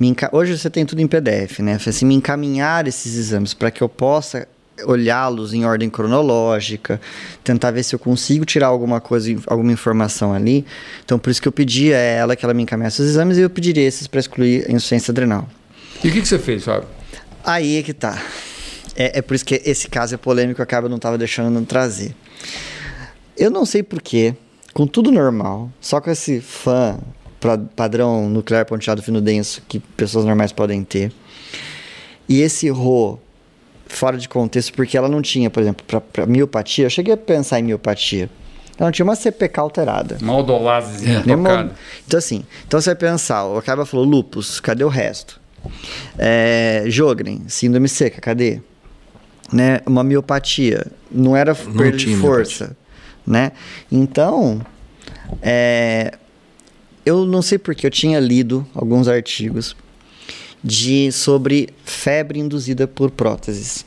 me 0.00 0.08
enca- 0.08 0.30
hoje 0.32 0.56
você 0.56 0.70
tem 0.70 0.86
tudo 0.86 1.00
em 1.00 1.06
PDF, 1.06 1.58
né? 1.60 1.74
Eu 1.74 1.80
falei 1.80 1.90
assim, 1.96 2.06
me 2.06 2.14
encaminhar 2.14 2.86
esses 2.86 3.16
exames 3.16 3.52
para 3.52 3.70
que 3.70 3.82
eu 3.82 3.88
possa 3.88 4.46
olhá-los 4.84 5.54
em 5.54 5.64
ordem 5.64 5.88
cronológica, 5.88 7.00
tentar 7.42 7.70
ver 7.70 7.82
se 7.82 7.94
eu 7.94 7.98
consigo 7.98 8.44
tirar 8.44 8.66
alguma 8.66 9.00
coisa, 9.00 9.34
alguma 9.46 9.72
informação 9.72 10.32
ali. 10.34 10.64
Então, 11.04 11.18
por 11.18 11.30
isso 11.30 11.40
que 11.40 11.48
eu 11.48 11.52
pedi 11.52 11.92
a 11.94 11.98
ela 11.98 12.36
que 12.36 12.44
ela 12.44 12.52
me 12.54 12.62
encaminhasse 12.62 13.00
os 13.00 13.08
exames 13.08 13.38
e 13.38 13.40
eu 13.40 13.50
pediria 13.50 13.86
esses 13.86 14.06
para 14.06 14.20
excluir 14.20 14.66
a 14.68 14.72
insuficiência 14.72 15.10
adrenal. 15.12 15.48
E 16.04 16.08
o 16.08 16.12
que, 16.12 16.20
que 16.20 16.28
você 16.28 16.38
fez, 16.38 16.64
Fábio? 16.64 16.88
Aí 17.44 17.78
é 17.78 17.82
que 17.82 17.94
tá. 17.94 18.20
É, 18.94 19.18
é 19.18 19.22
por 19.22 19.34
isso 19.34 19.44
que 19.44 19.60
esse 19.64 19.88
caso 19.88 20.14
é 20.14 20.18
polêmico, 20.18 20.60
acaba 20.62 20.88
não 20.88 20.98
tava 20.98 21.16
deixando 21.16 21.64
trazer. 21.64 22.14
Eu 23.36 23.50
não 23.50 23.64
sei 23.66 23.82
porquê, 23.82 24.34
com 24.72 24.86
tudo 24.86 25.10
normal, 25.12 25.70
só 25.80 26.00
com 26.00 26.10
esse 26.10 26.40
fã 26.40 26.98
pra- 27.38 27.58
padrão 27.58 28.28
nuclear 28.28 28.64
ponteado 28.66 29.02
fino 29.02 29.20
denso 29.20 29.62
que 29.68 29.78
pessoas 29.78 30.24
normais 30.24 30.52
podem 30.52 30.82
ter, 30.82 31.12
e 32.28 32.40
esse 32.40 32.68
RO 32.70 33.18
fora 33.86 34.18
de 34.18 34.28
contexto, 34.28 34.72
porque 34.72 34.96
ela 34.96 35.08
não 35.08 35.22
tinha, 35.22 35.48
por 35.48 35.60
exemplo, 35.60 35.84
pra, 35.86 36.00
pra 36.00 36.26
miopatia, 36.26 36.86
eu 36.86 36.90
cheguei 36.90 37.14
a 37.14 37.16
pensar 37.16 37.60
em 37.60 37.64
miopatia. 37.64 38.28
Ela 38.78 38.88
não 38.88 38.92
tinha 38.92 39.04
uma 39.04 39.16
CPK 39.16 39.60
alterada. 39.60 40.18
Uma 40.20 40.36
odolase 40.36 41.04
É. 41.70 41.72
Então, 42.06 42.18
assim, 42.18 42.44
então 42.66 42.80
você 42.80 42.90
vai 42.90 42.96
pensar, 42.96 43.46
o 43.46 43.56
Acaba 43.56 43.86
falou 43.86 44.04
lupus, 44.04 44.60
cadê 44.60 44.84
o 44.84 44.88
resto? 44.88 45.40
É, 46.18 46.84
Jogren, 46.86 47.42
síndrome 47.48 47.88
seca, 47.88 48.20
cadê? 48.20 48.60
Né? 49.52 49.80
Uma 49.86 50.04
miopatia, 50.04 50.86
não 51.10 51.36
era 51.36 51.54
Não 51.54 51.72
perda 51.72 51.96
de 51.96 52.16
força, 52.16 52.76
né? 53.26 53.52
Então, 53.90 54.60
é, 55.40 56.12
eu 57.04 57.24
não 57.24 57.40
sei 57.40 57.58
porque 57.58 57.86
eu 57.86 57.90
tinha 57.90 58.20
lido 58.20 58.66
alguns 58.74 59.08
artigos 59.08 59.74
de 60.62 61.10
sobre 61.12 61.68
febre 61.84 62.38
induzida 62.40 62.86
por 62.86 63.10
próteses. 63.10 63.84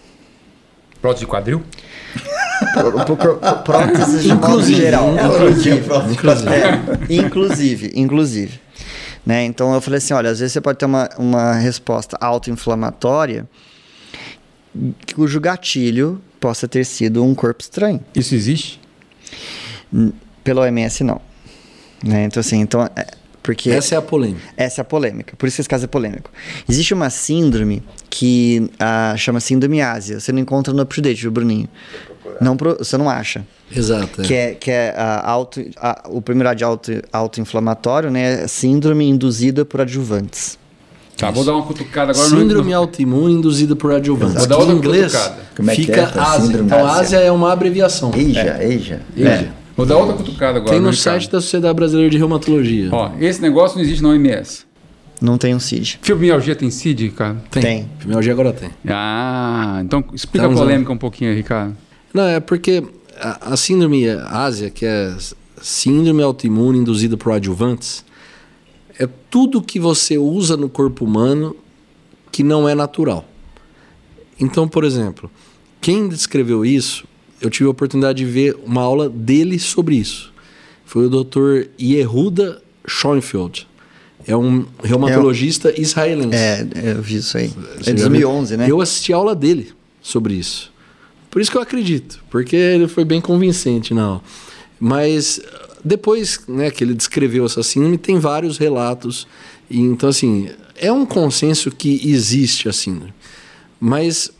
Prótese 1.01 1.25
de 1.25 1.31
quadril? 1.31 1.63
Por- 2.73 3.05
por- 3.05 3.17
por 3.17 3.63
próteses 3.63 4.23
de 4.23 4.33
modo 4.33 4.63
geral. 4.63 5.13
Inclusive. 5.15 5.81
É, 7.09 7.13
inclusive, 7.13 7.91
inclusive. 7.95 8.59
Né? 9.25 9.45
Então 9.45 9.73
eu 9.73 9.81
falei 9.81 9.97
assim, 9.99 10.13
olha, 10.13 10.29
às 10.29 10.39
vezes 10.39 10.53
você 10.53 10.61
pode 10.61 10.77
ter 10.77 10.85
uma, 10.85 11.09
uma 11.17 11.53
resposta 11.53 12.17
autoinflamatória 12.19 13.47
cujo 15.15 15.39
gatilho 15.39 16.21
possa 16.39 16.67
ter 16.67 16.85
sido 16.85 17.23
um 17.23 17.33
corpo 17.35 17.61
estranho. 17.61 17.99
Isso 18.15 18.33
existe? 18.35 18.79
Pelo 20.43 20.61
OMS, 20.61 21.03
não. 21.03 21.21
Né? 22.03 22.23
Então 22.25 22.39
assim, 22.39 22.59
então, 22.59 22.89
é, 22.95 23.05
porque 23.49 23.71
Essa 23.71 23.95
é 23.95 23.97
a 23.97 24.01
polêmica. 24.01 24.41
essa 24.55 24.81
é 24.81 24.83
a 24.83 24.85
polêmica, 24.85 25.33
por 25.35 25.47
isso 25.47 25.55
que 25.55 25.61
esse 25.61 25.69
caso 25.69 25.85
é 25.85 25.87
polêmico. 25.87 26.29
Existe 26.69 26.93
uma 26.93 27.09
síndrome 27.09 27.81
que 28.07 28.69
ah, 28.79 29.15
chama 29.17 29.39
síndrome 29.39 29.81
ásia. 29.81 30.19
Você 30.19 30.31
não 30.31 30.39
encontra 30.39 30.71
no 30.71 30.83
up-to-date, 30.83 31.21
viu, 31.23 31.31
Bruninho? 31.31 31.67
Não, 32.39 32.55
pro- 32.55 32.77
você 32.77 32.95
não 32.95 33.09
acha. 33.09 33.43
Exato. 33.75 34.21
é. 34.21 34.23
Que 34.25 34.33
é, 34.35 34.53
que 34.53 34.69
é 34.71 34.93
a 34.95 35.27
auto, 35.27 35.65
a- 35.77 36.03
o 36.09 36.21
primeiro 36.21 36.53
de 36.55 36.63
auto, 36.63 36.91
autoinflamatório, 37.11 38.11
né? 38.11 38.43
é 38.43 38.47
Síndrome 38.47 39.09
induzida 39.09 39.65
por 39.65 39.81
adjuvantes. 39.81 40.57
Tá, 41.17 41.31
vou 41.31 41.43
dar 41.43 41.53
uma 41.53 41.63
cutucada 41.65 42.11
agora. 42.11 42.29
no- 42.29 42.39
Síndrome 42.39 42.71
autoimune 42.73 43.33
induzida 43.33 43.75
por 43.75 43.91
adjuvantes. 43.91 44.35
Vou 44.37 44.47
dar 44.47 44.55
Que 44.55 44.61
outra 44.61 44.75
em 44.75 44.77
inglês 44.77 45.11
cutucada. 45.11 45.41
Como 45.55 45.71
é 45.71 45.75
que 45.75 45.81
fica 45.85 46.01
é? 46.01 46.05
Tá, 46.05 46.33
Ásia. 46.33 46.57
Então, 46.57 46.85
Ásia. 46.87 47.17
É 47.17 47.31
uma 47.31 47.51
abreviação. 47.51 48.11
Eija, 48.15 48.63
eija. 48.63 49.01
É. 49.17 49.47
Vou 49.79 49.85
dar 49.85 49.95
outra 49.95 50.13
cutucada 50.13 50.57
agora. 50.57 50.73
Tem 50.73 50.81
no 50.81 50.91
site 50.91 51.31
da 51.31 51.39
Sociedade 51.39 51.73
Brasileira 51.73 52.11
de 52.11 52.17
Reumatologia. 52.17 52.89
Ó, 52.91 53.11
esse 53.17 53.41
negócio 53.41 53.77
não 53.77 53.81
existe 53.85 54.03
na 54.03 54.09
OMS. 54.09 54.65
Não 55.21 55.37
tem 55.37 55.55
um 55.55 55.59
CID. 55.59 55.99
Fibromialgia 56.01 56.53
tem 56.53 56.69
CID, 56.69 57.05
Ricardo? 57.05 57.41
tem. 57.49 57.89
Fibromialgia 57.97 58.33
agora 58.33 58.51
tem. 58.51 58.71
Ah, 58.85 59.79
então 59.81 60.03
explica 60.13 60.47
Estamos 60.47 60.59
a 60.59 60.63
polêmica 60.63 60.91
um 60.91 60.97
pouquinho 60.97 61.31
aí, 61.31 61.37
Ricardo. 61.37 61.77
Não, 62.13 62.23
é 62.23 62.41
porque 62.41 62.83
a, 63.21 63.53
a 63.53 63.55
síndrome 63.55 64.05
Ásia, 64.09 64.69
que 64.69 64.85
é 64.85 65.15
síndrome 65.61 66.21
autoimune 66.23 66.79
induzida 66.79 67.15
por 67.15 67.31
adjuvantes, 67.31 68.03
é 68.99 69.07
tudo 69.29 69.61
que 69.61 69.79
você 69.79 70.17
usa 70.17 70.57
no 70.57 70.67
corpo 70.67 71.05
humano 71.05 71.55
que 72.33 72.43
não 72.43 72.67
é 72.67 72.75
natural. 72.75 73.23
Então, 74.37 74.67
por 74.67 74.83
exemplo, 74.83 75.31
quem 75.79 76.09
descreveu 76.09 76.65
isso, 76.65 77.07
eu 77.41 77.49
tive 77.49 77.67
a 77.67 77.71
oportunidade 77.71 78.23
de 78.23 78.25
ver 78.25 78.55
uma 78.65 78.81
aula 78.81 79.09
dele 79.09 79.59
sobre 79.59 79.95
isso. 79.95 80.33
Foi 80.85 81.05
o 81.05 81.09
Dr. 81.09 81.69
Yehuda 81.79 82.61
Schoenfeld. 82.87 83.67
É 84.27 84.35
um 84.35 84.65
reumatologista 84.83 85.73
israelense. 85.79 86.35
É, 86.35 86.67
eu 86.95 87.01
vi 87.01 87.15
isso 87.17 87.37
aí. 87.37 87.51
Você 87.77 87.91
É 87.91 87.93
de 87.93 88.01
já 88.01 88.09
viu? 88.09 88.27
2011, 88.27 88.57
né? 88.57 88.67
Eu 88.69 88.81
assisti 88.81 89.13
a 89.13 89.15
aula 89.15 89.35
dele 89.35 89.71
sobre 90.01 90.33
isso. 90.33 90.71
Por 91.31 91.41
isso 91.41 91.51
que 91.51 91.57
eu 91.57 91.61
acredito, 91.61 92.19
porque 92.29 92.55
ele 92.55 92.87
foi 92.87 93.05
bem 93.05 93.21
convincente 93.21 93.93
na 93.93 94.03
aula. 94.03 94.21
Mas 94.79 95.39
depois 95.83 96.41
né, 96.47 96.71
que 96.71 96.83
ele 96.83 96.93
descreveu 96.93 97.45
essa 97.45 97.63
síndrome, 97.63 97.97
tem 97.97 98.19
vários 98.19 98.57
relatos. 98.57 99.27
E, 99.69 99.79
então, 99.79 100.09
assim, 100.09 100.49
é 100.75 100.91
um 100.91 101.05
consenso 101.05 101.71
que 101.71 102.01
existe 102.09 102.67
a 102.67 102.73
síndrome. 102.73 103.13
Mas 103.79 104.31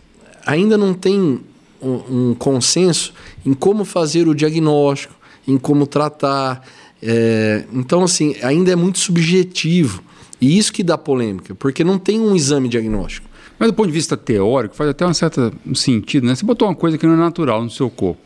ainda 0.45 0.77
não 0.77 0.93
tem 0.93 1.41
um, 1.81 2.29
um 2.29 2.35
consenso 2.35 3.13
em 3.45 3.53
como 3.53 3.85
fazer 3.85 4.27
o 4.27 4.35
diagnóstico, 4.35 5.13
em 5.47 5.57
como 5.57 5.87
tratar. 5.87 6.65
É, 7.01 7.65
então, 7.73 8.03
assim, 8.03 8.35
ainda 8.41 8.71
é 8.71 8.75
muito 8.75 8.99
subjetivo. 8.99 10.03
E 10.41 10.57
isso 10.57 10.71
que 10.71 10.83
dá 10.83 10.97
polêmica, 10.97 11.53
porque 11.55 11.83
não 11.83 11.97
tem 11.97 12.19
um 12.19 12.35
exame 12.35 12.69
diagnóstico. 12.69 13.27
Mas 13.57 13.69
do 13.69 13.73
ponto 13.73 13.87
de 13.87 13.93
vista 13.93 14.15
teórico, 14.15 14.73
faz 14.73 14.89
até 14.89 15.05
um 15.05 15.13
certo 15.13 15.51
sentido, 15.75 16.25
né? 16.25 16.33
Você 16.33 16.45
botou 16.45 16.67
uma 16.67 16.75
coisa 16.75 16.97
que 16.97 17.05
não 17.05 17.13
é 17.13 17.17
natural 17.17 17.61
no 17.61 17.69
seu 17.69 17.89
corpo. 17.89 18.21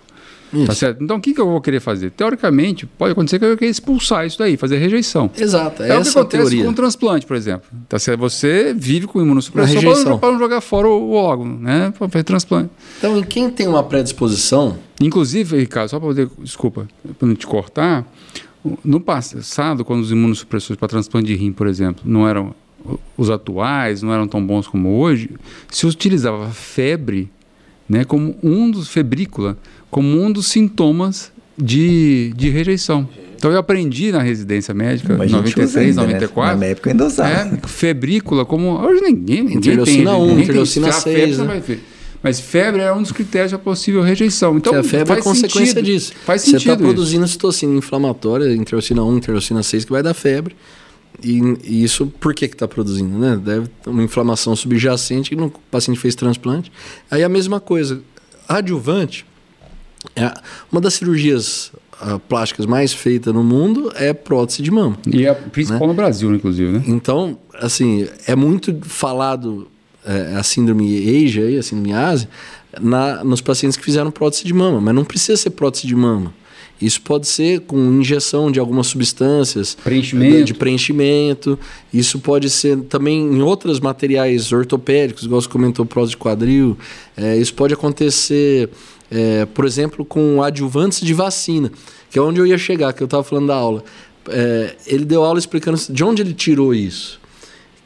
Tá 0.66 0.74
certo? 0.74 1.04
Então, 1.04 1.18
o 1.18 1.22
que, 1.22 1.34
que 1.34 1.42
eu 1.42 1.48
vou 1.48 1.60
querer 1.60 1.80
fazer? 1.80 2.12
Teoricamente, 2.12 2.86
pode 2.86 3.12
acontecer 3.14 3.40
que 3.40 3.46
eu 3.46 3.58
querer 3.58 3.72
expulsar 3.72 4.26
isso 4.26 4.38
daí, 4.38 4.56
fazer 4.58 4.78
rejeição. 4.78 5.30
Exato, 5.38 5.82
É, 5.84 5.86
o 5.86 5.88
que 5.88 6.02
essa 6.08 6.20
a 6.20 6.22
acontece 6.22 6.44
teoria. 6.44 6.66
com 6.66 6.72
o 6.72 6.74
transplante, 6.74 7.26
por 7.26 7.36
exemplo. 7.36 7.68
Tá 7.90 7.98
certo? 7.98 8.20
Você 8.20 8.74
vive 8.76 9.08
com 9.08 9.22
imunossupressão 9.22 9.74
rejeição. 9.82 10.20
para 10.20 10.32
não 10.32 10.40
jogar 10.40 10.62
fora 10.62 10.88
o, 10.88 11.10
o 11.10 11.14
órgão, 11.14 11.46
né? 11.48 11.94
Para 11.98 12.08
fazer 12.10 12.24
transplante. 12.24 12.70
Então, 12.98 13.18
em 13.18 13.24
quem 13.24 13.50
tem 13.50 13.68
uma 13.68 13.84
predisposição, 13.84 14.78
Inclusive, 15.02 15.58
Ricardo, 15.58 15.90
só 15.90 16.00
para 16.00 16.08
poder, 16.08 16.30
desculpa, 16.40 16.88
para 17.20 17.28
não 17.28 17.36
te 17.36 17.46
cortar, 17.48 18.06
no 18.86 19.00
passado, 19.02 19.84
quando 19.84 20.02
os 20.02 20.12
imunossupressores 20.12 20.80
para 20.80 20.88
transplante 20.88 21.28
de 21.28 21.36
rim, 21.36 21.52
por 21.52 21.68
exemplo, 21.68 22.04
não 22.06 22.26
eram 22.28 22.56
os 23.18 23.30
atuais, 23.30 24.02
não 24.02 24.14
eram 24.14 24.28
tão 24.28 24.46
bons 24.46 24.68
como 24.68 25.00
hoje, 25.00 25.30
se 25.70 25.86
utilizava 25.86 26.50
febre, 26.52 27.30
né, 27.90 28.06
como 28.06 28.36
um 28.42 28.70
dos 28.72 28.88
febrícula, 28.88 29.58
como 29.94 30.22
um 30.22 30.32
dos 30.32 30.48
sintomas 30.48 31.32
de, 31.58 32.34
de 32.36 32.50
rejeição. 32.50 33.08
Então 33.38 33.52
eu 33.52 33.58
aprendi 33.60 34.12
na 34.12 34.22
residência 34.22 34.74
médica, 34.74 35.18
Mas 35.18 35.30
gente 35.30 35.38
93, 35.40 35.70
usa 35.70 35.80
ainda, 35.80 36.02
né? 36.02 36.14
94. 36.14 36.52
Na 36.54 36.58
minha 36.58 36.72
época 36.72 36.90
eu 36.90 36.92
ainda 36.92 37.06
usava. 37.06 37.30
É, 37.30 37.68
febrícula, 37.68 38.46
como. 38.46 38.80
Hoje 38.80 39.02
ninguém, 39.02 39.42
ninguém 39.44 39.58
Interleucina 39.58 40.12
tem. 40.12 40.20
1, 40.20 40.22
ninguém 40.22 40.36
tem 40.36 40.44
interleucina 40.46 40.90
isso. 40.90 40.98
A 40.98 41.02
febre 41.02 41.22
6, 41.22 41.36
você 41.36 41.42
né? 41.42 41.48
vai 41.48 41.60
ver. 41.60 41.84
Mas 42.24 42.40
febre 42.40 42.82
é 42.82 42.94
um 42.94 43.02
dos 43.02 43.12
critérios 43.12 43.52
para 43.52 43.60
possível 43.60 44.02
rejeição. 44.02 44.56
Então, 44.56 44.72
que 44.72 44.80
a 44.80 44.84
febre 44.84 45.02
é 45.02 45.06
faz 45.06 45.24
consequência 45.26 45.66
sentido. 45.76 45.84
disso. 45.86 46.14
Faz 46.26 46.42
Você 46.42 46.52
sentido 46.52 46.60
está 46.72 46.74
isso. 46.76 46.84
produzindo 46.84 47.28
citocina 47.28 47.76
inflamatória, 47.78 48.56
interleucina 48.56 49.04
1, 49.04 49.18
interleucina 49.18 49.62
6, 49.62 49.84
que 49.84 49.92
vai 49.92 50.02
dar 50.02 50.14
febre. 50.14 50.56
E, 51.22 51.42
e 51.66 51.84
isso, 51.84 52.08
por 52.22 52.34
que 52.34 52.46
está 52.46 52.66
produzindo? 52.66 53.20
Né? 53.20 53.38
Deve 53.44 53.68
ter 53.84 53.90
uma 53.90 54.02
inflamação 54.02 54.56
subjacente 54.56 55.32
que 55.32 55.36
no- 55.36 55.48
o 55.48 55.54
paciente 55.70 56.00
fez 56.00 56.16
transplante. 56.16 56.72
Aí 57.12 57.24
a 57.24 57.30
mesma 57.30 57.60
coisa. 57.60 58.00
Adjuvante, 58.48 59.26
é 60.16 60.34
uma 60.72 60.82
das 60.82 60.94
cirurgias 60.94 61.72
ah, 62.00 62.20
plásticas 62.20 62.66
mais 62.66 62.94
feitas 62.94 63.34
no 63.34 63.44
mundo 63.44 63.92
é 63.96 64.14
prótese 64.14 64.62
de 64.62 64.72
mama. 64.72 64.98
E 65.08 65.26
é 65.26 65.34
principal 65.34 65.88
no 65.88 65.94
Brasil, 65.94 66.34
inclusive, 66.34 66.72
né? 66.72 66.84
Então, 66.88 67.38
assim, 67.60 68.08
é 68.28 68.36
muito 68.36 68.78
falado 68.84 69.68
é, 70.06 70.36
a 70.36 70.44
síndrome 70.44 71.26
Asia, 71.26 71.60
a 71.60 71.64
síndrome 71.64 71.94
Ásia, 71.94 72.30
na, 72.82 73.24
nos 73.24 73.42
pacientes 73.42 73.78
que 73.78 73.84
fizeram 73.84 74.12
prótese 74.12 74.44
de 74.44 74.54
mama, 74.54 74.82
mas 74.82 74.94
não 74.94 75.06
precisa 75.06 75.38
ser 75.38 75.52
prótese 75.52 75.88
de 75.88 75.96
mama. 75.96 76.34
Isso 76.82 77.02
pode 77.02 77.28
ser 77.28 77.62
com 77.62 77.78
injeção 77.94 78.52
de 78.52 78.60
algumas 78.60 78.88
substâncias 78.88 79.76
Preenchimento. 79.76 80.44
de 80.44 80.54
preenchimento. 80.54 81.58
Isso 81.94 82.20
pode 82.20 82.50
ser 82.50 82.78
também 82.82 83.22
em 83.22 83.42
outros 83.42 83.80
materiais 83.80 84.52
ortopédicos, 84.52 85.24
igual 85.24 85.40
você 85.40 85.48
comentou, 85.48 85.86
prótese 85.86 86.12
de 86.12 86.18
quadril. 86.18 86.78
É, 87.16 87.38
isso 87.38 87.54
pode 87.54 87.74
acontecer, 87.74 88.70
é, 89.14 89.46
por 89.46 89.66
exemplo, 89.66 90.04
com 90.04 90.42
adjuvantes 90.42 91.02
de 91.02 91.14
vacina, 91.14 91.72
que 92.10 92.18
é 92.18 92.22
onde 92.22 92.40
eu 92.40 92.48
ia 92.48 92.58
chegar, 92.58 92.92
que 92.94 93.04
eu 93.04 93.06
estava 93.06 93.24
falando 93.24 93.48
da 93.48 93.56
aula. 93.56 93.84
É, 94.30 94.76
ele 94.88 95.06
deu 95.06 95.24
aula 95.24 95.38
explicando 95.38 95.78
de 95.90 96.04
onde 96.04 96.22
ele 96.22 96.34
tirou 96.34 96.74
isso. 96.74 97.20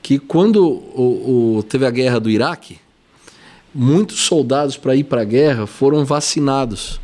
Que 0.02 0.18
quando 0.18 0.64
o, 0.66 1.58
o- 1.58 1.64
teve 1.64 1.86
a 1.86 1.92
guerra 1.92 2.20
do 2.20 2.30
Iraque, 2.30 2.78
muitos 3.76 4.20
soldados 4.22 4.78
para 4.78 4.96
ir 4.96 5.04
para 5.04 5.22
a 5.22 5.26
guerra 5.26 5.68
foram 5.68 6.06
vacinados. 6.06 7.00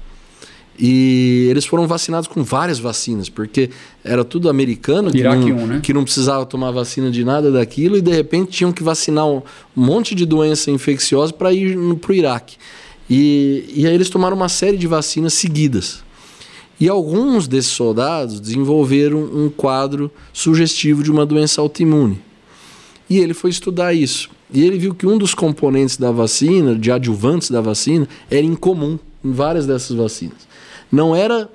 E 0.80 1.48
eles 1.52 1.66
foram 1.66 1.86
vacinados 1.88 2.28
com 2.28 2.44
várias 2.44 2.80
vacinas, 2.80 3.30
porque 3.30 3.70
era 4.04 4.24
tudo 4.26 4.50
americano, 4.50 5.12
que, 5.12 5.20
Iraque 5.20 5.52
não, 5.52 5.68
né? 5.68 5.80
que 5.84 5.94
não 5.94 6.04
precisava 6.04 6.46
tomar 6.48 6.72
vacina 6.72 7.12
de 7.12 7.24
nada 7.24 7.52
daquilo, 7.52 7.96
e 7.98 8.02
de 8.02 8.12
repente 8.12 8.52
tinham 8.52 8.72
que 8.72 8.82
vacinar 8.82 9.28
um 9.28 9.44
monte 9.76 10.16
de 10.16 10.26
doença 10.26 10.72
infecciosa 10.72 11.32
para 11.32 11.54
ir 11.54 11.78
para 11.98 12.12
o 12.12 12.16
Iraque. 12.16 12.58
E, 13.10 13.66
e 13.76 13.88
aí 13.88 13.94
eles 13.94 14.10
tomaram 14.10 14.36
uma 14.36 14.50
série 14.50 14.78
de 14.78 14.88
vacinas 14.88 15.34
seguidas. 15.34 16.04
E 16.80 16.90
alguns 16.90 17.48
desses 17.48 17.72
soldados 17.72 18.40
desenvolveram 18.40 19.20
um 19.20 19.50
quadro 19.50 20.12
sugestivo 20.32 21.04
de 21.04 21.12
uma 21.12 21.26
doença 21.26 21.62
autoimune. 21.62 22.20
E 23.10 23.20
ele 23.20 23.34
foi 23.34 23.52
estudar 23.52 23.94
isso. 23.94 24.30
E 24.52 24.64
ele 24.64 24.78
viu 24.78 24.94
que 24.94 25.08
um 25.08 25.18
dos 25.18 25.34
componentes 25.34 25.98
da 25.98 26.12
vacina, 26.12 26.76
de 26.76 26.92
adjuvantes 26.92 27.50
da 27.50 27.62
vacina, 27.62 28.08
era 28.30 28.46
incomum 28.46 28.98
em 29.24 29.32
várias 29.32 29.66
dessas 29.66 29.96
vacinas. 29.96 30.48
Não 30.92 31.16
era 31.16 31.50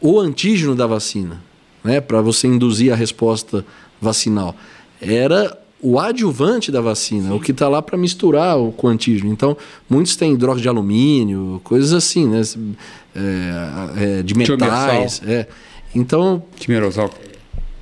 o 0.00 0.20
antígeno 0.20 0.74
da 0.74 0.86
vacina, 0.86 1.42
né, 1.82 2.00
para 2.00 2.20
você 2.20 2.46
induzir 2.46 2.92
a 2.92 2.96
resposta 2.96 3.64
vacinal. 4.00 4.54
Era 5.00 5.58
o 5.88 6.00
adjuvante 6.00 6.70
da 6.72 6.80
vacina, 6.80 7.34
o 7.34 7.40
que 7.40 7.52
está 7.52 7.68
lá 7.68 7.80
para 7.80 7.96
misturar 7.96 8.58
o, 8.58 8.72
com 8.72 8.86
o 8.86 8.90
antígeno. 8.90 9.30
Então, 9.32 9.56
muitos 9.88 10.16
têm 10.16 10.32
hidróxido 10.32 10.62
de 10.62 10.68
alumínio, 10.68 11.60
coisas 11.62 11.92
assim, 11.92 12.26
né, 12.26 12.42
é, 13.14 14.18
é, 14.18 14.22
de 14.22 14.34
metais. 14.34 15.22
É. 15.26 15.46
Então, 15.94 16.42
Timerosal. 16.58 17.10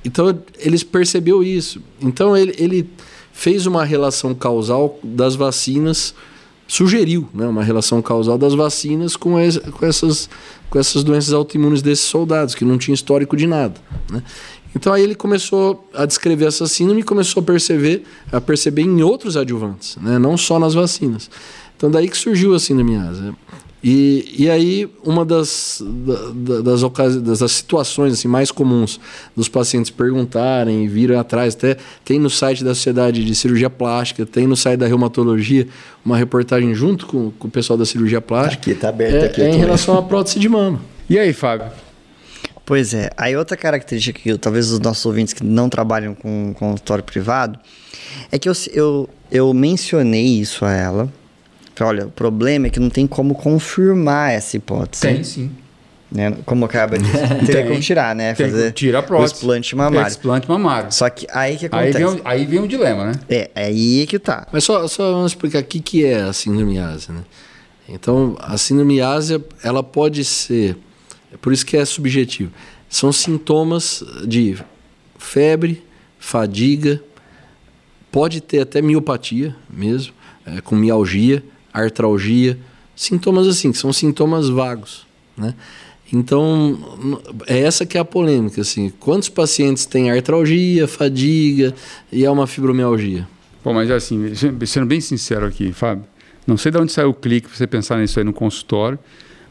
então 0.03 0.37
eles 0.59 0.83
percebeu 0.83 1.43
isso. 1.43 1.81
Então 2.01 2.35
ele, 2.37 2.53
ele 2.57 2.89
fez 3.33 3.65
uma 3.65 3.83
relação 3.83 4.33
causal 4.33 4.97
das 5.03 5.35
vacinas, 5.35 6.13
sugeriu 6.67 7.27
né, 7.33 7.45
uma 7.47 7.63
relação 7.63 8.01
causal 8.01 8.37
das 8.37 8.53
vacinas 8.53 9.15
com, 9.15 9.39
es- 9.39 9.57
com, 9.57 9.85
essas, 9.85 10.29
com 10.69 10.79
essas 10.79 11.03
doenças 11.03 11.33
autoimunes 11.33 11.81
desses 11.81 12.05
soldados, 12.05 12.55
que 12.55 12.63
não 12.63 12.77
tinha 12.77 12.93
histórico 12.95 13.35
de 13.35 13.45
nada. 13.47 13.75
né. 14.11 14.23
Então 14.75 14.91
aí 14.93 15.01
ele 15.03 15.15
começou 15.15 15.87
a 15.93 16.05
descrever 16.05 16.45
essa 16.45 16.67
síndrome 16.67 17.01
e 17.01 17.03
começou 17.03 17.41
a 17.41 17.43
perceber, 17.45 18.03
a 18.31 18.41
perceber 18.41 18.81
em 18.81 19.01
outros 19.01 19.37
adjuvantes, 19.37 19.97
né, 20.01 20.19
não 20.19 20.35
só 20.37 20.59
nas 20.59 20.73
vacinas. 20.73 21.29
Então 21.77 21.89
daí 21.89 22.09
que 22.09 22.17
surgiu 22.17 22.53
a 22.53 22.59
síndrome 22.59 22.95
ásia. 22.97 23.33
E, 23.87 24.33
e 24.39 24.49
aí, 24.49 24.89
uma 25.03 25.23
das, 25.23 25.79
da- 25.79 26.31
da- 26.55 26.61
das, 26.61 26.81
ocasi- 26.81 27.19
das, 27.21 27.37
das 27.39 27.51
situações 27.51 28.13
assim, 28.13 28.27
mais 28.27 28.49
comuns 28.49 28.99
dos 29.35 29.47
pacientes 29.47 29.91
perguntarem 29.91 30.87
virem 30.87 31.15
atrás, 31.15 31.53
até 31.53 31.77
tem 32.03 32.17
no 32.19 32.27
site 32.29 32.63
da 32.63 32.73
Sociedade 32.73 33.23
de 33.23 33.35
Cirurgia 33.35 33.69
Plástica, 33.69 34.25
tem 34.25 34.47
no 34.47 34.55
site 34.55 34.79
da 34.79 34.87
Reumatologia 34.87 35.67
uma 36.03 36.17
reportagem 36.17 36.73
junto 36.73 37.05
com, 37.05 37.29
com 37.37 37.47
o 37.47 37.51
pessoal 37.51 37.77
da 37.77 37.85
cirurgia 37.85 38.19
plástica. 38.19 38.71
Aqui, 38.71 38.79
tá 38.79 38.89
aberto 38.89 39.23
é, 39.23 39.25
aqui, 39.27 39.41
é 39.41 39.51
em 39.51 39.57
relação 39.57 39.95
à 39.95 40.01
prótese 40.01 40.39
de 40.39 40.49
mama. 40.49 40.81
E 41.07 41.19
aí, 41.19 41.31
Fábio? 41.31 41.67
Pois 42.65 42.93
é. 42.93 43.09
Aí 43.15 43.35
outra 43.37 43.55
característica 43.55 44.19
que 44.19 44.29
eu- 44.29 44.37
talvez 44.39 44.71
os 44.71 44.79
nossos 44.79 45.05
ouvintes 45.05 45.33
que 45.33 45.43
não 45.43 45.69
trabalham 45.69 46.15
com 46.15 46.53
consultório 46.57 47.03
privado 47.03 47.59
é 48.31 48.39
que 48.39 48.49
eu, 48.49 48.53
eu, 48.73 49.09
eu 49.31 49.53
mencionei 49.53 50.25
isso 50.39 50.65
a 50.65 50.71
ela. 50.73 51.13
Falei, 51.75 51.93
olha, 52.01 52.07
o 52.07 52.11
problema 52.11 52.67
é 52.67 52.69
que 52.69 52.79
não 52.79 52.89
tem 52.89 53.05
como 53.05 53.35
confirmar 53.35 54.31
essa 54.31 54.57
hipótese. 54.57 55.23
sim. 55.23 55.51
Né? 56.11 56.37
Como 56.45 56.63
acaba 56.63 56.97
de 56.97 57.03
Teria 57.45 57.45
Tem. 57.63 57.67
como 57.67 57.79
tirar, 57.79 58.15
né? 58.15 58.33
Tem, 58.35 58.49
Fazer 58.49 58.71
tira 58.71 58.99
a 58.99 59.03
prótese. 59.03 59.33
o 59.33 59.35
explante 59.37 59.75
mamário. 59.75 60.07
Explante 60.07 60.47
mamário. 60.47 60.91
Só 60.91 61.09
que 61.09 61.27
aí 61.33 61.57
que 61.57 61.65
Aí 61.71 61.89
acontece. 61.89 61.97
vem, 61.97 62.05
o, 62.05 62.21
aí 62.23 62.45
vem 62.45 62.59
o 62.59 62.67
dilema, 62.67 63.05
né? 63.07 63.11
É, 63.27 63.49
aí 63.55 64.05
que 64.07 64.17
tá. 64.19 64.47
Mas 64.53 64.63
só, 64.63 64.87
só 64.87 65.11
vamos 65.11 65.31
explicar 65.31 65.59
o 65.61 65.63
que, 65.65 65.79
que 65.81 66.05
é 66.05 66.21
a 66.21 66.31
síndrome 66.31 66.77
ásia, 66.77 67.13
né? 67.13 67.21
Então, 67.89 68.37
a 68.39 68.55
síndrome 68.57 69.01
ásia, 69.01 69.43
ela 69.63 69.83
pode 69.83 70.23
ser, 70.23 70.77
é 71.35 71.37
por 71.37 71.51
isso 71.51 71.65
que 71.65 71.75
é 71.75 71.83
subjetivo, 71.83 72.49
são 72.89 73.11
sintomas 73.11 74.01
de 74.25 74.57
febre, 75.19 75.83
fadiga, 76.17 77.03
pode 78.09 78.39
ter 78.39 78.61
até 78.61 78.81
miopatia 78.81 79.53
mesmo, 79.69 80.13
é, 80.45 80.61
com 80.61 80.75
mialgia, 80.75 81.43
artralgia, 81.73 82.57
sintomas 82.95 83.47
assim, 83.47 83.69
que 83.73 83.77
são 83.77 83.91
sintomas 83.91 84.47
vagos, 84.47 85.05
né? 85.37 85.53
Então, 86.13 87.21
é 87.47 87.59
essa 87.59 87.85
que 87.85 87.97
é 87.97 87.99
a 87.99 88.05
polêmica, 88.05 88.61
assim, 88.61 88.93
quantos 88.99 89.27
pacientes 89.27 89.85
têm 89.85 90.11
artralgia, 90.11 90.87
fadiga 90.87 91.73
e 92.11 92.23
é 92.23 92.31
uma 92.31 92.47
fibromialgia? 92.47 93.27
Pô, 93.61 93.73
mas 93.73 93.91
assim, 93.91 94.33
sendo 94.65 94.85
bem 94.85 95.01
sincero 95.01 95.47
aqui, 95.47 95.73
Fábio, 95.73 96.05
não 96.47 96.55
sei 96.55 96.71
de 96.71 96.77
onde 96.77 96.93
saiu 96.93 97.09
o 97.09 97.13
clique 97.13 97.47
para 97.47 97.57
você 97.57 97.67
pensar 97.67 97.97
nisso 97.97 98.19
aí 98.19 98.23
no 98.23 98.31
consultório, 98.31 98.97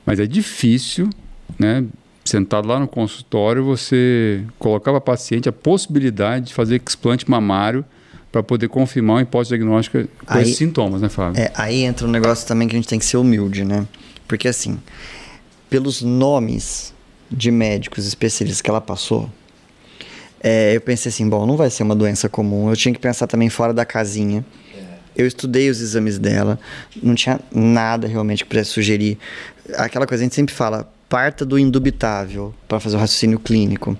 mas 0.06 0.20
é 0.20 0.26
difícil, 0.26 1.10
né? 1.58 1.84
Sentado 2.24 2.66
lá 2.66 2.78
no 2.78 2.88
consultório, 2.88 3.64
você 3.64 4.42
colocar 4.58 4.90
para 4.92 5.00
paciente 5.00 5.48
a 5.48 5.52
possibilidade 5.52 6.46
de 6.46 6.54
fazer 6.54 6.80
explante 6.86 7.30
mamário 7.30 7.84
para 8.32 8.42
poder 8.42 8.68
confirmar 8.68 9.16
uma 9.16 9.22
hipótese 9.22 9.50
diagnóstica 9.50 10.08
com 10.26 10.34
Aí- 10.34 10.42
esses 10.42 10.56
sintomas, 10.56 11.02
né, 11.02 11.08
Fábio? 11.08 11.40
É, 11.40 11.52
aí 11.54 11.82
entra 11.82 12.06
um 12.06 12.10
negócio 12.10 12.46
também 12.48 12.66
que 12.66 12.74
a 12.74 12.78
gente 12.78 12.88
tem 12.88 12.98
que 12.98 13.04
ser 13.04 13.18
humilde, 13.18 13.64
né? 13.64 13.86
Porque 14.26 14.48
assim, 14.48 14.80
pelos 15.68 16.02
nomes 16.02 16.94
de 17.30 17.50
médicos 17.50 18.06
especialistas 18.06 18.60
que 18.62 18.70
ela 18.70 18.80
passou, 18.80 19.30
é, 20.40 20.74
eu 20.74 20.80
pensei 20.80 21.10
assim, 21.10 21.28
bom, 21.28 21.46
não 21.46 21.56
vai 21.56 21.70
ser 21.70 21.82
uma 21.82 21.94
doença 21.94 22.28
comum. 22.28 22.68
Eu 22.68 22.76
tinha 22.76 22.92
que 22.92 23.00
pensar 23.00 23.26
também 23.26 23.48
fora 23.48 23.72
da 23.72 23.84
casinha. 23.84 24.44
Eu 25.16 25.26
estudei 25.26 25.70
os 25.70 25.80
exames 25.80 26.18
dela, 26.18 26.58
não 27.02 27.14
tinha 27.14 27.40
nada 27.54 28.08
realmente 28.08 28.42
que 28.42 28.48
pudesse 28.50 28.70
sugerir. 28.70 29.16
Aquela 29.76 30.06
coisa 30.06 30.22
a 30.22 30.24
gente 30.24 30.34
sempre 30.34 30.52
fala, 30.54 30.92
parta 31.08 31.44
do 31.44 31.58
indubitável 31.58 32.54
para 32.68 32.80
fazer 32.80 32.96
o 32.96 33.00
raciocínio 33.00 33.38
clínico. 33.38 33.96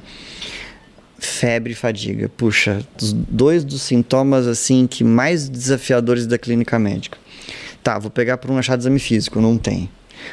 Febre 1.19 1.73
e 1.73 1.77
fadiga. 1.77 2.29
Puxa, 2.29 2.85
dois 3.29 3.65
dos 3.65 3.83
sintomas 3.83 4.47
assim 4.47 4.87
que 4.87 5.03
mais 5.03 5.49
desafiadores 5.49 6.27
da 6.27 6.37
clínica 6.37 6.79
médica. 6.79 7.17
Tá, 7.83 7.99
vou 7.99 8.11
pegar 8.11 8.39
por 8.39 8.51
um 8.51 8.59
achado 8.59 8.79
de 8.81 8.85
exame 8.85 8.99
físico, 8.99 9.41
não 9.41 9.57
tem. 9.57 9.89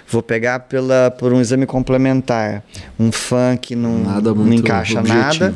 Vou 0.08 0.22
pegar 0.24 0.62
pela, 0.62 1.12
por 1.12 1.34
um 1.34 1.42
exame 1.42 1.66
complementar, 1.66 2.64
um 3.00 3.12
FAN 3.12 3.58
que 3.58 3.76
não, 3.76 4.00
Nada 4.04 4.34
não 4.34 4.54
encaixa 4.54 5.00
objetivo. 5.00 5.46
nada. 5.46 5.54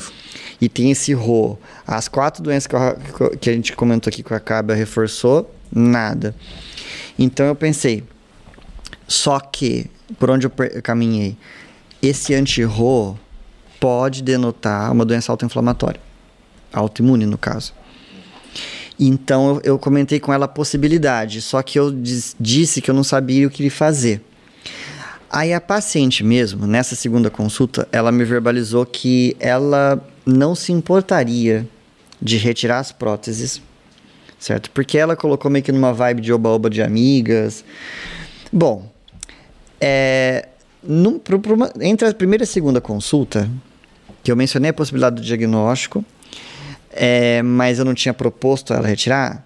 E 0.59 0.67
tem 0.69 0.91
esse 0.91 1.13
RO. 1.13 1.57
As 1.87 2.07
quatro 2.07 2.43
doenças 2.43 2.67
que, 2.67 2.75
eu- 2.75 3.37
que 3.39 3.49
a 3.49 3.53
gente 3.53 3.73
comentou 3.73 4.09
aqui 4.09 4.23
que 4.23 4.33
a 4.33 4.39
Cabra 4.39 4.75
reforçou, 4.75 5.53
nada. 5.73 6.35
Então 7.17 7.45
eu 7.45 7.55
pensei, 7.55 8.03
só 9.07 9.39
que, 9.39 9.85
por 10.19 10.29
onde 10.29 10.45
eu 10.47 10.51
caminhei, 10.83 11.35
esse 12.01 12.33
anti-RO 12.33 13.17
pode 13.79 14.21
denotar 14.23 14.91
uma 14.91 15.05
doença 15.05 15.31
autoinflamatória. 15.31 15.99
Autoimune, 16.73 17.25
no 17.25 17.37
caso. 17.37 17.73
Então 18.99 19.55
eu, 19.55 19.61
eu 19.73 19.79
comentei 19.79 20.19
com 20.19 20.31
ela 20.31 20.45
a 20.45 20.47
possibilidade, 20.47 21.41
só 21.41 21.61
que 21.61 21.77
eu 21.77 21.91
dis- 21.91 22.35
disse 22.39 22.81
que 22.81 22.89
eu 22.89 22.95
não 22.95 23.03
sabia 23.03 23.47
o 23.47 23.49
que 23.49 23.69
fazer. 23.69 24.21
Aí 25.29 25.53
a 25.53 25.59
paciente 25.59 26.23
mesmo, 26.23 26.65
nessa 26.65 26.95
segunda 26.95 27.29
consulta, 27.29 27.87
ela 27.91 28.11
me 28.11 28.23
verbalizou 28.23 28.85
que 28.85 29.35
ela 29.39 30.01
não 30.25 30.55
se 30.55 30.71
importaria 30.71 31.67
de 32.21 32.37
retirar 32.37 32.79
as 32.79 32.91
próteses, 32.93 33.61
certo? 34.39 34.71
Porque 34.71 34.97
ela 34.97 35.15
colocou 35.15 35.51
meio 35.51 35.63
que 35.63 35.71
numa 35.73 35.93
vibe 35.93 36.21
de 36.21 36.31
oba-oba 36.31 36.69
de 36.69 36.81
amigas. 36.81 37.65
Bom, 38.51 38.89
é, 39.79 40.47
num- 40.83 41.19
pro- 41.19 41.39
pro 41.39 41.55
uma- 41.55 41.71
entre 41.81 42.07
a 42.07 42.13
primeira 42.13 42.43
e 42.43 42.45
a 42.45 42.47
segunda 42.47 42.79
consulta, 42.81 43.49
que 44.23 44.31
eu 44.31 44.35
mencionei 44.35 44.71
a 44.71 44.73
possibilidade 44.73 45.17
do 45.17 45.21
diagnóstico, 45.21 46.03
é, 46.91 47.41
mas 47.43 47.79
eu 47.79 47.85
não 47.85 47.93
tinha 47.93 48.13
proposto 48.13 48.73
ela 48.73 48.87
retirar, 48.87 49.45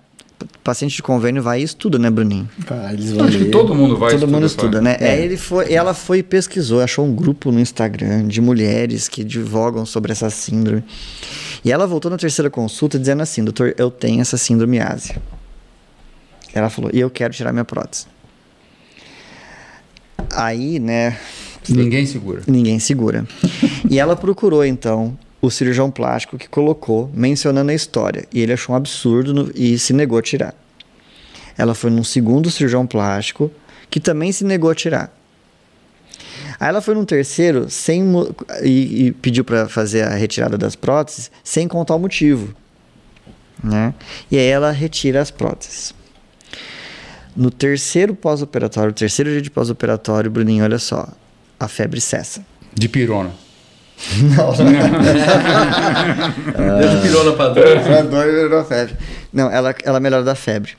paciente 0.64 0.96
de 0.96 1.04
convênio 1.04 1.42
vai 1.44 1.60
e 1.60 1.64
estuda, 1.64 1.98
né, 2.00 2.10
Bruninho? 2.10 2.48
Ah, 2.70 2.94
eles 2.94 3.12
vão 3.12 3.26
Acho 3.26 3.38
que 3.38 3.44
ler. 3.46 3.52
todo 3.52 3.76
mundo 3.76 3.98
vai 3.98 4.12
Todo 4.12 4.28
mundo 4.28 4.46
estudar, 4.46 4.78
estuda, 4.78 4.82
né? 4.82 4.98
Aí 5.02 5.22
ele 5.24 5.36
foi, 5.36 5.74
ela 5.74 5.94
foi 5.94 6.20
e 6.20 6.24
pesquisou, 6.24 6.80
achou 6.82 7.06
um 7.06 7.14
grupo 7.14 7.52
no 7.52 7.60
Instagram 7.60 8.26
de 8.28 8.40
mulheres 8.40 9.08
que 9.10 9.24
divulgam 9.24 9.86
sobre 9.86 10.12
essa 10.14 10.30
síndrome. 10.30 10.84
E 11.66 11.72
ela 11.74 11.86
voltou 11.86 12.10
na 12.10 12.18
terceira 12.18 12.50
consulta 12.50 12.98
dizendo 12.98 13.22
assim, 13.22 13.44
doutor, 13.44 13.74
eu 13.78 13.92
tenho 13.92 14.22
essa 14.22 14.38
síndrome 14.38 14.80
ásia. 14.80 15.18
Ela 16.54 16.70
falou, 16.70 16.90
e 16.94 17.00
eu 17.00 17.10
quero 17.10 17.34
tirar 17.34 17.52
minha 17.52 17.66
prótese. 17.66 18.06
Aí, 20.36 20.80
né, 20.80 21.18
Ninguém 21.68 22.06
segura. 22.06 22.42
ninguém 22.48 22.80
segura. 22.80 23.28
e 23.90 24.00
ela 24.00 24.16
procurou, 24.16 24.66
então, 24.66 25.18
o 25.42 25.50
cirurgião 25.52 25.90
plástico 25.92 26.38
que 26.38 26.48
colocou, 26.50 27.10
mencionando 27.14 27.72
a 27.72 27.74
história. 27.74 28.26
E 28.34 28.40
ele 28.42 28.54
achou 28.54 28.74
um 28.74 28.78
absurdo 28.78 29.34
no- 29.34 29.52
e 29.56 29.78
se 29.78 29.94
negou 29.94 30.18
a 30.18 30.22
tirar. 30.22 30.54
Ela 31.58 31.74
foi 31.76 31.90
num 31.92 32.04
segundo 32.04 32.50
cirurgião 32.50 32.88
plástico, 32.88 33.52
que 33.90 34.00
também 34.00 34.32
se 34.32 34.44
negou 34.44 34.70
a 34.70 34.76
tirar. 34.76 35.14
Aí 36.60 36.68
ela 36.70 36.82
foi 36.82 36.94
num 36.96 37.06
terceiro 37.06 37.70
sem 37.70 38.04
e, 38.64 39.08
e 39.08 39.12
pediu 39.14 39.44
para 39.46 39.68
fazer 39.70 40.04
a 40.04 40.10
retirada 40.16 40.58
das 40.58 40.76
próteses 40.76 41.32
sem 41.44 41.68
contar 41.68 41.96
o 41.96 42.00
motivo. 42.00 42.54
Né? 43.64 43.94
E 44.32 44.38
aí 44.38 44.46
ela 44.48 44.72
retira 44.72 45.22
as 45.22 45.32
próteses. 45.32 45.94
No 47.40 47.50
terceiro 47.50 48.14
pós-operatório, 48.14 48.92
terceiro 48.92 49.32
dia 49.32 49.42
de 49.42 49.50
pós-operatório, 49.50 50.30
Bruninho, 50.30 50.62
olha 50.62 50.78
só, 50.78 51.08
a 51.58 51.70
febre 51.70 52.02
cessa. 52.02 52.46
De 52.74 52.90
pirona. 52.90 53.32
Deu 56.80 56.90
de 56.96 57.02
pirona 57.02 57.32
pra 57.34 57.48
dois. 57.50 57.86
Ela 57.88 58.04
melhorou 58.26 58.60
a 58.60 58.64
febre. 58.66 58.98
Não, 59.32 59.50
ela, 59.50 59.74
ela 59.84 60.00
melhora 60.02 60.24
da 60.24 60.36
febre. 60.36 60.74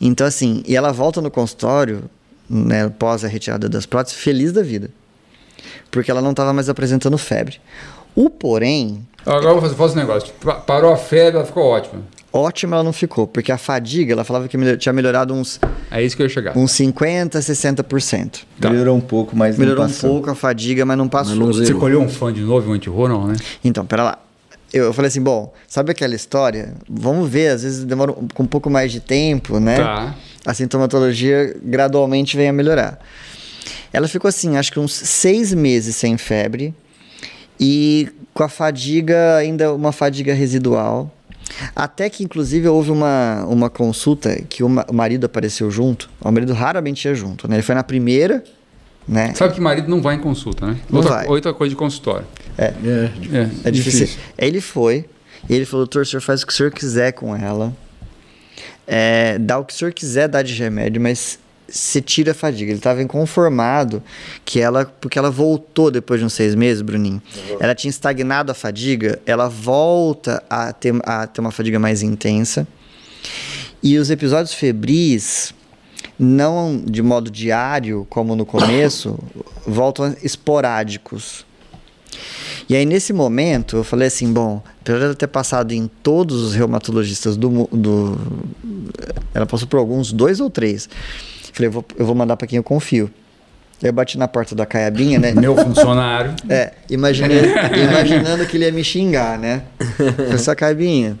Então, 0.00 0.26
assim, 0.26 0.62
e 0.66 0.74
ela 0.74 0.90
volta 0.92 1.20
no 1.20 1.30
consultório, 1.30 2.04
né, 2.48 2.84
após 2.86 3.22
a 3.24 3.28
retirada 3.28 3.68
das 3.68 3.84
próteses, 3.84 4.18
feliz 4.18 4.52
da 4.52 4.62
vida. 4.62 4.90
Porque 5.90 6.10
ela 6.10 6.22
não 6.22 6.30
estava 6.30 6.52
mais 6.54 6.68
apresentando 6.70 7.18
febre. 7.18 7.60
O 8.14 8.30
porém, 8.30 9.06
Agora 9.26 9.50
eu 9.54 9.60
vou 9.60 9.70
fazer, 9.74 9.92
um 9.98 10.00
negócio. 10.00 10.32
Pa- 10.40 10.54
Parou 10.54 10.92
a 10.94 10.96
febre, 10.96 11.36
ela 11.36 11.44
ficou 11.46 11.64
ótima. 11.64 12.00
Ótima 12.32 12.76
ela 12.76 12.84
não 12.84 12.92
ficou, 12.92 13.26
porque 13.26 13.50
a 13.50 13.58
fadiga, 13.58 14.12
ela 14.12 14.24
falava 14.24 14.46
que 14.48 14.56
melhor- 14.56 14.76
tinha 14.76 14.92
melhorado 14.92 15.34
uns, 15.34 15.58
É 15.90 16.02
isso 16.02 16.16
que 16.16 16.22
eu 16.22 16.26
ia 16.26 16.30
chegar. 16.30 16.56
uns 16.56 16.72
50%, 16.72 17.40
60%. 17.42 18.46
Tá. 18.60 18.70
Melhorou 18.70 18.96
um 18.96 19.00
pouco, 19.00 19.36
mas 19.36 19.58
Melhorou 19.58 19.84
não 19.86 19.90
um 19.92 19.94
pouco 19.98 20.30
a 20.30 20.34
fadiga, 20.34 20.84
mas 20.84 20.96
não 20.96 21.08
passou. 21.08 21.36
Mas 21.36 21.38
não 21.46 21.52
Você 21.52 21.74
colheu 21.74 22.00
um 22.00 22.08
fã 22.08 22.32
de 22.32 22.40
novo 22.40 22.70
um 22.70 22.74
anti-horror, 22.74 23.08
não, 23.08 23.26
né? 23.26 23.36
Então, 23.64 23.84
pera 23.84 24.02
lá. 24.04 24.18
Eu, 24.72 24.84
eu 24.84 24.92
falei 24.92 25.08
assim, 25.08 25.20
bom, 25.20 25.52
sabe 25.66 25.90
aquela 25.90 26.14
história? 26.14 26.74
Vamos 26.88 27.28
ver, 27.28 27.48
às 27.48 27.62
vezes 27.64 27.84
demora 27.84 28.12
um, 28.12 28.28
com 28.32 28.44
um 28.44 28.46
pouco 28.46 28.70
mais 28.70 28.92
de 28.92 29.00
tempo, 29.00 29.58
né? 29.58 29.76
Tá. 29.76 30.14
A 30.46 30.54
sintomatologia 30.54 31.56
gradualmente 31.62 32.36
vem 32.36 32.48
a 32.48 32.52
melhorar. 32.52 32.98
Ela 33.92 34.06
ficou 34.06 34.28
assim, 34.28 34.56
acho 34.56 34.70
que 34.70 34.78
uns 34.78 34.92
seis 34.92 35.52
meses 35.52 35.96
sem 35.96 36.16
febre 36.16 36.72
e 37.58 38.08
com 38.32 38.44
a 38.44 38.48
fadiga, 38.48 39.36
ainda 39.36 39.74
uma 39.74 39.90
fadiga 39.90 40.32
residual. 40.32 41.12
Até 41.74 42.08
que, 42.10 42.22
inclusive, 42.24 42.68
houve 42.68 42.90
uma, 42.90 43.44
uma 43.48 43.68
consulta 43.70 44.40
que 44.48 44.62
o, 44.62 44.68
ma- 44.68 44.86
o 44.88 44.94
marido 44.94 45.24
apareceu 45.26 45.70
junto. 45.70 46.08
O 46.20 46.30
marido 46.30 46.52
raramente 46.52 47.06
ia 47.06 47.14
junto, 47.14 47.48
né? 47.48 47.56
Ele 47.56 47.62
foi 47.62 47.74
na 47.74 47.82
primeira, 47.82 48.42
né? 49.06 49.34
Sabe 49.34 49.54
que 49.54 49.60
marido 49.60 49.88
não 49.88 50.00
vai 50.00 50.14
em 50.16 50.20
consulta, 50.20 50.66
né? 50.66 50.78
Não 50.88 51.00
outra, 51.00 51.14
vai. 51.16 51.26
outra 51.28 51.52
coisa 51.52 51.70
de 51.70 51.76
consultório. 51.76 52.26
É, 52.56 52.72
É, 53.32 53.50
É 53.64 53.70
difícil. 53.70 54.08
Aí 54.38 54.46
ele 54.48 54.60
foi, 54.60 55.04
e 55.48 55.54
ele 55.54 55.64
falou, 55.64 55.86
doutor, 55.86 56.02
o 56.02 56.06
senhor 56.06 56.20
faz 56.20 56.42
o 56.42 56.46
que 56.46 56.52
o 56.52 56.56
senhor 56.56 56.70
quiser 56.72 57.12
com 57.12 57.34
ela. 57.34 57.74
É, 58.86 59.38
dá 59.38 59.58
o 59.58 59.64
que 59.64 59.72
o 59.72 59.76
senhor 59.76 59.92
quiser 59.92 60.28
dar 60.28 60.42
de 60.42 60.52
remédio, 60.54 61.00
mas 61.00 61.38
você 61.70 62.00
tira 62.00 62.32
a 62.32 62.34
fadiga. 62.34 62.70
Ele 62.70 62.78
estava 62.78 63.02
inconformado 63.02 64.02
que 64.44 64.60
ela, 64.60 64.84
porque 64.84 65.18
ela 65.18 65.30
voltou 65.30 65.90
depois 65.90 66.20
de 66.20 66.26
uns 66.26 66.32
seis 66.32 66.54
meses, 66.54 66.82
Bruninho. 66.82 67.22
Ela 67.58 67.74
tinha 67.74 67.90
estagnado 67.90 68.50
a 68.50 68.54
fadiga, 68.54 69.20
ela 69.24 69.48
volta 69.48 70.42
a 70.50 70.72
ter, 70.72 70.94
a 71.04 71.26
ter 71.26 71.40
uma 71.40 71.50
fadiga 71.50 71.78
mais 71.78 72.02
intensa. 72.02 72.66
E 73.82 73.96
os 73.96 74.10
episódios 74.10 74.52
febris, 74.52 75.54
não 76.18 76.82
de 76.84 77.02
modo 77.02 77.30
diário, 77.30 78.06
como 78.10 78.36
no 78.36 78.44
começo, 78.44 79.18
voltam 79.66 80.14
esporádicos. 80.22 81.46
E 82.68 82.76
aí, 82.76 82.86
nesse 82.86 83.12
momento, 83.12 83.78
eu 83.78 83.84
falei 83.84 84.08
assim: 84.08 84.32
bom, 84.32 84.62
apesar 84.80 85.00
dela 85.00 85.14
ter 85.14 85.26
passado 85.26 85.72
em 85.72 85.88
todos 86.02 86.40
os 86.40 86.54
reumatologistas 86.54 87.36
do. 87.36 87.68
do 87.72 88.16
ela 89.34 89.46
passou 89.46 89.66
por 89.66 89.78
alguns, 89.78 90.12
dois 90.12 90.38
ou 90.38 90.48
três. 90.48 90.88
Falei: 91.52 91.68
eu 91.68 91.72
vou, 91.72 91.84
eu 91.98 92.06
vou 92.06 92.14
mandar 92.14 92.36
para 92.36 92.46
quem 92.46 92.56
eu 92.56 92.62
confio. 92.62 93.10
Eu 93.82 93.92
bati 93.94 94.18
na 94.18 94.28
porta 94.28 94.54
da 94.54 94.66
Caiabinha, 94.66 95.18
né? 95.18 95.32
Meu 95.32 95.56
funcionário. 95.56 96.34
É, 96.50 96.72
imaginando, 96.90 97.32
imaginando 97.90 98.46
que 98.46 98.56
ele 98.58 98.66
ia 98.66 98.72
me 98.72 98.84
xingar, 98.84 99.38
né? 99.38 99.62
Só 100.38 100.54
Caiabinha. 100.54 101.18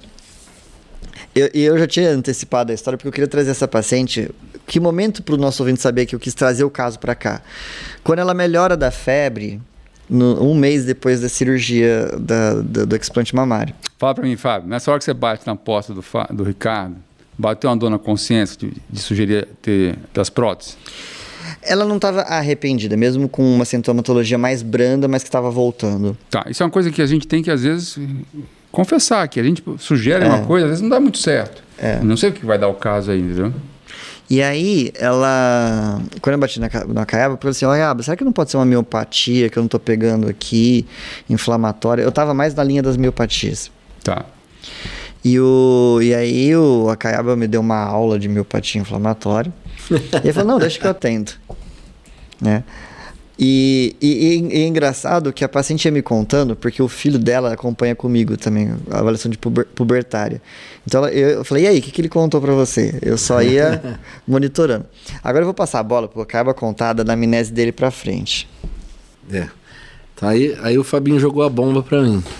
Eu, 1.34 1.48
e 1.54 1.62
eu 1.62 1.78
já 1.78 1.86
tinha 1.86 2.10
antecipado 2.10 2.72
a 2.72 2.74
história 2.74 2.96
porque 2.98 3.08
eu 3.08 3.12
queria 3.12 3.28
trazer 3.28 3.50
essa 3.50 3.66
paciente. 3.68 4.30
Que 4.66 4.78
momento 4.78 5.22
para 5.22 5.34
o 5.34 5.38
nosso 5.38 5.62
ouvinte 5.62 5.80
saber 5.80 6.06
que 6.06 6.14
eu 6.14 6.18
quis 6.20 6.34
trazer 6.34 6.64
o 6.64 6.70
caso 6.70 6.98
para 6.98 7.14
cá? 7.14 7.40
Quando 8.04 8.18
ela 8.18 8.34
melhora 8.34 8.76
da 8.76 8.90
febre, 8.90 9.60
no- 10.08 10.42
um 10.42 10.54
mês 10.54 10.84
depois 10.84 11.20
da 11.20 11.28
cirurgia 11.28 12.10
da, 12.18 12.54
da- 12.54 12.84
do 12.84 12.96
explante 12.96 13.34
mamário. 13.34 13.74
Fala 13.98 14.14
pra 14.14 14.24
mim, 14.24 14.36
Fábio, 14.36 14.68
nessa 14.68 14.90
hora 14.90 14.98
que 14.98 15.04
você 15.04 15.14
bate 15.14 15.46
na 15.46 15.56
porta 15.56 15.94
do, 15.94 16.04
do 16.32 16.44
Ricardo, 16.44 16.96
bateu 17.40 17.70
uma 17.70 17.76
dor 17.76 17.90
na 17.90 17.98
consciência 17.98 18.56
de, 18.58 18.72
de 18.88 19.00
sugerir 19.00 19.48
ter 19.62 19.98
das 20.12 20.30
próteses? 20.30 20.76
Ela 21.62 21.84
não 21.84 21.96
estava 21.96 22.20
arrependida, 22.22 22.96
mesmo 22.96 23.28
com 23.28 23.42
uma 23.42 23.64
sintomatologia 23.64 24.38
mais 24.38 24.62
branda, 24.62 25.08
mas 25.08 25.22
que 25.22 25.28
estava 25.28 25.50
voltando. 25.50 26.16
Tá, 26.30 26.44
isso 26.48 26.62
é 26.62 26.66
uma 26.66 26.72
coisa 26.72 26.90
que 26.90 27.02
a 27.02 27.06
gente 27.06 27.26
tem 27.26 27.42
que, 27.42 27.50
às 27.50 27.62
vezes, 27.62 27.98
confessar, 28.70 29.26
que 29.28 29.40
a 29.40 29.42
gente 29.42 29.62
sugere 29.78 30.24
uma 30.24 30.42
coisa, 30.42 30.66
às 30.66 30.70
vezes 30.70 30.82
não 30.82 30.88
dá 30.88 31.00
muito 31.00 31.18
certo. 31.18 31.62
Não 32.02 32.16
sei 32.16 32.30
o 32.30 32.32
que 32.32 32.44
vai 32.44 32.58
dar 32.58 32.68
o 32.68 32.74
caso 32.74 33.10
aí, 33.10 33.20
entendeu? 33.20 33.52
E 34.30 34.40
aí, 34.40 34.92
ela. 34.94 36.00
Quando 36.22 36.34
eu 36.34 36.38
bati 36.38 36.60
na, 36.60 36.68
na 36.86 37.04
caiaba, 37.04 37.34
eu 37.34 37.38
falei 37.38 37.50
assim: 37.50 37.64
olha, 37.64 38.00
será 38.00 38.16
que 38.16 38.22
não 38.22 38.30
pode 38.30 38.48
ser 38.52 38.58
uma 38.58 38.64
miopatia 38.64 39.48
que 39.50 39.58
eu 39.58 39.62
não 39.62 39.68
tô 39.68 39.80
pegando 39.80 40.28
aqui, 40.28 40.86
inflamatória? 41.28 42.02
Eu 42.02 42.12
tava 42.12 42.32
mais 42.32 42.54
na 42.54 42.62
linha 42.62 42.80
das 42.80 42.96
miopatias. 42.96 43.72
Tá. 44.04 44.24
E, 45.24 45.38
o, 45.38 45.98
e 46.02 46.14
aí, 46.14 46.56
o, 46.56 46.88
a 46.88 46.96
caiaba 46.96 47.36
me 47.36 47.46
deu 47.46 47.60
uma 47.60 47.76
aula 47.78 48.18
de 48.18 48.28
miopatia 48.28 48.80
inflamatória. 48.80 49.52
e 49.90 49.94
ele 50.24 50.32
falou: 50.32 50.52
não, 50.52 50.58
deixa 50.58 50.78
que 50.78 50.86
eu 50.86 50.90
atendo. 50.90 51.32
Né? 52.40 52.64
E, 53.42 53.96
e, 54.02 54.50
e- 54.52 54.62
é 54.62 54.66
engraçado 54.66 55.32
que 55.32 55.42
a 55.44 55.48
paciente 55.48 55.84
ia 55.86 55.90
me 55.90 56.02
contando, 56.02 56.54
porque 56.54 56.82
o 56.82 56.88
filho 56.88 57.18
dela 57.18 57.52
acompanha 57.54 57.94
comigo 57.94 58.36
também, 58.36 58.74
a 58.90 58.98
avaliação 58.98 59.30
de 59.30 59.38
puber- 59.38 59.66
pubertária. 59.74 60.42
Então 60.86 61.00
ela- 61.04 61.12
eu, 61.12 61.28
eu 61.30 61.44
falei, 61.44 61.64
e 61.64 61.66
aí, 61.68 61.78
o 61.78 61.82
que, 61.82 61.90
que 61.90 62.00
ele 62.02 62.08
contou 62.10 62.38
pra 62.40 62.52
você? 62.52 62.98
Eu 63.00 63.16
só 63.16 63.40
ia 63.42 63.98
monitorando. 64.28 64.84
Agora 65.24 65.42
eu 65.42 65.46
vou 65.46 65.54
passar 65.54 65.80
a 65.80 65.82
bola 65.82 66.06
pro 66.08 66.24
Caiaba 66.26 66.52
contar 66.52 66.92
da 66.92 67.02
anamnese 67.02 67.50
dele 67.52 67.72
pra 67.72 67.90
frente. 67.90 68.46
É. 69.32 69.48
Tá 70.16 70.28
aí, 70.30 70.54
aí 70.62 70.78
o 70.78 70.84
Fabinho 70.84 71.18
jogou 71.18 71.42
a 71.42 71.48
bomba 71.48 71.82
pra 71.82 72.02
mim. 72.02 72.22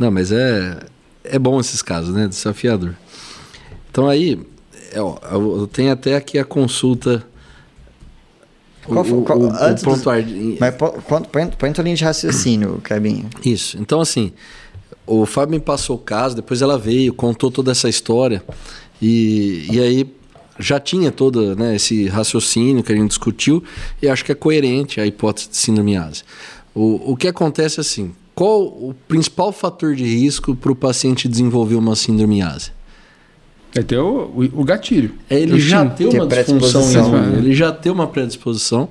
Não, 0.00 0.10
mas 0.10 0.32
é, 0.32 0.78
é 1.22 1.38
bom 1.38 1.60
esses 1.60 1.82
casos, 1.82 2.14
né? 2.14 2.26
Desafiador. 2.26 2.94
Então 3.90 4.08
aí, 4.08 4.40
é, 4.92 4.98
eu 4.98 5.18
eu 5.30 5.66
tenho 5.66 5.92
até 5.92 6.16
aqui 6.16 6.38
a 6.38 6.44
consulta. 6.44 7.22
Qual 8.84 9.04
foi- 9.04 9.18
o- 9.18 9.22
qual- 9.22 9.38
o- 9.38 9.46
o 9.48 9.52
antes 9.52 9.82
dos- 9.84 9.92
prontuário- 9.92 10.56
Mas 10.58 10.74
põe, 11.58 11.72
tua 11.72 11.84
linha 11.84 11.94
de 11.96 12.02
raciocínio, 12.04 12.80
Cabinho. 12.82 13.28
Isso. 13.44 13.76
Então, 13.78 14.00
assim, 14.00 14.32
o 15.06 15.26
Fábio 15.26 15.50
me 15.58 15.60
passou 15.60 15.96
o 15.96 15.98
caso, 15.98 16.34
depois 16.34 16.62
ela 16.62 16.78
veio, 16.78 17.12
contou 17.12 17.50
toda 17.50 17.70
essa 17.70 17.88
história. 17.88 18.42
E, 19.02 19.66
e 19.70 19.80
aí 19.80 20.14
já 20.58 20.80
tinha 20.80 21.10
todo 21.12 21.54
né, 21.56 21.76
esse 21.76 22.08
raciocínio 22.08 22.82
que 22.82 22.92
a 22.92 22.96
gente 22.96 23.08
discutiu, 23.10 23.62
e 24.00 24.08
acho 24.08 24.24
que 24.24 24.32
é 24.32 24.34
coerente 24.34 24.98
a 25.00 25.06
hipótese 25.06 25.50
de 25.50 25.56
síndrome 25.58 25.96
ASE. 25.96 26.22
O, 26.74 27.12
o 27.12 27.16
que 27.16 27.28
acontece 27.28 27.80
é 27.80 27.82
assim: 27.82 28.12
qual 28.34 28.62
o 28.62 28.94
principal 29.08 29.52
fator 29.52 29.94
de 29.94 30.04
risco 30.04 30.54
para 30.54 30.72
o 30.72 30.74
paciente 30.76 31.28
desenvolver 31.28 31.74
uma 31.76 31.94
síndrome 31.96 32.40
ASE? 32.42 32.70
É 33.74 33.82
ter 33.82 33.98
o, 33.98 34.24
o, 34.34 34.60
o 34.60 34.64
gatilho. 34.64 35.12
É 35.28 35.38
ele 35.38 35.52
Eu 35.52 35.58
já 35.60 35.86
Ter 35.86 36.06
uma 36.08 36.26
disfunção 36.26 37.12
né? 37.12 37.38
ele 37.38 37.54
já 37.54 37.70
ter 37.70 37.90
uma 37.90 38.06
predisposição, 38.06 38.88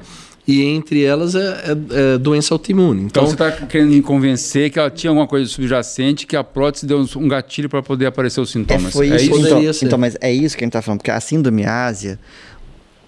e 0.48 0.64
entre 0.64 1.04
elas 1.04 1.36
é, 1.36 1.40
é- 1.40 2.14
é 2.16 2.18
doença 2.18 2.54
autoimune. 2.56 3.04
Então, 3.04 3.24
Então, 3.24 3.26
você 3.28 3.34
está 3.34 3.66
querendo 3.68 3.90
me 3.90 4.02
convencer 4.02 4.70
que 4.72 4.80
ela 4.80 4.90
tinha 4.90 5.12
alguma 5.12 5.28
coisa 5.28 5.50
subjacente, 5.50 6.26
que 6.26 6.36
a 6.36 6.44
prótese 6.44 6.86
deu 6.86 7.06
um 7.18 7.28
gatilho 7.28 7.70
para 7.70 7.84
poder 7.84 8.06
aparecer 8.08 8.40
os 8.42 8.50
É, 8.50 8.54
sintomas. 8.54 8.94
foi 8.94 9.08
isso. 9.08 9.30
Poderia 9.30 9.60
Então, 9.60 9.74
ser. 9.74 9.86
então, 9.86 10.00
mas 10.00 10.16
é 10.22 10.32
isso 10.32 10.56
que 10.58 10.64
a 10.64 10.66
gente 10.66 10.74
tá 10.74 10.82
falando, 10.82 11.00
porque 11.00 11.12
a 11.12 11.20
síndrome 11.20 11.66
ásia, 11.66 12.18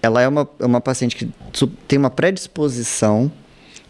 ela 0.02 0.20
é 0.20 0.28
uma, 0.28 0.48
é 0.60 0.66
uma 0.66 0.80
paciente 0.80 1.16
que 1.16 1.28
tem 1.88 1.98
uma 1.98 2.10
predisposição 2.10 3.32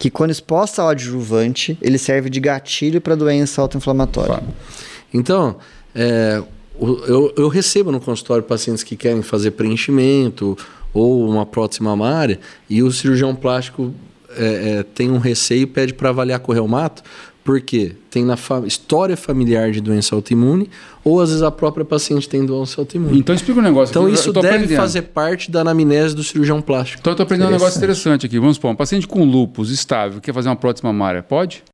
que 0.03 0.11
quando 0.11 0.32
exposta 0.32 0.82
ao 0.82 0.88
adjuvante, 0.88 1.78
ele 1.80 1.96
serve 1.96 2.28
de 2.28 2.40
gatilho 2.40 3.00
para 3.00 3.14
doença 3.14 3.62
autoinflamatória. 3.62 4.42
Então, 5.14 5.55
é, 5.94 6.42
eu, 6.80 7.32
eu 7.36 7.46
recebo 7.46 7.92
no 7.92 8.00
consultório 8.00 8.42
pacientes 8.42 8.82
que 8.82 8.96
querem 8.96 9.22
fazer 9.22 9.53
preenchimento 9.53 10.59
ou 10.92 11.24
uma 11.30 11.46
prótese 11.46 11.84
mamária 11.84 12.40
e 12.68 12.82
o 12.82 12.90
cirurgião 12.90 13.32
plástico 13.32 13.94
é, 14.30 14.78
é, 14.78 14.82
tem 14.82 15.09
um 15.09 15.18
receio 15.18 15.62
e 15.62 15.66
pede 15.66 15.94
para 15.94 16.09
avaliar 16.09 16.40
com 16.40 16.50
o 16.50 16.55
reumato 16.55 17.05
Porque 17.45 17.97
tem 18.09 18.24
na 18.24 18.36
fa 18.36 18.62
história 18.66 19.16
familiar 19.16 19.72
de 19.72 19.80
doença 19.80 20.14
autoimune, 20.14 20.70
ou 21.03 21.20
às 21.20 21.30
vezes 21.30 21.43
a 21.43 21.51
própria 21.51 21.84
paciente 21.84 22.28
tem 22.28 22.47
doença 22.47 22.80
autoimune. 22.80 23.18
Então 23.18 23.34
explica 23.34 23.59
um 23.59 23.62
negócio. 23.62 23.90
Então 23.93 24.07
aqui, 24.07 24.14
isso 24.14 24.32
deve 24.32 24.47
aprendendo. 24.49 24.76
fazer 24.76 25.03
parte 25.03 25.51
da 25.51 25.62
anamnese 25.62 26.14
do 26.14 26.22
cirurgião 26.22 26.62
plástico. 26.62 27.01
Então 27.01 27.12
eu 27.12 27.16
tô 27.16 27.22
aprendendo 27.24 27.49
um 27.49 27.53
negócio 27.53 27.76
interessante 27.78 28.26
aqui. 28.26 28.38
Vamos 28.38 28.57
supor, 28.57 28.70
um 28.70 28.76
paciente 28.76 29.09
com 29.09 29.24
lúpus 29.24 29.70
estável 29.70 30.20
quer 30.20 30.32
fazer 30.32 30.49
uma 30.49 30.57
prótese 30.57 30.84
mamária, 30.84 31.20
pode? 31.20 31.64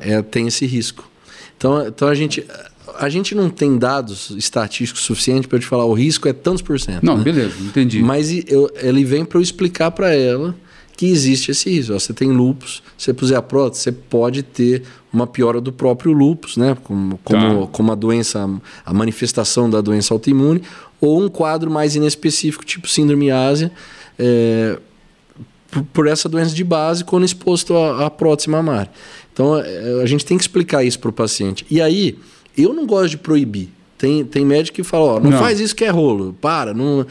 É, 0.00 0.20
tem 0.20 0.46
esse 0.46 0.66
risco. 0.66 1.08
Então, 1.56 1.86
então 1.86 2.08
a 2.08 2.14
gente 2.14 2.44
a 2.98 3.08
gente 3.08 3.34
não 3.34 3.48
tem 3.48 3.78
dados 3.78 4.30
estatísticos 4.36 5.02
suficientes 5.04 5.46
para 5.46 5.58
te 5.58 5.64
falar 5.64 5.86
o 5.86 5.94
risco 5.94 6.28
é 6.28 6.34
tantos 6.34 6.60
por 6.60 6.78
cento. 6.78 7.02
Não, 7.02 7.16
né? 7.16 7.24
beleza, 7.24 7.54
entendi. 7.62 8.02
Mas 8.02 8.30
eu- 8.46 8.70
ele 8.82 9.04
vem 9.04 9.24
para 9.24 9.38
eu 9.38 9.42
explicar 9.42 9.90
para 9.90 10.14
ela 10.14 10.54
que 11.02 11.10
existe 11.10 11.50
esse 11.50 11.68
risco. 11.68 11.92
Você 11.98 12.12
tem 12.12 12.30
lúpus, 12.30 12.80
se 12.96 13.06
você 13.06 13.12
puser 13.12 13.36
a 13.36 13.42
prótese, 13.42 13.82
você 13.82 13.90
pode 13.90 14.44
ter 14.44 14.84
uma 15.12 15.26
piora 15.26 15.60
do 15.60 15.72
próprio 15.72 16.12
lúpus, 16.12 16.56
né? 16.56 16.76
Como, 16.84 17.18
como, 17.24 17.66
Tá. 17.66 17.72
como 17.72 17.90
a 17.90 17.96
doença, 17.96 18.48
a 18.86 18.94
manifestação 18.94 19.68
da 19.68 19.80
doença 19.80 20.14
autoimune, 20.14 20.62
ou 21.00 21.20
um 21.20 21.28
quadro 21.28 21.68
mais 21.68 21.96
inespecífico, 21.96 22.64
tipo 22.64 22.88
síndrome 22.88 23.32
ásia, 23.32 23.72
é, 24.16 24.78
por, 25.72 25.82
por 25.92 26.06
essa 26.06 26.28
doença 26.28 26.54
de 26.54 26.62
base 26.62 27.02
quando 27.02 27.24
exposto 27.24 27.76
à, 27.76 28.06
à 28.06 28.08
prótese 28.10 28.48
mamária. 28.48 28.88
Então 29.32 29.58
é, 29.58 30.02
a 30.04 30.06
gente 30.06 30.24
tem 30.24 30.36
que 30.36 30.44
explicar 30.44 30.84
isso 30.84 31.00
para 31.00 31.10
o 31.10 31.12
paciente. 31.12 31.66
E 31.68 31.80
aí, 31.82 32.16
eu 32.56 32.72
não 32.72 32.86
gosto 32.86 33.10
de 33.10 33.16
proibir. 33.18 33.70
Tem, 33.98 34.24
tem 34.24 34.44
médico 34.44 34.76
que 34.76 34.84
fala, 34.84 35.14
ó, 35.14 35.20
não, 35.20 35.32
Não. 35.32 35.38
faz 35.40 35.58
isso 35.58 35.74
que 35.74 35.84
é 35.84 35.90
rolo, 35.90 36.32
para. 36.40 36.72
Não... 36.72 37.04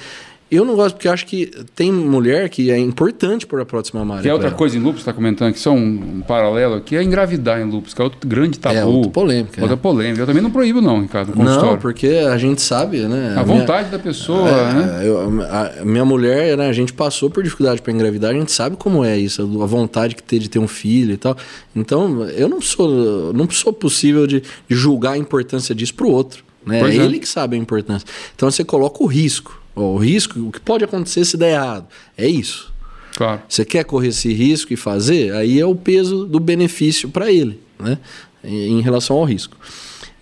Eu 0.52 0.66
não 0.66 0.76
gosto 0.76 0.96
porque 0.96 1.08
acho 1.08 1.26
que 1.26 1.50
tem 1.74 1.92
mulher 1.92 2.50
que 2.50 2.70
é 2.70 2.78
importante 2.78 3.48
por 3.48 3.62
a 3.62 3.66
prótese 3.66 3.96
mamária. 3.96 4.22
Que 4.24 4.28
é 4.30 4.34
outra 4.34 4.50
ela. 4.50 4.58
coisa 4.58 4.78
em 4.78 4.82
lúpus, 4.82 5.00
está 5.02 5.14
comentando 5.14 5.50
aqui, 5.50 5.60
só 5.60 5.72
um, 5.72 6.18
um 6.18 6.22
paralelo 6.22 6.76
aqui, 6.76 6.98
é 6.98 7.02
engravidar 7.04 7.62
em 7.62 7.64
lúpus, 7.64 7.94
que 7.94 8.02
é 8.02 8.04
outro 8.04 8.28
grande 8.28 8.60
tabu. 8.60 8.76
É, 8.76 8.84
outra 8.84 9.12
polêmica, 9.12 9.62
Outra 9.62 9.76
é. 9.76 9.80
polêmica. 9.80 10.22
Eu 10.22 10.26
também 10.28 10.44
não 10.44 10.52
proíbo, 10.52 10.82
não, 10.82 11.02
Ricardo, 11.02 11.34
Não, 11.42 11.78
porque 11.78 12.08
a 12.08 12.38
gente 12.38 12.62
sabe, 12.62 13.00
né? 13.00 13.30
A 13.38 13.44
minha- 13.44 13.60
vontade 13.60 13.90
da 13.90 13.98
pessoa, 13.98 14.50
É, 14.50 14.74
né? 14.74 15.02
eu- 15.08 15.42
a, 15.44 15.82
a 15.82 15.86
minha 15.86 16.04
mulher, 16.04 16.58
né, 16.58 16.68
a 16.68 16.74
gente 16.74 16.92
passou 16.92 17.30
por 17.30 17.42
dificuldade 17.44 17.82
para 17.82 17.94
engravidar, 17.94 18.32
a 18.32 18.34
gente 18.34 18.52
sabe 18.52 18.76
como 18.76 19.06
é 19.06 19.18
isso, 19.18 19.42
a 19.64 19.66
vontade 19.66 20.16
que 20.16 20.24
ter 20.24 20.38
de 20.40 20.50
ter 20.50 20.60
um 20.60 20.68
filho 20.68 21.14
e 21.14 21.18
tal. 21.18 21.38
Então, 21.74 22.26
eu 22.26 22.50
não 22.50 22.60
sou, 22.60 23.32
não 23.34 23.50
sou 23.50 23.72
possível 23.72 24.28
de, 24.28 24.42
de 24.42 24.76
julgar 24.76 25.14
a 25.14 25.18
importância 25.18 25.74
disso 25.74 25.94
para 25.94 26.06
o 26.08 26.12
outro. 26.12 26.44
Né? 26.66 26.82
É 26.82 26.84
é. 26.92 26.96
ele 26.96 27.20
que 27.20 27.28
sabe 27.28 27.56
a 27.56 27.60
importância. 27.60 28.06
Então, 28.36 28.52
você 28.52 28.64
coloca 28.66 29.02
o 29.02 29.08
risco. 29.08 29.61
O 29.76 29.98
risco, 29.98 30.40
o 30.40 30.52
que 30.52 30.60
pode 30.60 30.84
acontecer 30.84 31.24
se 31.26 31.38
der 31.38 31.54
errado. 31.54 31.88
É 32.18 32.28
isso. 32.28 32.72
Claro. 33.16 33.42
Você 33.48 33.66
quer 33.66 33.84
correr 33.84 34.10
esse 34.10 34.32
risco 34.34 34.74
e 34.74 34.76
fazer, 34.76 35.34
aí 35.34 35.60
é 35.60 35.66
o 35.66 35.76
peso 35.76 36.26
do 36.26 36.40
benefício 36.40 37.10
para 37.10 37.32
ele, 37.32 37.60
né? 37.80 37.98
Em 38.44 38.82
relação 38.82 39.18
ao 39.18 39.24
risco. 39.24 39.56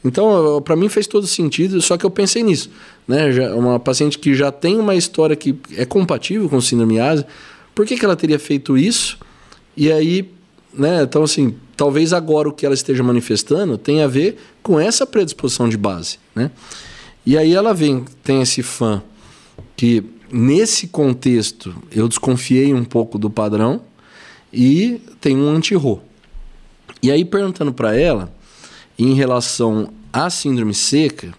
Então, 0.03 0.61
para 0.61 0.75
mim 0.75 0.89
fez 0.89 1.07
todo 1.07 1.27
sentido, 1.27 1.81
só 1.81 1.97
que 1.97 2.05
eu 2.05 2.09
pensei 2.09 2.41
nisso, 2.41 2.69
né? 3.07 3.31
Já, 3.31 3.53
uma 3.55 3.79
paciente 3.79 4.17
que 4.17 4.33
já 4.33 4.51
tem 4.51 4.77
uma 4.77 4.95
história 4.95 5.35
que 5.35 5.55
é 5.75 5.85
compatível 5.85 6.49
com 6.49 6.59
síndrome 6.61 6.99
ásia, 6.99 7.27
por 7.75 7.85
que, 7.85 7.97
que 7.97 8.05
ela 8.05 8.15
teria 8.15 8.39
feito 8.39 8.77
isso? 8.77 9.17
E 9.75 9.91
aí, 9.91 10.29
né? 10.73 11.03
Então, 11.03 11.23
assim, 11.23 11.55
talvez 11.75 12.13
agora 12.13 12.49
o 12.49 12.53
que 12.53 12.65
ela 12.65 12.75
esteja 12.75 13.03
manifestando 13.03 13.77
tenha 13.77 14.05
a 14.05 14.07
ver 14.07 14.37
com 14.63 14.79
essa 14.79 15.05
predisposição 15.05 15.67
de 15.69 15.77
base, 15.77 16.17
né? 16.35 16.51
E 17.25 17.37
aí 17.37 17.53
ela 17.53 17.73
vem, 17.73 18.05
tem 18.23 18.41
esse 18.41 18.63
fã 18.63 19.03
que 19.75 20.03
nesse 20.31 20.87
contexto 20.87 21.75
eu 21.91 22.07
desconfiei 22.07 22.73
um 22.73 22.83
pouco 22.83 23.17
do 23.17 23.29
padrão 23.29 23.81
e 24.51 25.01
tem 25.19 25.37
um 25.37 25.49
anti-RO. 25.49 26.01
E 27.01 27.11
aí 27.11 27.23
perguntando 27.23 27.73
para 27.73 27.95
ela 27.95 28.31
em 28.97 29.13
relação 29.13 29.89
à 30.11 30.29
síndrome 30.29 30.73
seca, 30.73 31.33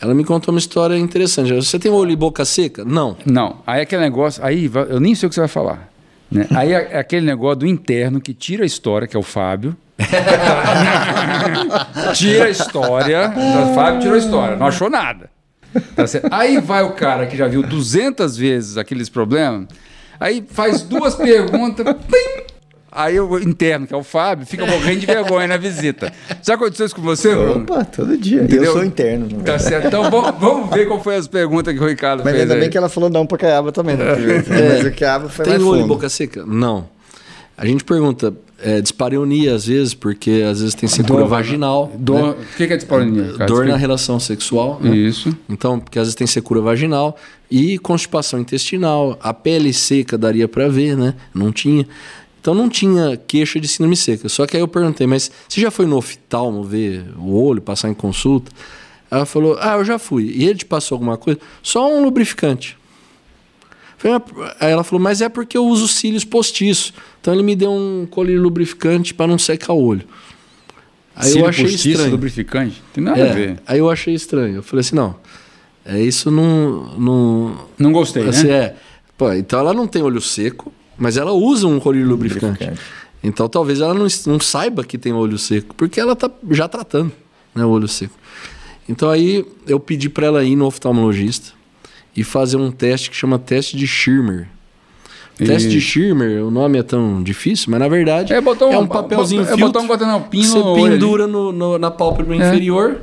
ela 0.00 0.14
me 0.14 0.24
contou 0.24 0.52
uma 0.52 0.58
história 0.58 0.96
interessante. 0.96 1.52
Você 1.52 1.78
tem 1.78 1.90
olho 1.90 2.10
e 2.10 2.16
boca 2.16 2.44
seca? 2.44 2.84
Não. 2.84 3.16
Não, 3.24 3.58
aí 3.66 3.80
é 3.80 3.82
aquele 3.82 4.02
negócio, 4.02 4.44
aí 4.44 4.70
eu 4.88 5.00
nem 5.00 5.14
sei 5.14 5.26
o 5.26 5.30
que 5.30 5.34
você 5.34 5.40
vai 5.40 5.48
falar. 5.48 5.90
Né? 6.30 6.46
Aí 6.54 6.72
é 6.72 6.88
é 6.92 6.98
aquele 6.98 7.26
negócio 7.26 7.60
do 7.60 7.66
interno 7.66 8.20
que 8.20 8.32
tira 8.32 8.64
a 8.64 8.66
história, 8.66 9.06
que 9.06 9.16
é 9.16 9.20
o 9.20 9.22
Fábio. 9.22 9.76
tira 12.14 12.46
a 12.46 12.50
história. 12.50 13.30
O 13.30 13.74
Fábio 13.74 14.00
tirou 14.00 14.14
a 14.14 14.18
história, 14.18 14.56
não 14.56 14.66
achou 14.66 14.88
nada. 14.88 15.30
Tá 15.94 16.06
certo? 16.06 16.28
Aí 16.30 16.58
vai 16.60 16.82
o 16.82 16.92
cara 16.92 17.26
que 17.26 17.36
já 17.36 17.46
viu 17.48 17.62
200 17.62 18.36
vezes 18.36 18.76
aqueles 18.76 19.08
problemas, 19.08 19.66
aí 20.20 20.44
faz 20.48 20.82
duas 20.82 21.14
perguntas, 21.14 21.84
pim! 22.10 22.42
aí 22.94 23.18
o 23.18 23.38
interno, 23.38 23.86
que 23.86 23.94
é 23.94 23.96
o 23.96 24.02
Fábio, 24.02 24.44
fica 24.46 24.66
morrendo 24.66 25.00
de 25.00 25.06
vergonha 25.06 25.46
na 25.46 25.56
visita. 25.56 26.12
Já 26.42 26.54
aconteceu 26.54 26.84
isso 26.84 26.94
com 26.94 27.00
você, 27.00 27.34
Bruno? 27.34 27.62
Opa, 27.62 27.84
todo 27.86 28.18
dia. 28.18 28.42
Entendeu? 28.42 28.64
Eu 28.64 28.72
sou 28.72 28.84
interno. 28.84 29.28
não. 29.32 29.40
Tá 29.40 29.58
certo. 29.58 29.86
Então 29.86 30.10
vamos, 30.10 30.38
vamos 30.38 30.68
ver 30.70 30.86
qual 30.86 31.02
foi 31.02 31.16
as 31.16 31.26
perguntas 31.26 31.72
que 31.72 31.80
o 31.82 31.86
Ricardo 31.88 32.22
Mas 32.22 32.32
fez. 32.32 32.42
ainda 32.42 32.54
aí. 32.54 32.60
bem 32.60 32.68
que 32.68 32.76
ela 32.76 32.90
falou 32.90 33.08
não 33.08 33.26
pra 33.26 33.38
Caiaba 33.38 33.72
também, 33.72 33.96
né? 33.96 34.04
Mas 34.74 34.84
o 34.86 34.92
Caiaba 34.94 35.28
foi 35.30 35.42
Tem 35.44 35.54
mais 35.54 35.64
olho 35.66 35.80
fundo. 35.80 35.88
boca 35.88 36.08
seca? 36.10 36.44
Não. 36.44 36.86
A 37.56 37.64
gente 37.64 37.82
pergunta, 37.82 38.34
é, 38.62 38.80
dispareunia 38.80 39.54
às 39.54 39.66
vezes, 39.66 39.92
porque 39.94 40.42
às 40.48 40.60
vezes 40.60 40.74
tem 40.74 40.88
secura 40.88 41.20
Dor- 41.20 41.28
vaginal. 41.28 41.92
Dor, 41.98 42.22
né? 42.38 42.44
O 42.52 42.56
que 42.56 42.62
é 42.64 42.76
dispareunia? 42.76 43.24
Ricardo? 43.24 43.46
Dor 43.52 43.66
na 43.66 43.76
relação 43.76 44.18
sexual. 44.20 44.78
né? 44.80 44.96
Isso. 44.96 45.36
Então, 45.48 45.78
porque 45.80 45.98
às 45.98 46.04
vezes 46.06 46.14
tem 46.14 46.26
secura 46.26 46.60
vaginal 46.60 47.16
e 47.50 47.78
constipação 47.78 48.38
intestinal. 48.40 49.18
A 49.22 49.34
pele 49.34 49.72
seca 49.72 50.16
daria 50.16 50.46
para 50.48 50.68
ver, 50.68 50.96
né? 50.96 51.14
Não 51.34 51.50
tinha. 51.52 51.86
Então 52.40 52.54
não 52.54 52.68
tinha 52.68 53.16
queixa 53.16 53.60
de 53.60 53.68
síndrome 53.68 53.96
seca. 53.96 54.28
Só 54.28 54.46
que 54.46 54.56
aí 54.56 54.62
eu 54.62 54.66
perguntei, 54.68 55.06
mas 55.06 55.30
você 55.48 55.60
já 55.60 55.70
foi 55.70 55.86
no 55.86 55.96
oftalmo 55.96 56.64
ver 56.64 57.04
o 57.16 57.32
olho, 57.40 57.60
passar 57.62 57.88
em 57.88 57.94
consulta? 57.94 58.50
Ela 59.10 59.26
falou, 59.26 59.56
ah, 59.60 59.74
eu 59.76 59.84
já 59.84 59.98
fui. 59.98 60.32
E 60.34 60.44
ele 60.44 60.54
te 60.58 60.64
passou 60.64 60.96
alguma 60.96 61.16
coisa? 61.16 61.38
Só 61.62 61.88
um 61.88 62.02
lubrificante. 62.02 62.76
"Ah, 64.08 64.56
Aí 64.60 64.72
ela 64.72 64.84
falou, 64.84 65.02
mas 65.02 65.20
é 65.20 65.28
porque 65.28 65.56
eu 65.56 65.64
uso 65.66 65.86
cílios 65.88 66.24
postiços. 66.24 66.92
Então 67.20 67.32
ele 67.34 67.42
me 67.42 67.54
deu 67.54 67.70
um 67.72 68.06
colírio 68.10 68.40
lubrificante 68.42 69.14
para 69.14 69.26
não 69.26 69.38
secar 69.38 69.72
o 69.72 69.82
olho. 69.82 70.02
Aí 71.14 71.28
Cílio 71.30 71.44
eu 71.44 71.48
achei 71.48 71.64
postiço, 71.64 71.88
estranho. 71.90 72.10
lubrificante. 72.10 72.82
Tem 72.92 73.04
nada 73.04 73.18
É, 73.20 73.30
a 73.30 73.34
ver. 73.34 73.62
Aí 73.66 73.78
eu 73.78 73.90
achei 73.90 74.14
estranho. 74.14 74.56
Eu 74.56 74.62
falei 74.62 74.80
assim, 74.80 74.96
não, 74.96 75.14
é 75.84 76.00
isso 76.00 76.30
não... 76.30 76.94
não 76.98 77.68
Não 77.78 77.92
gostei, 77.92 78.26
assim, 78.28 78.46
né? 78.48 78.54
é. 78.54 78.76
Pô, 79.16 79.32
então 79.32 79.58
ela 79.60 79.74
não 79.74 79.86
tem 79.86 80.02
olho 80.02 80.20
seco, 80.20 80.72
mas 80.96 81.16
ela 81.16 81.32
usa 81.32 81.66
um 81.66 81.78
colírio 81.78 82.08
lubrificante. 82.08 82.60
Lubrificante. 82.64 82.80
Então 83.22 83.48
talvez 83.48 83.80
ela 83.80 83.94
não, 83.94 84.06
não 84.26 84.40
saiba 84.40 84.82
que 84.84 84.96
tem 84.98 85.12
olho 85.12 85.38
seco, 85.38 85.74
porque 85.76 86.00
ela 86.00 86.16
tá 86.16 86.30
já 86.50 86.66
tratando 86.66 87.12
né, 87.54 87.64
o 87.64 87.68
olho 87.68 87.86
seco. 87.86 88.14
Então 88.88 89.10
aí 89.10 89.46
eu 89.66 89.78
pedi 89.78 90.08
para 90.08 90.26
ela 90.26 90.42
ir 90.42 90.56
no 90.56 90.64
oftalmologista 90.66 91.52
e 92.16 92.22
fazer 92.24 92.56
um 92.56 92.70
teste 92.70 93.10
que 93.10 93.16
chama 93.16 93.38
teste 93.38 93.76
de 93.76 93.86
Schirmer. 93.86 94.48
O 95.40 95.44
Teste 95.44 95.68
de. 95.70 95.80
Schirmer, 95.80 96.44
o 96.44 96.50
nome 96.50 96.78
é 96.78 96.82
tão 96.82 97.22
difícil, 97.22 97.70
mas 97.70 97.80
na 97.80 97.88
verdade 97.88 98.32
É 98.34 98.40
botar 98.40 98.66
um, 98.66 98.72
é 98.72 98.78
um 98.78 98.86
papelzinho 98.86 99.40
É 99.42 99.46
filtro 99.46 99.66
botar 99.66 99.80
um 99.80 99.86
guardanapinho 99.86 100.42
que 100.44 100.48
você 100.50 100.90
pendura 100.90 101.26
no, 101.26 101.50
no- 101.50 101.78
na 101.78 101.90
pálpebra 101.90 102.36
É. 102.36 102.48
inferior 102.48 103.00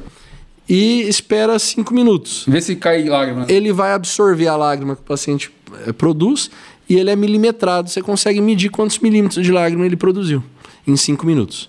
e 0.70 1.01
espera 1.10 1.57
cinco 1.57 1.91
minutos. 1.93 2.45
Vê 2.47 2.62
se 2.62 2.76
cai 2.76 3.03
lágrima. 3.10 3.45
Ele 3.49 3.74
vai 3.74 3.93
absorver 3.93 4.47
a 4.47 4.55
lágrima 4.55 4.95
que 4.95 5.01
o 5.01 5.05
paciente 5.05 5.51
eh, 5.88 5.91
produz 5.91 6.51
e 6.88 6.95
ele 6.95 7.10
é 7.10 7.16
milimetrado. 7.16 7.89
Você 7.89 8.01
consegue 8.01 8.39
medir 8.39 8.70
quantos 8.70 8.99
milímetros 8.99 9.43
de 9.43 9.51
lágrima 9.51 9.84
ele 9.86 9.97
produziu 9.97 10.43
em 10.86 10.95
cinco 10.95 11.26
minutos. 11.26 11.68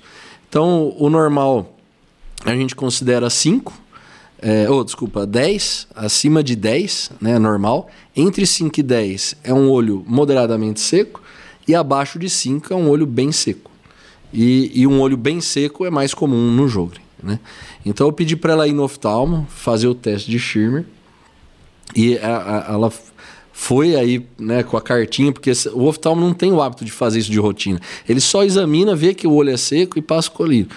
Então, 0.49 0.95
o 0.99 1.09
normal 1.09 1.75
a 2.45 2.51
gente 2.55 2.77
considera 2.77 3.31
5, 3.31 3.73
é, 4.43 4.69
oh, 4.71 4.83
desculpa, 4.83 5.27
10, 5.27 5.89
acima 5.95 6.43
de 6.43 6.57
10, 6.57 7.11
né, 7.21 7.39
normal. 7.39 7.89
Entre 8.17 8.47
5 8.47 8.81
e 8.81 8.83
10 8.83 9.37
é 9.45 9.53
um 9.53 9.69
olho 9.71 10.05
moderadamente 10.07 10.81
seco 10.81 11.23
e 11.69 11.75
abaixo 11.75 12.19
de 12.19 12.29
5 12.31 12.73
é 12.73 12.77
um 12.77 12.89
olho 12.89 13.07
bem 13.07 13.31
seco. 13.33 13.71
E, 14.33 14.71
e 14.75 14.87
um 14.87 15.01
olho 15.01 15.17
bem 15.17 15.41
seco 15.41 15.85
é 15.85 15.91
mais 15.91 16.15
comum 16.15 16.51
no 16.53 16.67
jogre. 16.69 17.01
Né? 17.23 17.39
Então 17.85 18.07
eu 18.07 18.13
pedi 18.13 18.35
para 18.37 18.53
ela 18.53 18.67
ir 18.69 18.73
no 18.73 18.83
oftalmo, 18.85 19.47
fazer 19.51 19.89
o 19.89 19.95
teste 19.95 20.31
de 20.31 20.39
Schirmer. 20.39 20.85
E 21.95 22.17
a- 22.19 22.67
a- 22.69 22.73
ela 22.73 22.93
foi 23.53 23.95
aí 23.97 24.25
né, 24.39 24.63
com 24.63 24.77
a 24.77 24.81
cartinha, 24.81 25.33
porque 25.33 25.53
o 25.75 25.85
oftalmo 25.85 26.21
não 26.21 26.33
tem 26.33 26.51
o 26.53 26.63
hábito 26.63 26.85
de 26.85 26.91
fazer 26.93 27.19
isso 27.19 27.31
de 27.31 27.39
rotina. 27.39 27.81
Ele 28.09 28.21
só 28.21 28.43
examina, 28.45 28.95
vê 28.97 29.13
que 29.13 29.27
o 29.27 29.33
olho 29.35 29.51
é 29.51 29.57
seco 29.57 29.99
e 29.99 30.03
passa 30.03 30.29
o 30.29 30.33
colírio. 30.33 30.69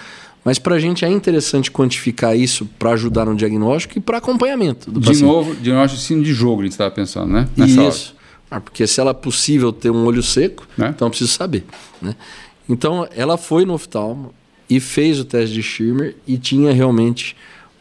Mas 0.44 0.58
para 0.58 0.74
a 0.74 0.78
gente 0.78 1.04
é 1.04 1.08
interessante 1.08 1.70
quantificar 1.70 2.36
isso 2.36 2.66
para 2.78 2.90
ajudar 2.90 3.24
no 3.24 3.34
diagnóstico 3.34 3.96
e 3.98 4.00
para 4.00 4.18
acompanhamento 4.18 4.90
do 4.90 5.00
De 5.00 5.06
paciente. 5.06 5.26
novo, 5.26 5.54
de 5.56 5.72
novo, 5.72 5.94
ensino 5.94 6.22
de 6.22 6.34
jogo, 6.34 6.60
a 6.60 6.64
gente 6.64 6.72
estava 6.72 6.90
pensando, 6.90 7.32
né? 7.32 7.48
Nessa. 7.56 7.82
Isso. 7.88 8.14
Ah, 8.50 8.60
porque 8.60 8.86
se 8.86 9.00
ela 9.00 9.10
é 9.10 9.14
possível 9.14 9.72
ter 9.72 9.90
um 9.90 10.04
olho 10.04 10.22
seco, 10.22 10.66
Né? 10.76 10.92
então 10.94 11.06
eu 11.06 11.10
preciso 11.10 11.32
saber. 11.32 11.64
Né? 12.00 12.14
Então 12.68 13.08
ela 13.16 13.36
foi 13.38 13.64
no 13.64 13.72
oftalmo 13.74 14.32
e 14.68 14.78
fez 14.80 15.18
o 15.18 15.24
teste 15.24 15.54
de 15.54 15.62
Schirmer 15.62 16.14
e 16.26 16.36
tinha 16.38 16.72
realmente 16.72 17.34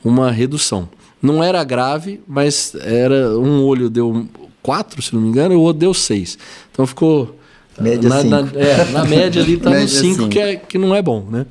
uma 0.04 0.32
redução. 0.32 0.90
Não 1.22 1.44
era 1.44 1.64
grave, 1.64 2.22
mas 2.28 2.76
era 2.82 3.38
um 3.38 3.62
olho 3.64 3.90
deu 3.90 4.28
4, 4.62 5.02
se 5.02 5.14
não 5.14 5.22
me 5.22 5.28
engano, 5.30 5.54
e 5.54 5.58
o 5.58 5.62
outro 5.62 5.80
deu 5.82 5.94
6. 5.94 6.38
Então 6.72 6.88
ficou. 6.88 7.38
Média 7.80 8.08
na, 8.08 8.24
na, 8.24 8.44
cinco. 8.44 8.58
é, 8.60 8.86
na 8.92 9.06
média 9.06 9.42
ali 9.42 9.54
está 9.56 9.70
no 9.70 9.76
Média 9.76 9.88
5, 10.00 10.16
cinco. 10.16 10.30
que, 10.30 10.40
é, 10.40 10.56
que 10.56 10.78
não 10.78 10.94
é 10.94 11.02
bom, 11.02 11.26
né? 11.30 11.46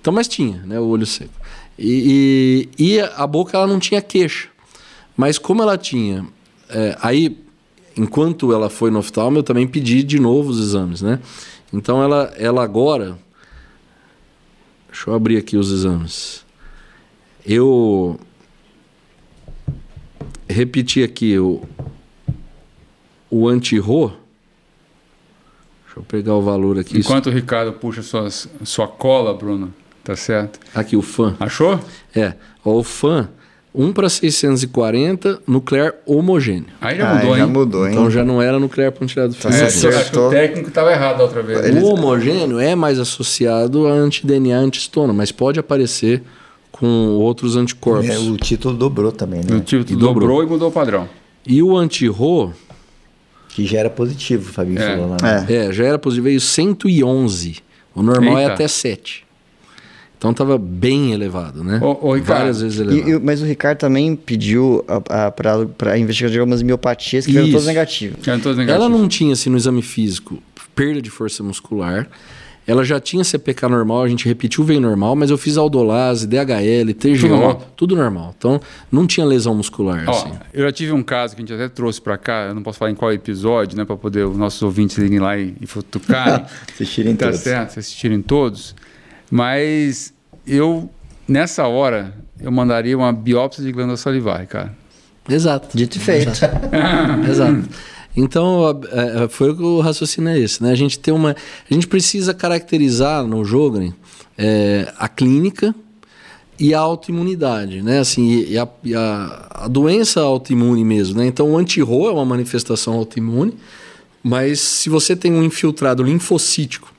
Então, 0.00 0.12
mas 0.12 0.26
tinha, 0.26 0.62
né? 0.62 0.80
O 0.80 0.86
olho 0.86 1.04
seco. 1.04 1.32
E, 1.78 2.68
e, 2.78 2.94
e 2.94 3.00
a 3.00 3.26
boca 3.26 3.56
ela 3.56 3.66
não 3.66 3.78
tinha 3.78 4.00
queixa. 4.00 4.48
Mas 5.16 5.38
como 5.38 5.62
ela 5.62 5.76
tinha. 5.76 6.26
é, 6.68 6.96
aí, 7.02 7.38
enquanto 7.96 8.52
ela 8.52 8.70
foi 8.70 8.90
no 8.90 8.98
oftalmo, 8.98 9.38
eu 9.38 9.42
também 9.42 9.66
pedi 9.66 10.02
de 10.02 10.18
novo 10.18 10.50
os 10.50 10.58
exames, 10.58 11.02
né? 11.02 11.20
Então 11.72 12.02
ela, 12.02 12.32
ela 12.36 12.62
agora. 12.62 13.18
Deixa 14.88 15.10
eu 15.10 15.14
abrir 15.14 15.36
aqui 15.36 15.56
os 15.56 15.70
exames. 15.70 16.44
Eu 17.46 18.18
repeti 20.48 21.02
aqui 21.02 21.38
o, 21.38 21.62
o 23.30 23.48
anti-RO. 23.48 24.08
Deixa 25.84 25.98
eu 25.98 26.02
pegar 26.02 26.34
o 26.34 26.42
valor 26.42 26.78
aqui. 26.78 26.98
Enquanto 26.98 27.26
o 27.26 27.30
Ricardo 27.30 27.72
puxa 27.72 28.02
suas, 28.02 28.48
sua 28.64 28.88
cola, 28.88 29.32
Bruno, 29.32 29.72
tá 30.10 30.16
certo? 30.16 30.58
Aqui 30.74 30.96
o 30.96 31.02
fã. 31.02 31.36
Achou? 31.38 31.78
É, 32.14 32.32
ó, 32.64 32.72
o 32.78 32.82
fã 32.82 33.28
1 33.72 33.92
para 33.92 34.08
640 34.08 35.40
nuclear 35.46 35.94
homogêneo. 36.04 36.66
Aí 36.80 36.96
já 36.96 37.08
Ah, 37.10 37.14
mudou, 37.14 37.36
já 37.36 37.44
hein? 37.44 37.50
mudou, 37.50 37.86
hein? 37.86 37.92
Então 37.92 38.10
já 38.10 38.24
não 38.24 38.42
era 38.42 38.58
nuclear 38.58 38.90
pontilhado 38.90 39.32
Tá 39.34 39.48
É, 39.48 39.52
fino. 39.52 39.70
certo. 39.70 39.96
acho 39.98 40.10
que 40.10 40.18
o 40.18 40.30
técnico 40.30 40.68
estava 40.68 40.90
errado 40.92 41.20
outra 41.20 41.42
vez. 41.42 41.64
Ele- 41.64 41.78
O 41.80 41.86
homogêneo 41.94 42.58
é 42.58 42.74
mais 42.74 42.98
associado 42.98 43.86
a 43.86 43.92
anti-DNA, 43.92 44.58
anti-estona, 44.58 45.12
mas 45.12 45.30
pode 45.30 45.60
aparecer 45.60 46.22
com 46.72 46.86
outros 47.18 47.54
anticorpos. 47.56 48.08
É, 48.10 48.18
o 48.18 48.36
título 48.36 48.74
dobrou 48.76 49.12
também, 49.12 49.40
O 49.42 49.54
né? 49.54 49.60
tipo 49.64 49.82
E 49.82 49.94
dobrou. 49.94 50.14
dobrou. 50.14 50.42
e 50.42 50.46
mudou 50.46 50.68
o 50.68 50.72
padrão. 50.72 51.08
E 51.46 51.62
o 51.62 51.76
anti-RO, 51.76 52.52
Que 53.52 53.66
já 53.66 53.78
era 53.80 53.90
positivo, 53.90 54.48
o 54.48 54.52
Fabinho 54.52 54.80
É. 54.80 54.90
falou 54.96 55.10
lá. 55.10 55.16
né? 55.20 55.46
É. 55.48 55.54
é, 55.66 55.72
já 55.72 55.84
era 55.84 55.98
positivo, 55.98 56.24
veio 56.24 56.40
111. 56.40 57.56
O 57.94 58.00
normal 58.02 58.38
é 58.38 58.42
Eita. 58.42 58.54
até 58.54 58.68
7. 58.68 59.24
Então 60.20 60.32
estava 60.32 60.58
bem 60.58 61.12
elevado, 61.12 61.64
né? 61.64 61.80
Ô, 61.82 62.08
ô, 62.08 62.14
Ricardo, 62.14 62.40
Várias 62.40 62.60
vezes 62.60 62.78
E- 62.78 62.82
elevado. 62.82 63.10
e- 63.10 63.18
mas 63.24 63.40
o 63.40 63.46
Ricardo 63.46 63.78
também 63.78 64.14
pediu 64.14 64.84
para 65.74 65.98
investigar 65.98 66.30
de 66.30 66.38
algumas 66.38 66.62
miopatias 66.62 67.24
que 67.24 67.32
Isso. 67.32 67.50
todas 67.52 67.66
negativas. 67.66 68.18
Ela 68.68 68.86
não 68.90 69.08
tinha, 69.08 69.32
assim, 69.32 69.48
no 69.48 69.56
exame 69.56 69.80
físico, 69.80 70.42
perda 70.76 71.00
de 71.00 71.08
força 71.08 71.42
muscular. 71.42 72.06
Ela 72.66 72.84
já 72.84 73.00
tinha 73.00 73.24
CPK 73.24 73.66
normal, 73.68 74.02
a 74.02 74.08
gente 74.08 74.26
repetiu, 74.28 74.62
veio 74.62 74.80
normal, 74.80 75.16
mas 75.16 75.30
eu 75.30 75.38
fiz 75.38 75.56
aldolase, 75.56 76.26
DHL, 76.26 76.92
TGO, 76.92 77.18
Tudo 77.18 77.64
tudo 77.74 77.96
normal. 77.96 78.12
normal. 78.26 78.34
Então, 78.38 78.60
não 78.92 79.06
tinha 79.06 79.24
lesão 79.26 79.54
muscular, 79.54 80.04
Ó, 80.06 80.10
assim. 80.10 80.32
eu 80.52 80.62
já 80.66 80.70
tive 80.70 80.92
um 80.92 81.02
caso 81.02 81.34
que 81.34 81.42
a 81.42 81.44
gente 81.46 81.54
até 81.54 81.68
trouxe 81.68 82.00
pra 82.00 82.18
cá, 82.18 82.44
eu 82.48 82.54
não 82.54 82.62
posso 82.62 82.78
falar 82.78 82.90
em 82.90 82.94
qual 82.94 83.10
episódio, 83.12 83.76
né, 83.76 83.84
para 83.86 83.96
poder 83.96 84.24
os 84.26 84.36
nossos 84.36 84.60
ouvintes 84.62 84.98
irem 84.98 85.18
lá 85.18 85.36
e, 85.38 85.54
e 85.60 85.66
futucarem. 85.66 86.44
Assistirem 86.74 87.16
tá 87.16 87.26
todos. 87.26 87.40
certo, 87.40 87.78
assistirem 87.78 88.20
todos. 88.22 88.76
Mas 89.30 90.12
eu, 90.46 90.90
nessa 91.28 91.66
hora, 91.66 92.14
eu 92.40 92.50
mandaria 92.50 92.96
uma 92.96 93.12
biópsia 93.12 93.62
de 93.62 93.70
glândula 93.72 93.96
salivar, 93.96 94.46
cara. 94.46 94.76
Exato. 95.28 95.76
Dito 95.76 95.96
e 95.96 96.00
feito. 96.00 96.30
Exato. 97.28 97.68
Então, 98.16 98.66
a- 98.66 99.22
é, 99.24 99.28
foi 99.28 99.50
o 99.50 99.56
que 99.56 99.62
o 99.62 99.78
raciocínio 99.80 100.30
é 100.30 100.38
esse, 100.40 100.60
né? 100.60 100.72
A 100.72 100.74
gente 100.74 100.98
tem 100.98 101.14
uma... 101.14 101.30
A 101.70 101.72
gente 101.72 101.86
precisa 101.86 102.34
caracterizar 102.34 103.24
no 103.24 103.44
Jogren 103.44 103.94
é, 104.36 104.92
a 104.98 105.08
clínica 105.08 105.72
e 106.58 106.74
a 106.74 106.80
autoimunidade, 106.80 107.80
né? 107.82 108.00
Assim, 108.00 108.28
e, 108.28 108.54
e 108.54 108.58
a, 108.58 108.68
e 108.82 108.94
a- 108.96 109.46
a 109.50 109.68
doença 109.68 110.20
autoimune 110.22 110.84
mesmo, 110.84 111.18
né? 111.20 111.26
Então, 111.26 111.52
o 111.52 111.56
anti-RO 111.56 112.08
é 112.08 112.12
uma 112.12 112.24
manifestação 112.24 112.94
autoimune, 112.94 113.54
mas 114.24 114.58
se 114.58 114.88
você 114.90 115.14
tem 115.14 115.32
um 115.32 115.44
infiltrado 115.44 116.02
linfocítico 116.02 116.92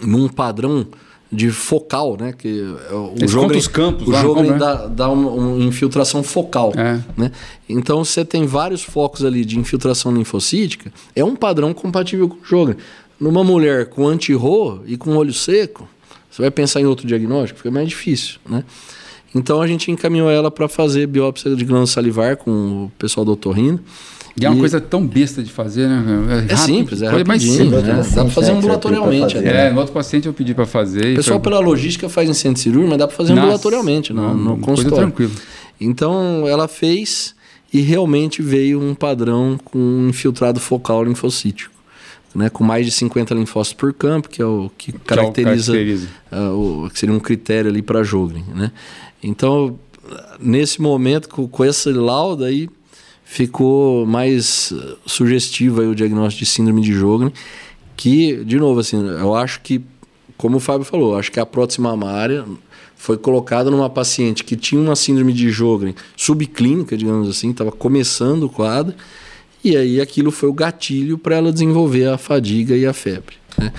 num 0.00 0.28
padrão 0.30 0.86
de 1.32 1.50
focal, 1.50 2.16
né? 2.20 2.34
Que 2.36 2.60
é 2.90 2.94
o 2.94 3.14
Eles 3.16 3.32
os 3.56 3.66
campos 3.66 4.06
o 4.06 4.34
como 4.34 4.52
é? 4.52 4.58
dá, 4.58 4.86
dá 4.86 5.08
uma, 5.08 5.30
uma 5.30 5.64
infiltração 5.64 6.22
focal, 6.22 6.72
É. 6.76 7.00
né? 7.16 7.32
Então 7.66 8.04
você 8.04 8.22
tem 8.24 8.44
vários 8.46 8.82
focos 8.82 9.24
ali 9.24 9.42
de 9.44 9.58
infiltração 9.58 10.14
linfocítica, 10.14 10.92
é 11.16 11.24
um 11.24 11.34
padrão 11.34 11.72
compatível 11.72 12.28
com 12.28 12.36
o 12.36 12.44
Jogren. 12.44 12.76
Numa 13.18 13.42
mulher 13.42 13.86
com 13.86 14.06
anti-RO 14.06 14.82
e 14.84 14.96
com 14.96 15.16
olho 15.16 15.32
seco, 15.32 15.88
você 16.30 16.42
vai 16.42 16.50
pensar 16.50 16.80
em 16.80 16.86
outro 16.86 17.06
diagnóstico, 17.06 17.58
fica 17.58 17.70
mais 17.70 17.88
difícil, 17.88 18.38
né? 18.46 18.64
Então 19.34 19.62
a 19.62 19.66
gente 19.66 19.90
encaminhou 19.90 20.28
ela 20.30 20.50
para 20.50 20.68
fazer 20.68 21.06
biópsia 21.06 21.56
de 21.56 21.64
glândula 21.64 21.86
salivar 21.86 22.36
com 22.36 22.50
o 22.86 22.92
pessoal 22.98 23.24
do 23.24 23.32
otorrino. 23.32 23.80
E 24.40 24.46
é 24.46 24.48
uma 24.50 24.58
coisa 24.58 24.80
tão 24.80 25.06
besta 25.06 25.42
de 25.42 25.50
fazer, 25.52 25.86
né? 25.88 26.02
É 26.48 26.54
rápido, 26.54 26.58
simples, 26.58 27.02
é 27.02 27.10
coisa 27.10 27.24
mais 27.24 27.42
simples. 27.42 27.82
né? 27.82 28.02
Dá 28.14 28.22
para 28.24 28.30
fazer 28.32 28.52
ambulatorialmente. 28.52 29.36
É, 29.38 29.70
no 29.70 29.78
outro 29.78 29.92
paciente 29.92 30.26
eu 30.26 30.32
pedi 30.32 30.54
para 30.54 30.64
fazer. 30.66 31.04
O 31.04 31.08
e 31.10 31.16
pessoal 31.16 31.38
foi- 31.38 31.50
pela 31.50 31.60
logística 31.60 32.08
faz 32.08 32.28
em 32.30 32.34
centro 32.34 32.60
cirúrgico, 32.62 32.88
mas 32.88 32.98
dá 32.98 33.06
para 33.06 33.16
fazer 33.16 33.30
Nossa, 33.34 33.42
ambulatorialmente, 33.42 34.12
no, 34.12 34.22
não, 34.22 34.34
no 34.34 34.50
coisa 34.58 34.82
consultório. 34.82 34.96
tranquila. 35.12 35.30
Então 35.80 36.46
ela 36.48 36.66
fez 36.66 37.34
e 37.72 37.80
realmente 37.80 38.40
veio 38.42 38.80
um 38.80 38.94
padrão 38.94 39.58
com 39.64 39.78
um 39.78 40.08
infiltrado 40.08 40.58
focal 40.60 41.04
linfocítico, 41.04 41.74
né, 42.34 42.48
com 42.48 42.64
mais 42.64 42.86
de 42.86 42.92
50 42.92 43.34
linfócitos 43.34 43.78
por 43.78 43.92
campo, 43.92 44.28
que 44.28 44.40
é 44.40 44.44
o 44.46 44.70
que 44.78 44.92
Que 44.92 44.96
é 44.96 45.00
o 45.00 45.04
caracteriza, 45.04 45.72
caracteriza. 45.72 46.08
ah, 46.30 46.50
o, 46.52 46.88
que 46.92 46.98
seria 46.98 47.14
um 47.14 47.20
critério 47.20 47.70
ali 47.70 47.82
para 47.82 48.02
Jogren, 48.02 48.44
né? 48.54 48.70
Então, 49.22 49.78
nesse 50.40 50.80
momento, 50.80 51.28
com, 51.28 51.46
com 51.46 51.64
esse 51.64 51.90
laudo 51.92 52.44
aí, 52.44 52.68
ficou 53.32 54.04
mais 54.04 54.74
sugestivo 55.06 55.80
aí 55.80 55.86
o 55.86 55.94
diagnóstico 55.94 56.44
de 56.44 56.50
síndrome 56.50 56.82
de 56.82 56.92
Jogren, 56.92 57.32
que, 57.96 58.44
de 58.44 58.58
novo, 58.58 58.80
assim, 58.80 59.02
eu 59.02 59.34
acho 59.34 59.62
que, 59.62 59.80
como 60.36 60.58
o 60.58 60.60
Fábio 60.60 60.84
falou, 60.84 61.16
acho 61.16 61.32
que 61.32 61.40
a 61.40 61.46
prótese 61.46 61.80
mamária 61.80 62.44
foi 62.94 63.16
colocada 63.16 63.70
numa 63.70 63.88
paciente 63.88 64.44
que 64.44 64.54
tinha 64.54 64.78
uma 64.78 64.94
síndrome 64.94 65.32
de 65.32 65.50
Jogren 65.50 65.94
subclínica, 66.14 66.94
digamos 66.94 67.26
assim, 67.26 67.50
estava 67.52 67.72
começando 67.72 68.42
o 68.42 68.50
quadro, 68.50 68.94
e 69.64 69.78
aí 69.78 69.98
aquilo 69.98 70.30
foi 70.30 70.50
o 70.50 70.52
gatilho 70.52 71.16
para 71.16 71.36
ela 71.36 71.50
desenvolver 71.50 72.08
a 72.08 72.18
fadiga 72.18 72.76
e 72.76 72.84
a 72.84 72.92
febre. 72.92 73.36
né? 73.56 73.72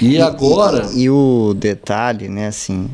E 0.00 0.18
agora... 0.18 0.88
E, 0.94 1.02
e 1.02 1.10
o 1.10 1.52
detalhe, 1.54 2.26
né, 2.26 2.46
assim, 2.46 2.88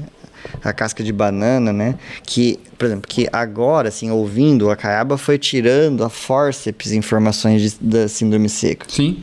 a 0.62 0.72
casca 0.72 1.02
de 1.02 1.12
banana, 1.12 1.72
né, 1.72 1.94
que, 2.22 2.58
por 2.78 2.86
exemplo, 2.86 3.08
que 3.08 3.28
agora, 3.32 3.88
assim, 3.88 4.10
ouvindo, 4.10 4.70
a 4.70 4.76
Caiaba 4.76 5.16
foi 5.18 5.38
tirando 5.38 6.04
a 6.04 6.08
forceps 6.10 6.92
informações 6.92 7.62
de- 7.72 7.76
da 7.80 8.08
síndrome 8.08 8.48
seca. 8.48 8.86
Sim. 8.88 9.22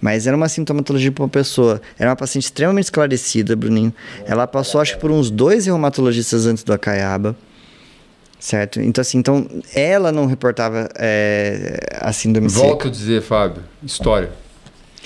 Mas 0.00 0.26
era 0.26 0.36
uma 0.36 0.48
sintomatologia 0.48 1.10
para 1.12 1.22
uma 1.24 1.28
pessoa. 1.28 1.80
Era 1.98 2.10
uma 2.10 2.16
paciente 2.16 2.44
extremamente 2.44 2.84
esclarecida, 2.84 3.54
Bruninho. 3.56 3.92
Ela 4.26 4.46
passou, 4.46 4.80
acho 4.80 4.94
que, 4.94 5.00
por 5.00 5.10
uns 5.10 5.30
dois 5.30 5.66
reumatologistas 5.66 6.46
antes 6.46 6.62
do 6.64 6.72
Acaiaba. 6.72 7.36
Certo? 8.38 8.80
Então, 8.80 9.00
assim, 9.00 9.18
então, 9.18 9.46
ela 9.72 10.10
não 10.10 10.26
reportava 10.26 10.88
é, 10.96 11.78
a 12.00 12.12
síndrome 12.12 12.48
Volto 12.48 12.72
seca. 12.82 12.88
a 12.88 12.90
dizer, 12.90 13.22
Fábio, 13.22 13.62
história. 13.84 14.30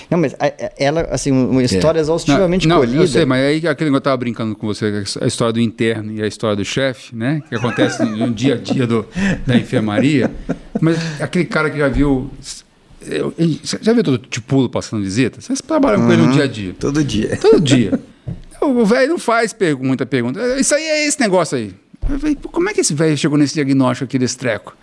Não, 0.09 0.17
mas 0.17 0.33
a- 0.39 0.53
ela, 0.77 1.01
assim, 1.11 1.31
uma 1.31 1.61
história 1.61 1.99
exaustivamente 1.99 2.67
não, 2.67 2.77
colhida. 2.77 3.03
Eu 3.03 3.07
sei, 3.07 3.25
mas 3.25 3.43
aí 3.43 3.67
aquele 3.67 3.89
que 3.89 3.95
eu 3.95 4.01
tava 4.01 4.15
brincando 4.17 4.55
com 4.55 4.65
você, 4.67 5.03
a 5.21 5.27
história 5.27 5.51
do 5.53 5.59
interno 5.59 6.13
e 6.13 6.21
a 6.23 6.27
história 6.27 6.55
do 6.55 6.63
chefe, 6.63 7.15
né? 7.15 7.41
Que 7.49 7.55
acontece 7.55 8.03
no 8.05 8.29
dia 8.31 8.53
a 8.53 8.57
dia 8.57 8.87
do, 8.87 9.05
da 9.45 9.55
enfermaria. 9.57 10.31
Mas 10.79 10.97
aquele 11.21 11.45
cara 11.45 11.69
que 11.69 11.77
já 11.77 11.89
viu. 11.89 12.29
eu- 13.05 13.33
eu- 13.37 13.59
já 13.81 13.93
viu 13.93 14.03
todo 14.03 14.17
tipulo 14.17 14.69
passando 14.69 15.03
visita? 15.03 15.41
Vocês 15.41 15.61
trabalham 15.61 16.05
com 16.05 16.11
ele 16.13 16.21
no 16.21 16.31
dia 16.31 16.43
a 16.43 16.47
dia. 16.47 16.75
Todo 16.79 17.03
dia. 17.03 17.37
Todo 17.37 17.59
dia. 17.59 17.99
O 18.59 18.83
velho 18.85 19.09
não 19.11 19.19
faz 19.19 19.53
pergu- 19.53 19.85
muita 19.85 20.03
pergunta. 20.03 20.39
Isso 20.59 20.73
aí 20.73 20.81
é 20.83 21.05
esse 21.07 21.19
negócio 21.19 21.55
aí. 21.55 21.75
Eu 22.09 22.19
falei, 22.19 22.35
"Pô, 22.35 22.49
Como 22.49 22.67
é 22.67 22.73
que 22.73 22.81
esse 22.81 22.91
velho 22.91 23.15
chegou 23.15 23.37
nesse 23.37 23.53
diagnóstico 23.53 24.05
aqui 24.05 24.17
desse 24.17 24.35
treco? 24.35 24.75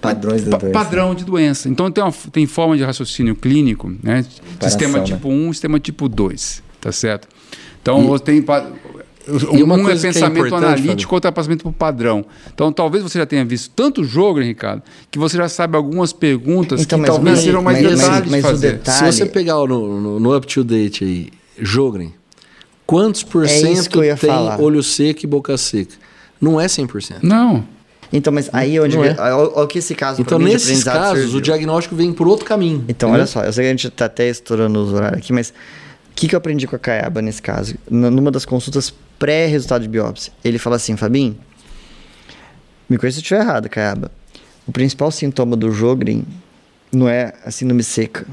Padrões 0.00 0.44
da 0.44 0.52
Pa- 0.52 0.58
doença. 0.58 0.72
Padrão 0.72 1.14
de 1.14 1.24
doença. 1.24 1.68
Então 1.68 1.90
tem, 1.90 2.02
uma, 2.04 2.12
tem 2.32 2.46
forma 2.46 2.76
de 2.76 2.84
raciocínio 2.84 3.34
clínico, 3.34 3.92
né? 4.02 4.24
Sistema 4.60 4.98
né? 4.98 5.04
tipo 5.04 5.28
1, 5.28 5.52
sistema 5.52 5.78
tipo 5.80 6.08
2, 6.08 6.62
tá 6.80 6.92
certo? 6.92 7.28
Então 7.82 8.06
você 8.06 8.24
tem 8.24 8.36
E 9.52 9.62
uma 9.62 9.74
um 9.74 9.88
é 9.88 9.92
é 9.92 9.96
pensamento 9.96 10.46
importante, 10.46 10.80
analítico, 10.82 11.14
outro 11.14 11.28
é 11.28 11.30
pensamento 11.30 11.62
por 11.64 11.72
padrão. 11.72 12.24
Então 12.54 12.72
talvez 12.72 13.02
você 13.02 13.18
já 13.18 13.26
tenha 13.26 13.44
visto 13.44 13.70
tanto 13.76 14.02
jogo, 14.04 14.38
né, 14.40 14.46
Ricardo, 14.46 14.82
que 15.10 15.18
você 15.18 15.36
já 15.36 15.48
sabe 15.48 15.76
algumas 15.76 16.12
perguntas 16.14 16.80
Então, 16.82 16.98
que 16.98 17.02
mas- 17.02 17.10
talvez 17.14 17.36
mas- 17.36 17.44
serão 17.44 17.62
mais 17.62 17.82
mas- 17.82 17.90
detalhes 17.90 18.14
mas- 18.14 18.24
de 18.24 18.30
mas 18.30 18.44
o 18.44 18.48
fazer. 18.48 18.72
detalhe- 18.72 19.12
Se 19.12 19.18
você 19.18 19.26
pegar 19.26 19.54
no, 19.54 20.00
no, 20.00 20.20
no 20.20 20.36
up 20.36 20.46
to 20.46 20.64
date 20.64 21.04
aí, 21.04 21.28
Jogren, 21.60 22.12
quantos 22.86 23.22
por 23.22 23.44
É 23.44 23.48
cento 23.48 24.02
ia 24.02 24.16
tem 24.16 24.30
falar. 24.30 24.58
olho 24.60 24.82
seco 24.82 25.20
e 25.24 25.26
boca 25.26 25.56
seca? 25.58 25.94
Não 26.40 26.58
é 26.60 26.66
100%. 26.66 27.18
Não. 27.22 27.64
Então, 28.12 28.32
mas 28.32 28.48
aí 28.52 28.78
onde. 28.80 28.96
É. 28.96 29.16
Olha 29.20 29.66
que 29.66 29.78
esse 29.78 29.94
caso 29.94 30.20
Então, 30.20 30.38
mim, 30.38 30.46
nesses 30.52 30.84
casos, 30.84 31.20
serviu. 31.20 31.38
o 31.38 31.42
diagnóstico 31.42 31.94
vem 31.94 32.12
por 32.12 32.26
outro 32.26 32.46
caminho. 32.46 32.84
Então, 32.88 33.10
entendeu? 33.10 33.14
olha 33.14 33.26
só, 33.26 33.44
eu 33.44 33.52
sei 33.52 33.64
que 33.64 33.68
a 33.68 33.70
gente 33.70 33.90
tá 33.90 34.06
até 34.06 34.28
estourando 34.28 34.82
os 34.82 34.92
horários 34.92 35.18
aqui, 35.18 35.32
mas 35.32 35.50
o 35.50 36.14
que, 36.14 36.28
que 36.28 36.34
eu 36.34 36.38
aprendi 36.38 36.66
com 36.66 36.74
a 36.76 36.78
Caiaba 36.78 37.20
nesse 37.20 37.42
caso? 37.42 37.74
Numa 37.90 38.30
das 38.30 38.44
consultas 38.44 38.92
pré-resultado 39.18 39.82
de 39.82 39.88
biópsia. 39.88 40.32
Ele 40.44 40.58
fala 40.58 40.76
assim, 40.76 40.96
Fabinho, 40.96 41.36
me 42.88 42.96
conheça 42.96 43.16
se 43.16 43.20
eu 43.20 43.22
estiver 43.22 43.40
errado, 43.42 43.68
Caiaba. 43.68 44.10
O 44.66 44.72
principal 44.72 45.10
sintoma 45.10 45.56
do 45.56 45.70
Jogren 45.70 46.24
não 46.92 47.08
é 47.08 47.32
a 47.44 47.50
síndrome 47.50 47.82
seca. 47.82 48.26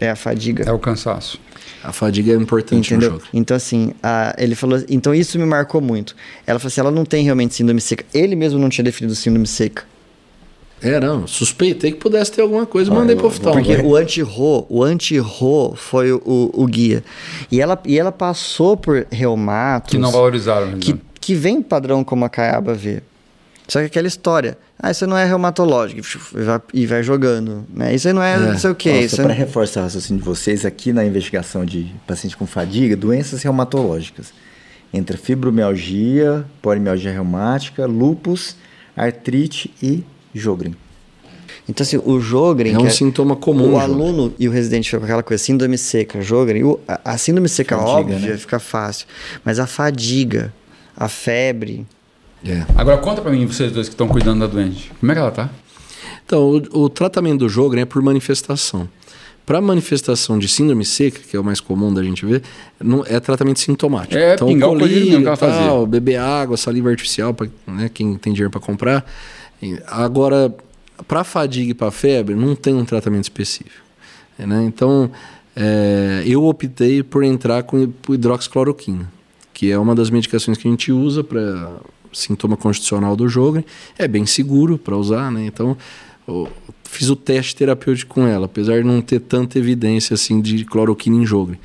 É 0.00 0.10
a 0.10 0.16
fadiga. 0.16 0.64
É 0.68 0.72
o 0.72 0.78
cansaço. 0.78 1.40
A 1.86 1.92
fadiga 1.92 2.32
é 2.32 2.36
importante 2.36 2.92
Entendeu? 2.92 3.12
no 3.12 3.16
jogo. 3.18 3.28
Então, 3.32 3.56
assim, 3.56 3.92
a- 4.02 4.34
ele 4.38 4.54
falou. 4.54 4.82
Então, 4.88 5.14
isso 5.14 5.38
me 5.38 5.46
marcou 5.46 5.80
muito. 5.80 6.16
Ela 6.46 6.58
falou 6.58 6.68
assim: 6.68 6.80
ela 6.80 6.90
não 6.90 7.04
tem 7.04 7.22
realmente 7.24 7.54
síndrome 7.54 7.80
seca. 7.80 8.04
Ele 8.12 8.34
mesmo 8.34 8.58
não 8.58 8.68
tinha 8.68 8.84
definido 8.84 9.14
síndrome 9.14 9.46
seca. 9.46 9.84
É, 10.82 11.00
não. 11.00 11.26
Suspeitei 11.26 11.92
que 11.92 11.96
pudesse 11.98 12.32
ter 12.32 12.42
alguma 12.42 12.66
coisa, 12.66 12.90
Ah, 12.90 12.94
mandei 12.94 13.14
eu- 13.14 13.18
pro 13.18 13.28
oftalmo. 13.28 13.62
Porque 13.62 13.80
o 13.82 13.96
anti-ro, 13.96 14.66
o 14.68 14.82
anti-ro 14.82 15.74
foi 15.74 16.12
o, 16.12 16.20
o 16.52 16.66
guia. 16.66 17.02
E 17.50 17.60
ela, 17.60 17.80
e 17.86 17.98
ela 17.98 18.12
passou 18.12 18.76
por 18.76 19.06
reumatos. 19.10 19.90
Que 19.90 19.96
não 19.98 20.10
valorizaram. 20.12 20.66
né? 20.72 20.78
que, 20.80 20.94
que 21.20 21.34
vem 21.34 21.62
padrão 21.62 22.04
como 22.04 22.24
a 22.24 22.28
Caiaba 22.28 22.74
vê. 22.74 23.00
Só 23.68 23.80
que 23.80 23.86
aquela 23.86 24.06
história, 24.06 24.56
ah, 24.78 24.90
isso 24.92 25.06
não 25.08 25.16
é 25.18 25.24
reumatológico, 25.24 26.00
e 26.36 26.42
vai, 26.44 26.60
e 26.72 26.86
vai 26.86 27.02
jogando, 27.02 27.64
né? 27.74 27.92
Isso 27.94 28.06
aí 28.06 28.14
não 28.14 28.22
é, 28.22 28.34
É. 28.34 28.38
não 28.38 28.58
sei 28.58 28.70
o 28.70 28.74
quê. 28.76 29.00
Isso 29.00 29.16
só 29.16 29.22
é- 29.22 29.24
para 29.24 29.34
reforçar 29.34 29.80
o 29.80 29.82
raciocínio 29.84 30.22
de 30.22 30.28
vocês, 30.28 30.64
aqui 30.64 30.92
na 30.92 31.04
investigação 31.04 31.64
de 31.64 31.92
paciente 32.06 32.36
com 32.36 32.46
fadiga, 32.46 32.94
doenças 32.96 33.42
reumatológicas. 33.42 34.32
Entra 34.94 35.16
fibromialgia, 35.18 36.44
polimialgia 36.62 37.10
reumática, 37.12 37.86
lúpus, 37.86 38.56
artrite 38.96 39.72
e 39.82 40.04
Jogren. 40.34 40.74
Então, 41.68 41.82
assim, 41.82 42.00
o 42.04 42.20
Jogren... 42.20 42.72
É 42.74 42.78
um 42.78 42.84
que 42.84 42.90
sintoma 42.92 43.34
comum, 43.34 43.62
O 43.74 43.80
Jogren. 43.80 43.82
aluno 43.82 44.34
e 44.38 44.48
o 44.48 44.52
residente 44.52 44.84
ficam 44.84 45.00
com 45.00 45.06
aquela 45.06 45.22
coisa, 45.24 45.42
síndrome 45.42 45.76
seca, 45.76 46.22
Jogren. 46.22 46.62
o- 46.62 46.78
a, 46.86 47.00
a 47.14 47.18
síndrome 47.18 47.48
seca 47.48 47.76
Fadiga, 47.76 47.90
óbvia 47.98 48.18
né? 48.20 48.36
fica 48.36 48.60
fácil. 48.60 49.06
Mas 49.44 49.58
a 49.58 49.66
fadiga, 49.66 50.54
a 50.96 51.08
febre... 51.08 51.84
É. 52.44 52.64
Agora 52.76 52.98
conta 52.98 53.20
pra 53.20 53.30
mim, 53.30 53.46
vocês 53.46 53.72
dois 53.72 53.88
que 53.88 53.94
estão 53.94 54.08
cuidando 54.08 54.40
da 54.40 54.46
doente. 54.46 54.92
Como 54.98 55.12
é 55.12 55.14
que 55.14 55.20
ela 55.20 55.30
tá? 55.30 55.50
Então, 56.24 56.62
o, 56.72 56.84
o 56.84 56.88
tratamento 56.88 57.40
do 57.40 57.48
Jogren 57.48 57.82
é 57.82 57.84
por 57.84 58.02
manifestação. 58.02 58.88
Para 59.44 59.60
manifestação 59.60 60.38
de 60.40 60.48
síndrome 60.48 60.84
seca, 60.84 61.20
que 61.20 61.36
é 61.36 61.40
o 61.40 61.44
mais 61.44 61.60
comum 61.60 61.94
da 61.94 62.02
gente 62.02 62.26
ver, 62.26 62.42
não, 62.82 63.04
é 63.06 63.20
tratamento 63.20 63.60
sintomático. 63.60 64.16
É, 64.16 64.34
então, 64.34 64.48
pingar 64.48 64.70
o 64.70 64.72
colírio 64.72 65.04
que 65.04 65.24
colírio, 65.24 65.36
tal, 65.36 65.86
beber 65.86 66.16
água, 66.16 66.56
saliva 66.56 66.90
artificial, 66.90 67.32
para 67.32 67.48
né, 67.64 67.88
quem 67.92 68.16
tem 68.16 68.32
dinheiro 68.32 68.50
para 68.50 68.60
comprar. 68.60 69.06
Agora, 69.86 70.52
para 71.06 71.22
fadiga 71.22 71.70
e 71.70 71.74
para 71.74 71.92
febre, 71.92 72.34
não 72.34 72.56
tem 72.56 72.74
um 72.74 72.84
tratamento 72.84 73.24
específico. 73.24 73.86
Né? 74.36 74.64
Então, 74.64 75.10
é, 75.54 76.24
eu 76.26 76.44
optei 76.44 77.04
por 77.04 77.22
entrar 77.22 77.62
com 77.62 77.90
com 78.04 78.14
hidroxicloroquina, 78.14 79.10
que 79.54 79.70
é 79.70 79.78
uma 79.78 79.94
das 79.94 80.10
medicações 80.10 80.58
que 80.58 80.66
a 80.66 80.70
gente 80.70 80.90
usa 80.90 81.22
para 81.22 81.70
sintoma 82.16 82.56
constitucional 82.56 83.16
do 83.16 83.28
Jogren. 83.28 83.64
É 83.98 84.08
bem 84.08 84.26
seguro 84.26 84.78
para 84.78 84.96
usar, 84.96 85.30
né? 85.30 85.46
Então, 85.46 85.76
fiz 86.84 87.08
o 87.10 87.16
teste 87.16 87.54
terapêutico 87.54 88.14
com 88.14 88.26
ela, 88.26 88.46
apesar 88.46 88.78
de 88.78 88.84
não 88.84 89.00
ter 89.00 89.20
tanta 89.20 89.58
evidência 89.58 90.14
assim 90.14 90.40
de 90.40 90.64
cloroquina 90.64 91.16
em 91.16 91.26
Jogren. 91.26 91.58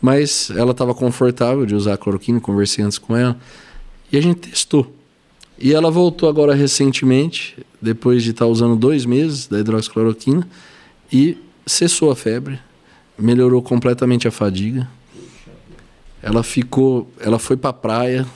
Mas 0.00 0.50
ela 0.50 0.72
estava 0.72 0.94
confortável 0.94 1.64
de 1.64 1.74
usar 1.74 1.94
a 1.94 1.96
cloroquina, 1.96 2.40
conversei 2.40 2.84
antes 2.84 2.98
com 2.98 3.16
ela, 3.16 3.38
e 4.12 4.16
a 4.16 4.20
gente 4.20 4.50
testou. 4.50 4.92
E 5.58 5.72
ela 5.72 5.90
voltou 5.90 6.28
agora 6.28 6.54
recentemente, 6.54 7.56
depois 7.80 8.22
de 8.22 8.30
estar 8.30 8.46
usando 8.46 8.76
dois 8.76 9.06
meses 9.06 9.46
da 9.46 9.58
hidroxicloroquina, 9.58 10.46
e 11.10 11.38
cessou 11.66 12.10
a 12.10 12.16
febre, 12.16 12.58
melhorou 13.18 13.62
completamente 13.62 14.28
a 14.28 14.30
fadiga. 14.30 14.88
Ela 16.22 16.42
ficou, 16.42 17.10
ela 17.18 17.38
foi 17.38 17.56
para 17.56 17.70
a 17.70 17.72
praia, 17.72 18.26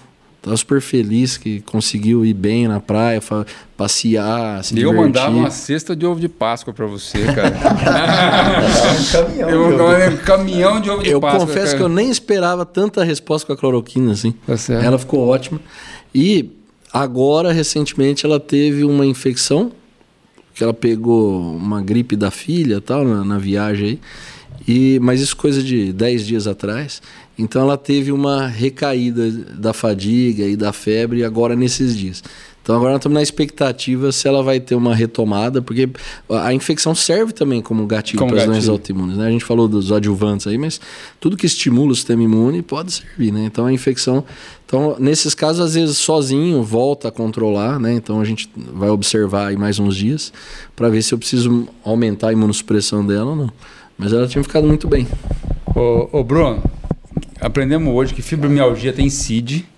estava 0.40 0.56
super 0.56 0.80
feliz 0.80 1.36
que 1.36 1.60
conseguiu 1.60 2.24
ir 2.24 2.32
bem 2.32 2.66
na 2.66 2.80
praia, 2.80 3.22
passear, 3.76 4.64
se 4.64 4.72
eu 4.72 4.90
divertir. 4.90 5.00
mandava 5.02 5.36
uma 5.36 5.50
cesta 5.50 5.94
de 5.94 6.06
ovo 6.06 6.18
de 6.18 6.28
Páscoa 6.28 6.72
pra 6.72 6.86
você, 6.86 7.18
cara. 7.34 7.54
um 8.98 9.04
caminhão. 9.12 9.50
eu 9.50 10.12
um 10.12 10.16
caminhão 10.18 10.80
de 10.80 10.90
ovo 10.90 11.02
de 11.02 11.10
Eu 11.10 11.20
Páscoa. 11.20 11.46
confesso 11.46 11.66
cara. 11.66 11.76
que 11.76 11.82
eu 11.82 11.88
nem 11.88 12.10
esperava 12.10 12.64
tanta 12.64 13.04
resposta 13.04 13.46
com 13.46 13.52
a 13.52 13.56
cloroquina, 13.56 14.12
assim. 14.12 14.32
Tá 14.46 14.56
certo. 14.56 14.84
Ela 14.84 14.98
ficou 14.98 15.26
ótima. 15.28 15.60
E 16.14 16.50
agora, 16.92 17.52
recentemente, 17.52 18.24
ela 18.24 18.40
teve 18.40 18.82
uma 18.84 19.04
infecção, 19.04 19.70
que 20.54 20.64
ela 20.64 20.74
pegou 20.74 21.54
uma 21.54 21.82
gripe 21.82 22.16
da 22.16 22.30
filha 22.30 22.76
e 22.76 22.80
tal, 22.80 23.04
na, 23.04 23.24
na 23.24 23.38
viagem 23.38 23.88
aí. 23.90 24.00
E, 24.66 24.98
mas 25.00 25.20
isso 25.20 25.36
coisa 25.36 25.62
de 25.62 25.92
10 25.92 26.26
dias 26.26 26.46
atrás. 26.46 27.00
Então 27.38 27.62
ela 27.62 27.78
teve 27.78 28.12
uma 28.12 28.46
recaída 28.46 29.30
da 29.30 29.72
fadiga 29.72 30.44
e 30.44 30.56
da 30.56 30.72
febre 30.72 31.24
agora 31.24 31.56
nesses 31.56 31.96
dias. 31.96 32.22
Então 32.62 32.76
agora 32.76 32.96
estamos 32.96 33.14
na 33.14 33.22
expectativa 33.22 34.12
se 34.12 34.28
ela 34.28 34.42
vai 34.42 34.60
ter 34.60 34.74
uma 34.74 34.94
retomada, 34.94 35.62
porque 35.62 35.88
a 36.28 36.52
infecção 36.52 36.94
serve 36.94 37.32
também 37.32 37.62
como 37.62 37.86
gatilho 37.86 38.18
Como 38.18 38.32
para 38.32 38.42
as 38.42 38.46
doenças 38.46 38.68
autoimunes. 38.68 39.16
Né? 39.16 39.26
A 39.26 39.30
gente 39.30 39.44
falou 39.44 39.66
dos 39.66 39.90
adjuvantes 39.90 40.46
aí, 40.46 40.58
mas 40.58 40.78
tudo 41.18 41.36
que 41.36 41.46
estimula 41.46 41.92
o 41.92 41.94
sistema 41.94 42.22
imune 42.22 42.60
pode 42.60 42.92
servir. 42.92 43.32
Né? 43.32 43.44
Então 43.46 43.64
a 43.64 43.72
infecção. 43.72 44.24
Então, 44.66 44.94
nesses 45.00 45.34
casos, 45.34 45.60
às 45.60 45.74
vezes 45.74 45.98
sozinho 45.98 46.62
volta 46.62 47.08
a 47.08 47.10
controlar, 47.10 47.80
né? 47.80 47.92
Então 47.92 48.20
a 48.20 48.24
gente 48.24 48.48
vai 48.72 48.88
observar 48.88 49.48
aí 49.48 49.56
mais 49.56 49.80
uns 49.80 49.96
dias 49.96 50.32
para 50.76 50.88
ver 50.88 51.02
se 51.02 51.12
eu 51.12 51.18
preciso 51.18 51.66
aumentar 51.82 52.28
a 52.28 52.32
imunossupressão 52.32 53.04
dela 53.04 53.30
ou 53.30 53.36
não. 53.36 53.52
Mas 54.00 54.14
ela 54.14 54.26
tinha 54.26 54.42
ficado 54.42 54.66
muito 54.66 54.88
bem. 54.88 55.06
Ô, 55.76 56.08
ô, 56.10 56.24
Bruno, 56.24 56.62
aprendemos 57.38 57.94
hoje 57.94 58.14
que 58.14 58.22
fibromialgia 58.22 58.94
tem 58.94 59.10
CID. 59.10 59.68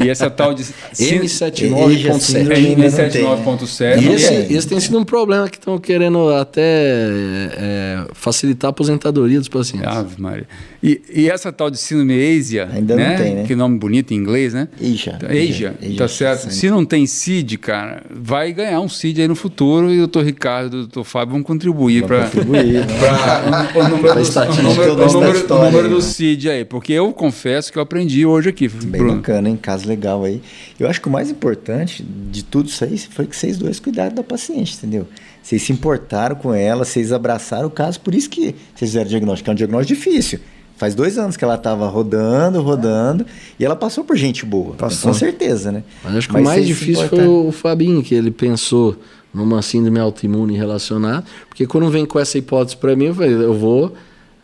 E 0.00 0.08
essa 0.08 0.28
tal 0.28 0.52
de 0.54 0.64
M79.7. 0.64 1.30
síndrome 1.38 1.82
ainda 1.82 2.08
não 2.10 2.18
tem, 2.18 2.74
né? 2.76 2.88
M79.7. 2.88 4.02
E 4.02 4.08
esse, 4.12 4.32
É. 4.32 4.46
esse 4.52 4.68
tem 4.68 4.80
sido 4.80 4.98
um 4.98 5.04
problema 5.04 5.48
que 5.48 5.56
estão 5.56 5.78
querendo 5.78 6.30
até 6.30 6.62
é, 6.62 8.04
facilitar 8.12 8.68
a 8.68 8.70
aposentadoria 8.70 9.38
dos 9.38 9.48
pacientes. 9.48 9.88
Ave 9.88 10.20
Maria. 10.20 10.46
E, 10.82 11.00
e 11.14 11.30
essa 11.30 11.52
tal 11.52 11.70
de 11.70 11.78
síndrome 11.78 12.12
ASIA, 12.14 12.68
Ainda 12.72 12.96
não 12.96 13.02
né? 13.04 13.16
tem, 13.16 13.34
né? 13.36 13.44
Que 13.44 13.54
nome 13.54 13.78
bonito 13.78 14.12
em 14.12 14.16
inglês, 14.16 14.52
né? 14.52 14.66
Asia. 14.80 15.16
Asia, 15.28 15.74
tá 15.96 16.08
certo? 16.08 16.40
Santos. 16.42 16.56
Se 16.56 16.68
não 16.68 16.84
tem 16.84 17.06
CID, 17.06 17.56
cara, 17.58 18.02
vai 18.10 18.52
ganhar 18.52 18.80
um 18.80 18.88
CID 18.88 19.22
aí 19.22 19.28
no 19.28 19.36
futuro 19.36 19.90
e 19.92 19.94
o 19.96 19.98
doutor 19.98 20.24
Ricardo 20.24 20.76
e 20.76 20.80
o 20.80 20.82
doutor 20.82 21.04
Fábio 21.04 21.34
vão 21.34 21.42
contribuir 21.42 22.04
para 22.04 22.24
contribuir, 22.24 22.80
né? 22.80 22.86
o 23.76 23.88
número, 23.88 24.14
do, 24.14 24.18
o 24.18 24.22
estatística 24.22 24.62
número, 24.68 24.86
do 24.96 25.00
o 25.00 25.04
nosso 25.04 25.20
número- 25.20 25.88
do 25.88 25.94
né? 25.96 26.00
CID 26.00 26.50
aí, 26.50 26.64
porque 26.64 26.92
eu 26.92 27.12
confesso 27.12 27.70
que 27.70 27.78
eu 27.78 27.82
aprendi 27.82 28.26
hoje 28.26 28.48
aqui, 28.48 28.66
Bem 28.68 29.00
Bruno. 29.00 29.16
bacana, 29.16 29.50
hein? 29.50 29.51
Caso 29.56 29.88
legal 29.88 30.24
aí. 30.24 30.40
Eu 30.78 30.88
acho 30.88 31.00
que 31.00 31.08
o 31.08 31.10
mais 31.10 31.30
importante 31.30 32.02
de 32.30 32.44
tudo 32.44 32.68
isso 32.68 32.84
aí 32.84 32.98
foi 32.98 33.26
que 33.26 33.36
vocês 33.36 33.56
dois 33.58 33.80
cuidaram 33.80 34.14
da 34.14 34.22
paciente, 34.22 34.76
entendeu? 34.76 35.06
Vocês 35.42 35.62
se 35.62 35.72
importaram 35.72 36.36
com 36.36 36.54
ela, 36.54 36.84
vocês 36.84 37.12
abraçaram 37.12 37.66
o 37.66 37.70
caso, 37.70 38.00
por 38.00 38.14
isso 38.14 38.30
que 38.30 38.54
vocês 38.74 38.90
fizeram 38.90 39.06
o 39.06 39.08
diagnóstico, 39.08 39.44
que 39.44 39.50
é 39.50 39.52
um 39.52 39.56
diagnóstico 39.56 39.98
difícil. 39.98 40.40
Faz 40.76 40.94
dois 40.94 41.18
anos 41.18 41.36
que 41.36 41.44
ela 41.44 41.54
estava 41.54 41.86
rodando, 41.88 42.60
rodando, 42.60 43.26
e 43.58 43.64
ela 43.64 43.76
passou 43.76 44.04
por 44.04 44.16
gente 44.16 44.44
boa. 44.44 44.74
Passou. 44.74 45.12
Com 45.12 45.18
certeza, 45.18 45.70
né? 45.70 45.84
Mas 46.02 46.16
acho 46.16 46.28
que 46.28 46.34
Mas 46.34 46.42
o 46.42 46.44
mais 46.44 46.66
difícil 46.66 47.08
foi 47.08 47.26
o 47.26 47.52
Fabinho, 47.52 48.02
que 48.02 48.14
ele 48.14 48.30
pensou 48.30 48.96
numa 49.32 49.62
síndrome 49.62 49.98
autoimune 49.98 50.56
relacionada, 50.56 51.24
porque 51.48 51.66
quando 51.66 51.88
vem 51.88 52.04
com 52.04 52.18
essa 52.18 52.36
hipótese 52.36 52.76
para 52.76 52.94
mim, 52.94 53.06
eu 53.06 53.14
falei, 53.14 53.32
eu 53.32 53.54
vou 53.54 53.94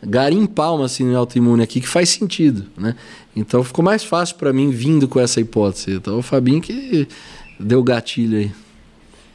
garimpar 0.05 0.74
uma 0.74 0.88
síndrome 0.88 1.16
autoimune 1.16 1.62
aqui 1.62 1.80
que 1.80 1.88
faz 1.88 2.09
sentido, 2.09 2.66
né? 2.76 2.94
Então 3.34 3.62
ficou 3.64 3.84
mais 3.84 4.05
fácil 4.05 4.36
para 4.36 4.53
mim 4.53 4.70
vindo 4.70 5.07
com 5.09 5.20
essa 5.20 5.40
hipótese. 5.40 5.92
Então 5.92 6.18
o 6.18 6.22
Fabinho 6.22 6.61
que 6.61 7.07
deu 7.59 7.82
gatilho 7.82 8.38
aí. 8.38 8.53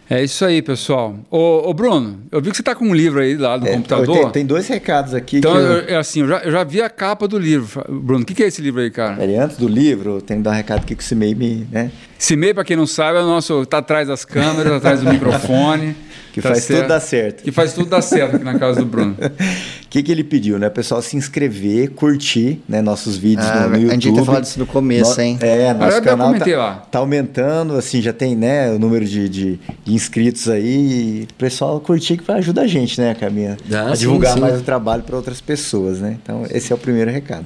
É 0.10 0.22
isso 0.22 0.44
aí, 0.44 0.62
pessoal. 0.62 1.18
Ô, 1.32 1.70
ô, 1.70 1.74
Bruno, 1.74 2.20
eu 2.30 2.42
vi 2.42 2.52
que 2.52 2.58
você 2.58 2.62
tá 2.62 2.76
com 2.76 2.86
um 2.86 2.94
livro 2.94 3.22
aí 3.22 3.38
lá 3.38 3.58
no 3.58 3.66
É, 3.66 3.74
computador. 3.74 4.16
Tem, 4.24 4.30
tem 4.32 4.46
dois 4.46 4.68
recados 4.68 5.14
aqui 5.14 5.38
Então, 5.38 5.54
que 5.54 5.58
eu, 5.58 5.64
eu, 5.64 5.90
é 5.90 5.96
assim, 5.96 6.20
eu 6.20 6.28
já, 6.28 6.40
eu 6.40 6.52
já 6.52 6.64
vi 6.64 6.82
a 6.82 6.90
capa 6.90 7.28
do 7.28 7.40
livro. 7.40 7.82
Bruno, 7.90 8.24
o 8.24 8.26
que, 8.26 8.36
que 8.36 8.44
é 8.44 8.48
esse 8.48 8.62
livro 8.62 8.82
aí, 8.82 8.92
cara? 8.92 9.16
Peraí, 9.16 9.38
antes 9.38 9.58
do 9.58 9.68
livro, 9.68 10.18
eu 10.18 10.22
tenho 10.22 10.42
que 10.42 10.44
dar 10.44 10.52
um 10.52 10.56
recado 10.56 10.82
aqui 10.82 10.94
que 10.96 11.02
o 11.02 11.06
Cimei 11.06 11.34
me, 11.34 11.66
né? 11.72 11.90
Meio, 12.38 12.54
para 12.54 12.64
quem 12.64 12.76
não 12.76 12.86
sabe, 12.86 13.18
é 13.18 13.22
o 13.22 13.26
nosso. 13.26 13.66
tá 13.66 13.78
atrás 13.80 14.08
das 14.08 14.24
câmeras, 14.26 14.74
atrás 14.74 15.02
do 15.02 15.10
microfone. 15.12 15.96
Que 16.34 16.42
tá 16.42 16.50
faz 16.50 16.64
certo? 16.64 16.80
tudo 16.82 16.90
dar 16.90 17.00
certo. 17.00 17.44
Que 17.44 17.52
faz 17.52 17.74
tudo 17.74 17.90
dar 17.90 18.02
certo 18.02 18.36
aqui 18.36 18.46
na 18.46 18.58
casa 18.58 18.80
do 18.82 18.86
Bruno. 18.86 19.16
O 19.94 19.96
que, 19.96 20.02
que 20.02 20.12
ele 20.12 20.24
pediu, 20.24 20.58
né? 20.58 20.70
O 20.70 20.72
pessoal 20.72 21.04
se 21.04 21.16
inscrever, 21.16 21.92
curtir 21.92 22.60
né, 22.68 22.82
nossos 22.82 23.16
vídeos 23.16 23.46
Ah, 23.46 23.68
no, 23.68 23.70
no 23.70 23.76
YouTube. 23.76 23.90
a 23.92 23.94
gente 23.94 24.12
tem 24.12 24.26
falado 24.26 24.42
disso 24.42 24.58
no 24.58 24.66
começo, 24.66 25.16
No- 25.18 25.22
hein? 25.22 25.38
É, 25.40 25.72
nosso 25.72 25.98
eu 25.98 26.02
canal 26.02 26.34
tá, 26.34 26.46
lá. 26.58 26.76
tá 26.92 26.98
aumentando, 26.98 27.76
assim, 27.76 28.02
já 28.02 28.12
tem 28.12 28.36
né, 28.36 28.72
o 28.72 28.80
número 28.80 29.06
de, 29.06 29.30
de, 29.30 29.60
de 29.86 29.94
inscritos 29.94 30.50
aí. 30.50 30.66
E 30.66 31.28
o 31.30 31.34
pessoal 31.36 31.80
curtir 31.80 32.18
que 32.18 32.24
vai 32.24 32.40
ajudar 32.40 32.64
a 32.64 32.68
gente, 32.68 33.00
né, 33.00 33.14
Caminha? 33.14 33.56
Ah, 33.72 33.92
a 33.92 33.96
sim, 33.96 34.02
divulgar 34.02 34.34
sim. 34.34 34.40
mais 34.40 34.60
o 34.60 34.64
trabalho 34.64 35.04
para 35.04 35.16
outras 35.16 35.40
pessoas, 35.40 36.00
né? 36.00 36.18
Então, 36.24 36.44
esse 36.50 36.72
é 36.74 36.76
o 36.76 36.80
primeiro 36.80 37.12
recado. 37.12 37.46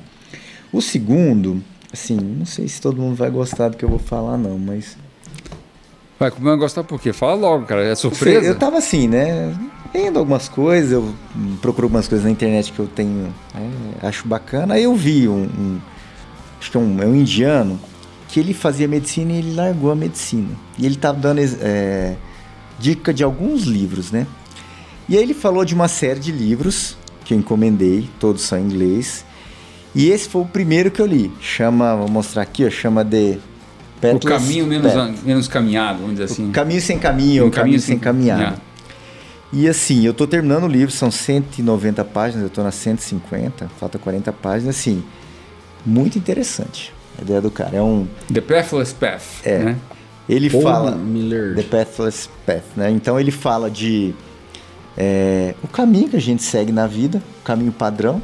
O 0.72 0.82
segundo, 0.82 1.62
assim, 1.92 2.16
não 2.16 2.46
sei 2.46 2.66
se 2.70 2.80
todo 2.80 3.02
mundo 3.02 3.16
vai 3.18 3.30
gostar 3.30 3.68
do 3.68 3.76
que 3.76 3.84
eu 3.84 3.90
vou 3.90 4.00
falar, 4.00 4.38
não, 4.38 4.58
mas 4.58 4.96
Vai, 6.20 6.32
como 6.32 6.50
eu 6.50 6.58
gostar 6.58 6.84
por 6.84 7.00
quê? 7.00 7.14
Fala 7.14 7.36
logo, 7.36 7.66
cara. 7.66 7.84
É 7.84 7.94
sei, 7.94 8.10
surpresa? 8.10 8.48
Eu 8.48 8.58
tava 8.58 8.78
assim, 8.78 9.08
né? 9.08 9.54
Vendo 9.94 10.20
algumas 10.20 10.50
coisas, 10.50 10.92
eu 10.92 11.14
procuro 11.62 11.86
algumas 11.86 12.08
coisas 12.08 12.26
na 12.26 12.32
internet 12.32 12.72
que 12.72 12.80
eu 12.80 12.88
tenho, 12.88 13.34
né, 13.54 13.70
acho 14.04 14.28
bacana. 14.28 14.74
Aí 14.76 14.84
eu 14.84 14.96
vi 14.96 15.28
um, 15.28 15.44
um- 15.44 15.80
acho 16.60 16.72
que 16.72 16.78
é 16.78 16.80
um, 16.80 17.02
é 17.02 17.06
um 17.06 17.16
indiano 17.16 17.80
que 18.28 18.40
ele 18.40 18.54
fazia 18.54 18.88
medicina 18.88 19.32
e 19.32 19.38
ele 19.38 19.54
largou 19.56 19.92
a 19.92 19.96
medicina. 19.96 20.50
E 20.78 20.86
ele 20.86 20.96
tava 20.96 21.18
dando 21.20 21.40
é, 21.62 22.16
dica 22.80 23.14
de 23.14 23.24
alguns 23.24 23.64
livros, 23.64 24.12
né? 24.12 24.28
E 25.08 25.16
aí 25.16 25.24
ele 25.24 25.34
falou 25.34 25.64
de 25.64 25.74
uma 25.74 25.88
série 25.88 26.20
de 26.20 26.32
livros 26.32 26.98
que 27.24 27.34
eu 27.34 27.38
encomendei, 27.38 28.10
todos 28.20 28.42
são 28.42 28.60
em 28.60 28.64
inglês. 28.64 29.26
E 29.96 30.10
esse 30.10 30.28
foi 30.28 30.42
o 30.42 30.46
primeiro 30.46 30.92
que 30.92 31.02
eu 31.02 31.06
li. 31.06 31.32
Chama, 31.40 31.96
vou 31.96 32.10
mostrar 32.10 32.42
aqui, 32.42 32.66
ó, 32.66 32.70
chama 32.70 33.04
de 33.06 33.38
O 34.14 34.20
caminho 34.40 34.68
menos, 34.68 34.94
menos 35.24 35.48
caminhado, 35.48 36.00
vamos 36.00 36.12
dizer 36.16 36.26
assim. 36.26 36.50
O 36.50 36.52
caminho 36.52 36.82
sem 36.82 37.00
caminho, 37.00 37.48
o 37.48 37.52
caminho, 37.52 37.80
sem 37.80 37.98
caminhada. 37.98 38.62
E 39.52 39.68
assim, 39.68 40.06
eu 40.06 40.14
tô 40.14 40.28
terminando 40.28 40.66
o 40.66 40.68
livro, 40.68 40.94
são 40.94 41.10
190 41.10 42.04
páginas, 42.06 42.44
eu 42.44 42.50
tô 42.50 42.62
nas 42.64 42.76
150, 42.76 43.70
falta 43.80 43.98
40 43.98 44.34
páginas, 44.34 44.76
assim, 44.76 45.04
muito 45.86 46.18
interessante 46.18 46.94
a 47.18 47.22
ideia 47.22 47.42
do 47.42 47.50
cara. 47.50 47.78
É 47.78 47.82
um. 47.82 48.08
The 48.32 48.42
Pathless 48.42 48.94
Path. 48.94 49.46
É. 49.46 49.60
Né? 49.60 49.78
Ele 50.30 50.50
Paul 50.50 50.64
fala. 50.64 50.92
Miller. 50.92 51.56
The 51.56 51.64
Pathless 51.64 52.30
Path, 52.46 52.64
né? 52.76 52.92
Então 52.92 53.20
ele 53.20 53.32
fala 53.32 53.70
de. 53.70 54.14
é, 54.98 55.56
o 55.64 55.68
caminho 55.68 56.10
que 56.10 56.18
a 56.18 56.22
gente 56.22 56.44
segue 56.44 56.72
na 56.72 56.86
vida, 56.86 57.22
o 57.42 57.44
caminho 57.44 57.72
padrão. 57.72 58.22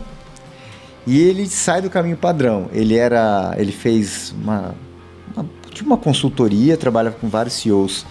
E 1.05 1.19
ele 1.19 1.47
sai 1.47 1.82
do 1.82 1.89
caminho 1.89 2.17
padrão. 2.17 2.69
Ele 2.71 2.95
era. 2.95 3.55
Ele 3.57 3.71
fez 3.71 4.34
uma. 4.41 4.76
uma 5.36 5.63
uma 5.84 5.97
consultoria, 5.97 6.78
trabalha 6.78 7.09
com 7.09 7.28
vários 7.28 7.55
CEOs 7.55 8.05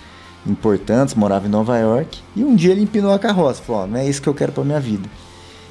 importantes, 0.47 1.15
morava 1.15 1.47
em 1.47 1.51
Nova 1.51 1.79
York. 1.79 2.21
E 2.35 2.45
um 2.45 2.55
dia 2.55 2.73
ele 2.73 2.83
empinou 2.83 3.13
a 3.13 3.19
carroça, 3.19 3.63
falou: 3.63 3.83
ó, 3.83 3.87
não 3.87 3.99
é 3.99 4.09
isso 4.09 4.21
que 4.21 4.29
eu 4.29 4.35
quero 4.35 4.53
para 4.53 4.65
minha 4.65 4.81
vida. 4.81 5.09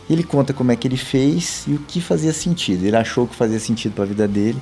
Ele 0.10 0.24
conta 0.24 0.54
como 0.54 0.72
é 0.72 0.76
que 0.76 0.88
ele 0.88 0.98
fez 0.98 1.66
e 1.68 1.74
o 1.74 1.80
que 1.80 2.02
fazia 2.02 2.34
sentido. 2.34 2.86
Ele 2.86 2.96
achou 2.96 3.28
que 3.28 3.36
fazia 3.36 3.60
sentido 3.60 3.94
para 3.94 4.04
a 4.04 4.08
vida 4.08 4.28
dele 4.28 4.60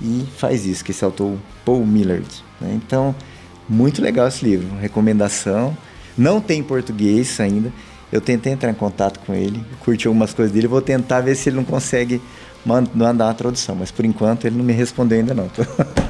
e 0.00 0.24
faz 0.36 0.66
isso, 0.66 0.84
que 0.84 0.90
esse 0.90 1.04
autor 1.04 1.36
Paul 1.64 1.86
Millard. 1.86 2.28
né? 2.60 2.72
Então, 2.74 3.14
muito 3.68 4.02
legal 4.02 4.28
esse 4.28 4.44
livro, 4.44 4.76
recomendação. 4.76 5.76
Não 6.16 6.40
tem 6.40 6.60
em 6.60 6.64
português 6.64 7.38
ainda. 7.40 7.72
Eu 8.10 8.20
tentei 8.20 8.52
entrar 8.52 8.70
em 8.70 8.74
contato 8.74 9.20
com 9.20 9.34
ele, 9.34 9.62
curti 9.80 10.06
algumas 10.06 10.32
coisas 10.32 10.52
dele, 10.52 10.66
vou 10.66 10.80
tentar 10.80 11.20
ver 11.20 11.34
se 11.34 11.50
ele 11.50 11.56
não 11.56 11.64
consegue 11.64 12.22
mandar 12.94 13.24
uma 13.26 13.34
tradução, 13.34 13.74
mas 13.74 13.90
por 13.90 14.04
enquanto 14.04 14.46
ele 14.46 14.56
não 14.56 14.64
me 14.64 14.72
respondeu 14.72 15.18
ainda 15.18 15.34
não. 15.34 15.48
Tô 15.48 15.62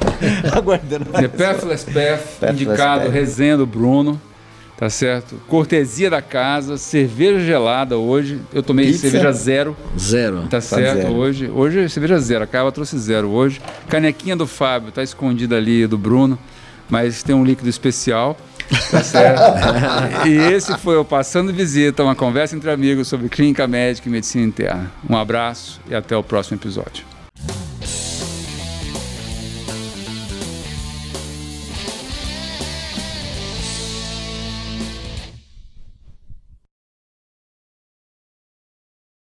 aguardando. 0.51 1.05
The 1.05 1.11
mais. 1.27 1.31
Pathless 1.31 1.85
Path, 1.85 2.39
Pathless 2.39 2.51
indicado, 2.53 3.03
Path. 3.05 3.13
resenha 3.13 3.57
do 3.57 3.65
Bruno. 3.65 4.19
Tá 4.77 4.89
certo? 4.89 5.35
Cortesia 5.45 6.09
da 6.09 6.21
casa, 6.21 6.77
cerveja 6.77 7.41
gelada 7.45 7.97
hoje. 7.97 8.39
Eu 8.53 8.63
tomei 8.63 8.85
Pizza. 8.87 9.01
cerveja 9.01 9.31
zero. 9.33 9.75
Zero. 9.99 10.47
Tá 10.49 10.61
certo, 10.61 11.01
zero. 11.01 11.13
hoje. 11.13 11.49
Hoje 11.49 11.89
cerveja 11.89 12.17
zero, 12.19 12.45
a 12.45 12.47
Carla 12.47 12.71
trouxe 12.71 12.97
zero 12.97 13.27
hoje. 13.27 13.59
Canequinha 13.89 14.37
do 14.37 14.47
Fábio, 14.47 14.89
tá 14.93 15.03
escondida 15.03 15.57
ali 15.57 15.85
do 15.85 15.97
Bruno, 15.97 16.39
mas 16.89 17.21
tem 17.23 17.35
um 17.35 17.43
líquido 17.43 17.69
especial. 17.69 18.37
Tá 18.91 19.03
certo? 19.03 19.41
e 20.27 20.37
esse 20.53 20.77
foi 20.77 20.97
o 20.97 21.05
Passando 21.05 21.53
Visita, 21.53 22.03
uma 22.03 22.15
conversa 22.15 22.55
entre 22.55 22.69
amigos 22.69 23.07
sobre 23.07 23.29
clínica 23.29 23.67
médica 23.67 24.07
e 24.07 24.11
medicina 24.11 24.45
interna. 24.45 24.91
Um 25.09 25.17
abraço 25.17 25.81
e 25.89 25.95
até 25.95 26.15
o 26.15 26.23
próximo 26.23 26.57
episódio. 26.57 27.08